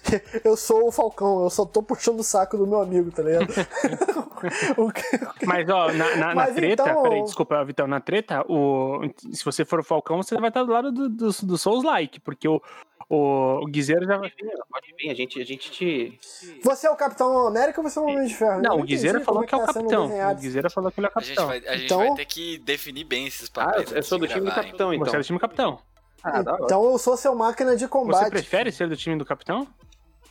Eu 0.44 0.56
sou 0.56 0.88
o 0.88 0.92
Falcão, 0.92 1.44
eu 1.44 1.50
só 1.50 1.64
tô 1.64 1.82
puxando 1.82 2.20
o 2.20 2.24
saco 2.24 2.56
do 2.56 2.66
meu 2.66 2.80
amigo, 2.80 3.10
tá 3.10 3.22
ligado? 3.22 3.46
O 4.76 4.90
que- 4.90 5.46
Mas, 5.46 5.68
ó, 5.68 5.92
na, 5.92 6.16
na, 6.16 6.26
na 6.28 6.34
Mas 6.34 6.54
treta, 6.54 6.82
então- 6.82 7.02
peraí, 7.02 7.22
desculpa, 7.22 7.64
Vitão, 7.64 7.86
na 7.86 8.00
treta, 8.00 8.44
o, 8.48 9.00
se 9.32 9.44
você 9.44 9.64
for 9.64 9.78
o 9.78 9.84
Falcão, 9.84 10.16
você 10.20 10.36
vai 10.36 10.48
estar 10.48 10.64
do 10.64 10.72
lado 10.72 10.90
do, 10.90 11.08
do, 11.08 11.28
do 11.30 11.56
Souls 11.58 11.84
Like, 11.84 12.18
porque 12.18 12.48
o, 12.48 12.60
o, 13.08 13.60
o 13.62 13.66
Guizeiro 13.66 14.04
já 14.04 14.16
vai. 14.16 14.30
Pode 14.30 14.42
vir, 14.42 14.58
pode 14.68 14.94
vir, 14.98 15.10
a 15.10 15.14
gente, 15.14 15.40
a 15.40 15.44
gente 15.44 15.70
te. 15.70 16.18
Você 16.64 16.88
é 16.88 16.90
o 16.90 16.96
Capitão 16.96 17.46
América 17.46 17.80
ou 17.80 17.88
você 17.88 17.98
é 17.98 18.02
o 18.02 18.06
Homem 18.06 18.26
de 18.26 18.34
Ferro? 18.34 18.60
Não, 18.62 18.80
o 18.80 18.82
Guizeiro 18.82 19.18
como 19.20 19.26
falou 19.26 19.46
que 19.46 19.54
é 19.54 19.58
o 19.58 19.60
tá 19.60 19.72
capitão. 19.74 20.06
O. 20.06 20.34
Guizeiro 20.34 20.70
falou 20.70 20.90
que 20.90 20.98
ele 21.00 21.06
é 21.06 21.10
o 21.10 21.18
A 21.18 21.22
gente, 21.22 21.36
capitão. 21.36 21.46
vai, 21.46 21.58
a 21.58 21.76
gente 21.76 21.84
Então- 21.84 21.98
vai 21.98 22.14
ter 22.16 22.24
que 22.24 22.58
definir 22.58 23.04
bem 23.04 23.26
esses 23.28 23.48
Ah, 23.54 23.64
papéis. 23.66 23.90
eu, 23.92 23.96
eu 23.98 24.02
sou 24.02 24.18
do 24.18 24.26
time 24.26 24.40
do 24.44 24.52
capitão, 24.52 24.92
então. 24.92 25.06
Você 25.06 25.16
é 25.16 25.18
do 25.20 25.24
time 25.24 25.38
capitão. 25.38 25.78
Ah. 26.24 26.42
Então 26.62 26.84
eu 26.84 26.98
sou 26.98 27.16
seu 27.16 27.34
máquina 27.34 27.74
de 27.74 27.84
Você 27.84 27.88
combate. 27.88 28.30
prefere 28.30 28.70
ser 28.70 28.88
do 28.88 28.96
time 28.96 29.16
do 29.16 29.24
capitão? 29.24 29.66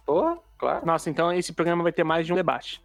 Pô, 0.06 0.38
claro. 0.58 0.86
Nossa, 0.86 1.10
então 1.10 1.32
esse 1.34 1.54
programa 1.54 1.84
vai 1.84 1.92
ter 1.92 2.04
mais 2.04 2.26
de 2.26 2.34
um 2.34 2.36
debate. 2.36 2.84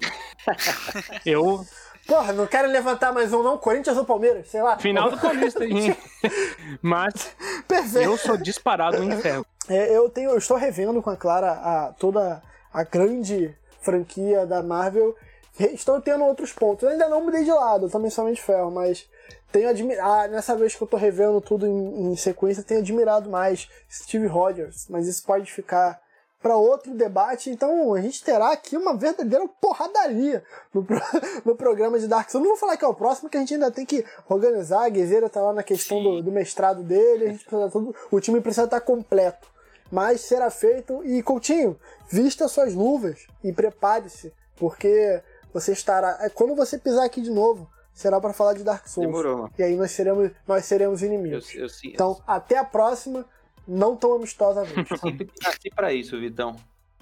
Eu, 1.24 1.64
Porra, 2.06 2.32
não 2.34 2.46
quero 2.46 2.68
levantar 2.68 3.12
mais 3.12 3.32
um, 3.32 3.42
não? 3.42 3.56
Corinthians 3.56 3.96
ou 3.96 4.04
Palmeiras? 4.04 4.48
Sei 4.48 4.60
lá. 4.60 4.76
final 4.78 5.10
do 5.10 5.18
Paulista, 5.18 5.64
hein? 5.64 5.96
Mas 6.82 7.34
Perfeito. 7.66 8.10
eu 8.10 8.18
sou 8.18 8.36
disparado 8.36 9.02
em 9.02 9.16
ferro. 9.22 9.46
É, 9.68 9.96
eu, 9.96 10.10
tenho, 10.10 10.30
eu 10.30 10.36
estou 10.36 10.56
revendo 10.56 11.00
com 11.00 11.08
a 11.08 11.16
Clara 11.16 11.52
a, 11.52 11.94
toda 11.98 12.42
a 12.72 12.84
grande 12.84 13.56
franquia 13.80 14.44
da 14.44 14.62
Marvel. 14.62 15.16
Estou 15.58 16.00
tendo 16.00 16.24
outros 16.24 16.52
pontos. 16.52 16.82
Eu 16.82 16.90
ainda 16.90 17.08
não 17.08 17.24
mudei 17.24 17.44
de 17.44 17.52
lado, 17.52 17.86
eu 17.86 17.90
também 17.90 18.10
de 18.10 18.42
ferro, 18.42 18.70
mas 18.70 19.08
tenho 19.54 19.68
admirado. 19.68 20.10
Ah, 20.10 20.26
nessa 20.26 20.56
vez 20.56 20.74
que 20.74 20.82
eu 20.82 20.86
tô 20.88 20.96
revendo 20.96 21.40
tudo 21.40 21.64
em, 21.64 22.10
em 22.10 22.16
sequência, 22.16 22.64
tenho 22.64 22.80
admirado 22.80 23.30
mais 23.30 23.68
Steve 23.88 24.26
Rogers, 24.26 24.86
mas 24.90 25.06
isso 25.06 25.24
pode 25.24 25.50
ficar 25.52 26.02
para 26.42 26.56
outro 26.56 26.92
debate. 26.92 27.50
Então 27.50 27.94
a 27.94 28.00
gente 28.00 28.22
terá 28.24 28.50
aqui 28.52 28.76
uma 28.76 28.96
verdadeira 28.96 29.46
porradaria 29.60 30.42
no, 30.74 30.84
pro- 30.84 31.00
no 31.46 31.54
programa 31.54 32.00
de 32.00 32.08
Dark 32.08 32.28
Souls. 32.28 32.42
Não 32.42 32.50
vou 32.54 32.58
falar 32.60 32.76
que 32.76 32.84
é 32.84 32.88
o 32.88 32.94
próximo, 32.94 33.30
que 33.30 33.36
a 33.36 33.40
gente 33.40 33.54
ainda 33.54 33.70
tem 33.70 33.86
que 33.86 34.04
organizar. 34.28 34.84
A 34.84 34.88
Guizeira 34.88 35.30
tá 35.30 35.40
lá 35.40 35.52
na 35.52 35.62
questão 35.62 36.02
do, 36.02 36.20
do 36.20 36.32
mestrado 36.32 36.82
dele, 36.82 37.26
a 37.26 37.28
gente 37.28 37.44
precisa 37.44 37.70
tudo, 37.70 37.94
o 38.10 38.20
time 38.20 38.40
precisa 38.40 38.64
estar 38.64 38.80
completo. 38.80 39.46
Mas 39.90 40.22
será 40.22 40.50
feito. 40.50 41.00
E 41.04 41.22
Coutinho, 41.22 41.78
vista 42.10 42.48
suas 42.48 42.74
luvas 42.74 43.26
e 43.44 43.52
prepare-se, 43.52 44.32
porque 44.56 45.22
você 45.52 45.70
estará. 45.70 46.18
é, 46.22 46.28
Quando 46.28 46.56
você 46.56 46.76
pisar 46.76 47.04
aqui 47.04 47.20
de 47.20 47.30
novo, 47.30 47.68
será 47.94 48.20
para 48.20 48.34
falar 48.34 48.52
de 48.54 48.62
Dark 48.64 48.86
Souls. 48.86 49.06
Demorou, 49.06 49.36
mano. 49.38 49.52
E 49.58 49.62
aí 49.62 49.76
nós 49.76 49.90
seremos, 49.92 50.30
nós 50.46 50.64
seremos 50.66 51.02
Eu, 51.02 51.08
inimigos. 51.08 51.54
eu, 51.54 51.68
sim- 51.68 51.88
Então, 51.94 52.20
até 52.26 52.58
a 52.58 52.64
próxima, 52.64 53.24
não 53.66 53.96
tão 53.96 54.12
amistosamente. 54.14 54.90
eu 54.90 54.98
sempre 54.98 55.30
nasci 55.42 55.70
pra 55.70 55.92
isso, 55.92 56.18
Vitão. 56.20 56.56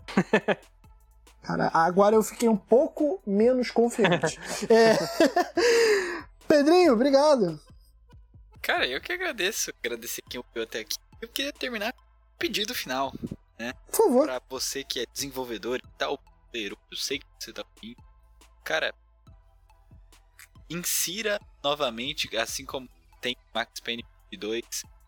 Cara, 1.42 1.70
agora 1.74 2.14
eu 2.14 2.22
fiquei 2.22 2.48
um 2.48 2.56
pouco 2.56 3.20
menos 3.26 3.70
confiante. 3.70 4.38
É. 4.70 4.94
Pedrinho, 6.46 6.92
obrigado. 6.92 7.58
Cara, 8.60 8.86
eu 8.86 9.00
que 9.00 9.12
agradeço. 9.12 9.72
Agradecer 9.82 10.22
quem 10.28 10.38
ouviu 10.38 10.62
até 10.62 10.80
aqui. 10.80 10.96
Eu 11.20 11.28
queria 11.28 11.52
terminar 11.52 11.92
com 11.92 12.00
um 12.02 12.38
pedido 12.38 12.74
final. 12.74 13.12
Por 13.90 13.96
favor. 13.96 14.24
Pra 14.26 14.40
você 14.48 14.84
que 14.84 15.00
é 15.00 15.04
desenvolvedor 15.12 15.78
e 15.78 15.88
tal, 15.98 16.18
eu 16.52 16.76
sei 16.94 17.18
que 17.18 17.26
você 17.38 17.52
tá 17.52 17.64
ouvindo. 17.76 17.96
Cara, 18.64 18.92
insira 20.70 21.40
novamente, 21.62 22.34
assim 22.36 22.64
como 22.64 22.88
tem 23.20 23.36
Max 23.54 23.80
Payne 23.80 24.04
2, 24.36 24.62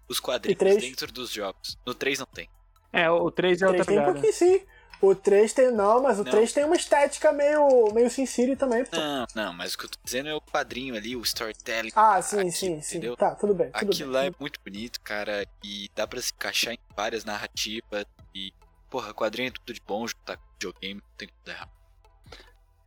os 0.09 0.21
quadrinhos 0.21 0.59
dentro 0.81 1.11
dos 1.13 1.31
jogos. 1.31 1.79
No 1.87 1.95
3 1.95 2.19
não 2.19 2.27
tem. 2.27 2.49
É, 2.93 3.11
o 3.11 3.31
3 3.31 3.63
é 3.63 3.67
O 3.67 3.69
outra 3.71 3.85
3 3.85 3.99
tem 4.01 4.09
um 4.09 4.13
pouquinho 4.13 4.33
sim. 4.33 4.67
O 5.03 5.15
3 5.15 5.53
tem. 5.53 5.71
Não, 5.73 6.01
mas 6.03 6.19
o 6.21 6.25
Não. 6.25 6.31
3 6.31 6.53
tem 6.53 6.65
uma 6.65 6.77
estética 6.77 7.33
meio, 7.33 7.93
meio 7.93 8.09
Sin 8.09 8.25
City 8.27 8.55
também. 8.57 8.85
pô. 8.85 8.97
Não, 8.97 9.27
não, 9.35 9.53
mas 9.53 9.75
o 9.75 9.79
que 9.79 9.85
eu 9.87 9.91
tô 9.91 9.99
dizendo 10.05 10.29
é 10.29 10.35
o 10.35 10.41
quadrinho 10.41 10.95
ali, 10.95 11.17
o 11.17 11.21
storytelling. 11.23 11.91
Ah, 11.97 12.23
sim, 12.23 12.39
Aqui, 12.41 12.53
sim, 12.53 12.81
sim. 12.81 12.97
entendeu? 12.99 13.17
Tá, 13.17 13.35
tudo 13.35 13.53
bem. 13.55 13.71
Tudo 13.73 13.91
Aquilo 13.91 14.13
bem. 14.13 14.21
lá 14.23 14.25
é 14.27 14.33
muito 14.39 14.61
bonito, 14.65 15.01
cara, 15.01 15.45
e 15.63 15.91
dá 15.95 16.07
pra 16.07 16.21
se 16.23 16.33
encaixar 16.33 16.75
em 16.75 16.79
várias 16.97 17.25
narrativas. 17.25 18.05
E, 18.35 18.53
porra, 18.89 19.13
quadrinho 19.13 19.49
é 19.49 19.51
tudo 19.51 19.75
de 19.75 19.81
bom, 19.87 20.07
juntar 20.07 20.37
com 20.37 20.45
videogame, 20.53 21.01
não 21.03 21.17
tem 21.17 21.29
tudo 21.29 21.51
errado. 21.51 21.71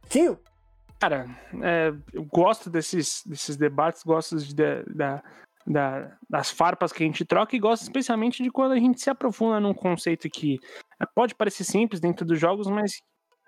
Quinho, 0.09 0.39
Cara, 0.99 1.27
é, 1.63 1.93
eu 2.11 2.25
gosto 2.25 2.69
desses, 2.69 3.21
desses 3.25 3.55
debates, 3.55 4.03
gosto 4.03 4.37
de, 4.37 4.53
de, 4.53 4.83
da, 4.95 5.23
da, 5.65 6.17
das 6.29 6.49
farpas 6.49 6.91
que 6.91 7.03
a 7.03 7.05
gente 7.05 7.23
troca 7.23 7.55
e 7.55 7.59
gosto 7.59 7.83
especialmente 7.83 8.41
de 8.41 8.49
quando 8.49 8.71
a 8.71 8.79
gente 8.79 9.01
se 9.01 9.09
aprofunda 9.09 9.59
num 9.59 9.73
conceito 9.73 10.27
que 10.29 10.57
pode 11.13 11.35
parecer 11.35 11.63
simples 11.63 11.99
dentro 11.99 12.25
dos 12.25 12.39
jogos, 12.39 12.67
mas. 12.67 13.01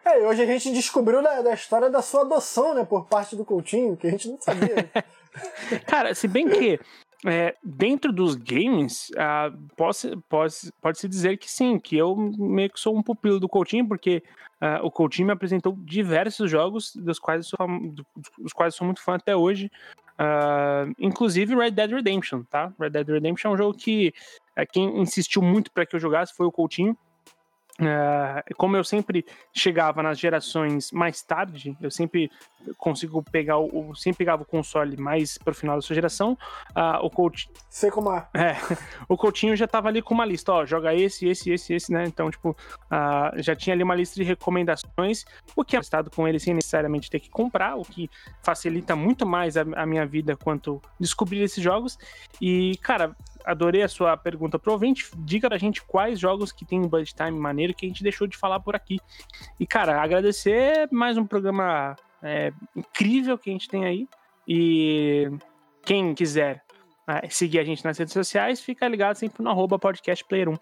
É, 0.06 0.20
hoje 0.20 0.43
a 0.43 0.45
gente 0.45 0.72
descobriu 0.72 1.22
da, 1.22 1.41
da 1.41 1.54
história 1.54 1.89
da 1.89 2.02
sua 2.02 2.22
adoção, 2.22 2.74
né, 2.74 2.86
por 2.86 3.08
parte 3.08 3.36
do 3.36 3.43
Coutinho, 3.43 3.97
que 3.97 4.08
a 4.08 4.12
gente 4.12 4.30
não 4.30 4.39
sabia. 4.39 4.89
Cara, 5.88 6.14
se 6.14 6.28
bem 6.28 6.47
que 6.47 6.80
é, 7.26 7.55
dentro 7.63 8.13
dos 8.13 8.36
games, 8.36 9.09
uh, 9.09 9.57
pode, 9.76 10.15
pode, 10.30 10.55
pode 10.82 11.07
dizer 11.07 11.38
que 11.38 11.51
sim, 11.51 11.78
que 11.78 11.97
eu 11.97 12.15
meio 12.15 12.70
que 12.70 12.80
sou 12.80 12.97
um 12.97 13.03
pupilo 13.03 13.39
do 13.39 13.49
Coutinho, 13.49 13.88
porque 13.88 14.24
uh, 14.61 14.86
o 14.86 14.89
Coutinho 14.91 15.28
me 15.28 15.34
apresentou 15.34 15.78
diversos 15.78 16.49
jogos 16.49 16.95
dos 16.95 17.20
quais 17.20 17.47
sou, 17.47 17.57
dos 18.38 18.53
quais 18.53 18.74
sou 18.74 18.86
muito 18.86 19.01
fã 19.01 19.15
até 19.15 19.36
hoje. 19.36 19.70
Uh, 20.20 20.93
inclusive 20.99 21.55
Red 21.55 21.72
Dead 21.72 21.91
Redemption, 21.91 22.43
tá? 22.43 22.74
Red 22.80 22.89
Dead 22.89 23.07
Redemption 23.07 23.51
é 23.51 23.53
um 23.53 23.57
jogo 23.57 23.78
que 23.78 24.13
uh, 24.57 24.65
quem 24.72 25.01
insistiu 25.01 25.41
muito 25.41 25.72
para 25.72 25.86
que 25.86 25.95
eu 25.95 25.99
jogasse 25.99 26.34
foi 26.34 26.45
o 26.45 26.51
Coutinho. 26.51 26.97
Uh, 27.80 28.56
como 28.58 28.76
eu 28.76 28.84
sempre 28.84 29.26
chegava 29.54 30.04
nas 30.04 30.20
gerações 30.20 30.92
mais 30.92 31.22
tarde, 31.22 31.78
eu 31.82 31.90
sempre 31.90 32.30
consigo 32.78 33.24
pegar 33.24 33.58
o. 33.58 33.96
Sempre 33.96 34.20
pegava 34.20 34.44
o 34.44 34.46
console 34.46 34.98
mais 34.98 35.38
pro 35.38 35.56
final 35.56 35.78
da 35.78 35.82
sua 35.82 35.94
geração. 35.94 36.38
Uh, 36.72 37.06
o 37.06 37.10
coach. 37.10 37.50
Sei 37.70 37.90
como 37.90 38.12
é. 38.12 38.28
é. 38.36 38.58
O 39.08 39.16
Coutinho 39.16 39.56
já 39.56 39.68
tava 39.68 39.88
ali 39.88 40.02
com 40.02 40.14
uma 40.14 40.26
lista, 40.26 40.52
ó, 40.52 40.66
joga 40.66 40.94
esse, 40.94 41.28
esse, 41.28 41.52
esse, 41.52 41.74
esse, 41.74 41.92
né? 41.92 42.04
Então, 42.06 42.30
tipo, 42.30 42.52
uh, 42.52 43.42
já 43.42 43.56
tinha 43.56 43.74
ali 43.74 43.82
uma 43.82 43.96
lista 43.96 44.16
de 44.16 44.24
recomendações, 44.24 45.26
o 45.56 45.64
que 45.64 45.78
é 45.78 45.80
estado 45.80 46.12
com 46.12 46.28
ele 46.28 46.40
sem 46.40 46.54
necessariamente 46.54 47.10
ter 47.10 47.20
que 47.20 47.30
comprar, 47.30 47.76
o 47.76 47.84
que 47.84 48.10
facilita 48.44 48.96
muito 48.96 49.26
mais 49.26 49.56
a, 49.56 49.62
a 49.76 49.86
minha 49.86 50.06
vida 50.06 50.36
quanto 50.36 50.82
descobrir 51.00 51.42
esses 51.42 51.64
jogos. 51.64 51.98
E, 52.42 52.78
cara, 52.82 53.16
adorei 53.50 53.82
a 53.82 53.88
sua 53.88 54.16
pergunta 54.16 54.60
pro 54.60 54.74
ouvinte. 54.74 55.10
Diga 55.18 55.50
pra 55.50 55.58
gente 55.58 55.82
quais 55.84 56.20
jogos 56.20 56.52
que 56.52 56.66
tem 56.66 56.80
um 56.80 56.88
budget 56.88 57.16
time 57.16 57.39
maneiro 57.39 57.74
que 57.74 57.86
a 57.86 57.89
gente 57.89 58.04
deixou 58.04 58.28
de 58.28 58.38
falar 58.38 58.60
por 58.60 58.76
aqui. 58.76 59.00
E, 59.60 59.66
cara, 59.66 60.02
agradecer 60.02 60.88
mais 60.91 61.18
um 61.18 61.26
programa 61.26 61.95
é, 62.22 62.54
incrível 62.76 63.38
que 63.38 63.50
a 63.50 63.54
gente 63.54 63.68
tem 63.68 63.86
aí. 63.86 64.08
E 64.47 65.30
quem 65.84 66.14
quiser 66.14 66.64
é, 67.08 67.28
seguir 67.30 67.60
a 67.60 67.64
gente 67.64 67.84
nas 67.84 67.97
redes 67.97 68.14
sociais, 68.14 68.62
fica 68.62 68.88
ligado 68.88 69.16
sempre 69.16 69.43
no 69.43 69.50
arroba 69.50 69.80
podcastplayer1. 69.80 70.60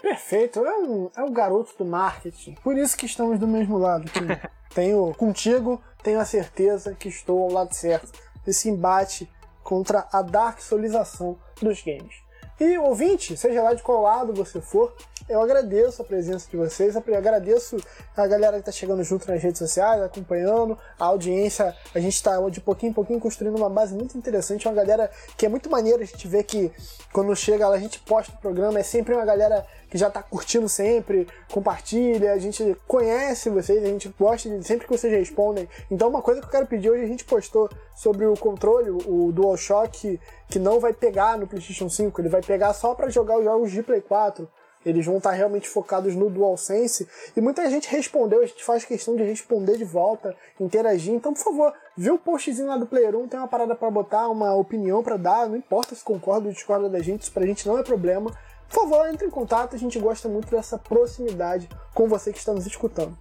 Perfeito, 0.00 0.58
é 0.58 0.78
um, 0.78 1.10
é 1.16 1.22
um 1.22 1.32
garoto 1.32 1.72
do 1.78 1.84
marketing. 1.84 2.54
Por 2.54 2.76
isso 2.76 2.96
que 2.96 3.06
estamos 3.06 3.38
do 3.38 3.46
mesmo 3.46 3.78
lado. 3.78 4.10
tenho 4.74 5.14
contigo, 5.14 5.80
tenho 6.02 6.18
a 6.18 6.24
certeza 6.24 6.94
que 6.94 7.08
estou 7.08 7.44
ao 7.44 7.52
lado 7.52 7.72
certo 7.72 8.10
desse 8.44 8.68
embate 8.68 9.30
contra 9.62 10.06
a 10.12 10.22
darksolização 10.22 11.38
dos 11.60 11.82
games. 11.82 12.22
E 12.60 12.78
ouvinte, 12.78 13.36
seja 13.36 13.62
lá 13.62 13.74
de 13.74 13.82
qual 13.82 14.02
lado 14.02 14.32
você 14.32 14.60
for, 14.60 14.94
eu 15.28 15.40
agradeço 15.40 16.02
a 16.02 16.04
presença 16.04 16.48
de 16.48 16.56
vocês, 16.56 16.94
eu 16.94 17.16
agradeço 17.16 17.76
a 18.16 18.26
galera 18.26 18.54
que 18.54 18.60
está 18.60 18.72
chegando 18.72 19.02
junto 19.02 19.26
nas 19.28 19.42
redes 19.42 19.58
sociais, 19.58 20.02
acompanhando, 20.02 20.78
a 20.98 21.06
audiência. 21.06 21.74
A 21.94 21.98
gente 21.98 22.14
está 22.14 22.38
de 22.50 22.60
pouquinho 22.60 22.90
em 22.90 22.92
pouquinho 22.92 23.18
construindo 23.18 23.56
uma 23.56 23.70
base 23.70 23.94
muito 23.94 24.16
interessante, 24.16 24.68
uma 24.68 24.74
galera 24.74 25.10
que 25.36 25.46
é 25.46 25.48
muito 25.48 25.70
maneira 25.70 26.02
a 26.02 26.06
gente 26.06 26.28
ver 26.28 26.44
que 26.44 26.70
quando 27.12 27.34
chega 27.34 27.68
lá 27.68 27.74
a 27.76 27.80
gente 27.80 27.98
posta 28.00 28.32
o 28.32 28.38
programa, 28.38 28.78
é 28.78 28.82
sempre 28.82 29.14
uma 29.14 29.24
galera 29.24 29.66
que 29.92 29.98
já 29.98 30.08
está 30.08 30.22
curtindo 30.22 30.70
sempre, 30.70 31.28
compartilha, 31.52 32.32
a 32.32 32.38
gente 32.38 32.74
conhece 32.88 33.50
vocês, 33.50 33.84
a 33.84 33.88
gente 33.88 34.08
gosta 34.18 34.48
de 34.48 34.66
sempre 34.66 34.86
que 34.86 34.96
vocês 34.96 35.12
respondem. 35.12 35.68
Então 35.90 36.08
uma 36.08 36.22
coisa 36.22 36.40
que 36.40 36.46
eu 36.46 36.50
quero 36.50 36.66
pedir 36.66 36.88
hoje 36.88 37.04
a 37.04 37.06
gente 37.06 37.26
postou 37.26 37.68
sobre 37.94 38.24
o 38.24 38.32
controle, 38.32 38.88
o 38.88 39.30
DualShock, 39.32 40.18
que 40.48 40.58
não 40.58 40.80
vai 40.80 40.94
pegar 40.94 41.36
no 41.36 41.46
PlayStation 41.46 41.90
5, 41.90 42.22
ele 42.22 42.30
vai 42.30 42.40
pegar 42.40 42.72
só 42.72 42.94
para 42.94 43.10
jogar 43.10 43.36
os 43.36 43.44
jogos 43.44 43.70
de 43.70 43.82
Play 43.82 44.00
4. 44.00 44.48
Eles 44.84 45.04
vão 45.04 45.18
estar 45.18 45.30
tá 45.30 45.36
realmente 45.36 45.68
focados 45.68 46.16
no 46.16 46.30
DualSense. 46.30 47.06
E 47.36 47.40
muita 47.40 47.68
gente 47.68 47.88
respondeu, 47.88 48.40
a 48.40 48.46
gente 48.46 48.64
faz 48.64 48.84
questão 48.86 49.14
de 49.14 49.22
responder 49.22 49.76
de 49.76 49.84
volta, 49.84 50.34
interagir. 50.58 51.14
Então, 51.14 51.34
por 51.34 51.44
favor, 51.44 51.72
vê 51.96 52.10
o 52.10 52.18
postzinho 52.18 52.66
lá 52.66 52.78
do 52.78 52.86
Player 52.86 53.14
1, 53.14 53.28
tem 53.28 53.38
uma 53.38 53.46
parada 53.46 53.76
para 53.76 53.90
botar, 53.90 54.28
uma 54.28 54.54
opinião 54.54 55.02
para 55.02 55.16
dar. 55.16 55.48
Não 55.48 55.56
importa 55.56 55.94
se 55.94 56.02
concorda 56.02 56.48
ou 56.48 56.52
discorda 56.52 56.88
da 56.88 56.98
gente, 56.98 57.22
isso 57.22 57.32
pra 57.32 57.46
gente 57.46 57.68
não 57.68 57.78
é 57.78 57.82
problema. 57.84 58.32
Por 58.72 58.88
favor, 58.88 59.06
entre 59.08 59.26
em 59.26 59.30
contato, 59.30 59.76
a 59.76 59.78
gente 59.78 59.98
gosta 59.98 60.28
muito 60.28 60.50
dessa 60.50 60.78
proximidade 60.78 61.68
com 61.92 62.08
você 62.08 62.32
que 62.32 62.38
está 62.38 62.52
nos 62.52 62.66
escutando. 62.66 63.16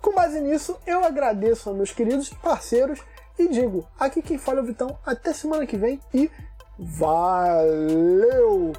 Com 0.00 0.14
base 0.14 0.40
nisso, 0.40 0.76
eu 0.86 1.04
agradeço 1.04 1.68
a 1.68 1.74
meus 1.74 1.92
queridos 1.92 2.30
parceiros 2.30 3.00
e 3.38 3.48
digo, 3.48 3.86
aqui 3.98 4.22
quem 4.22 4.38
fala 4.38 4.60
é 4.60 4.62
o 4.62 4.66
Vitão, 4.66 4.98
até 5.04 5.32
semana 5.32 5.66
que 5.66 5.76
vem 5.76 6.00
e 6.12 6.30
valeu! 6.78 8.72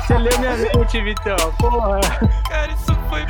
Você 0.00 0.18
leu 0.18 0.38
minha 0.38 0.56
mente, 0.56 1.00
Vitão, 1.02 1.36
porra. 1.58 2.00
Cara, 2.48 2.72
isso 2.72 2.96
foi. 3.08 3.26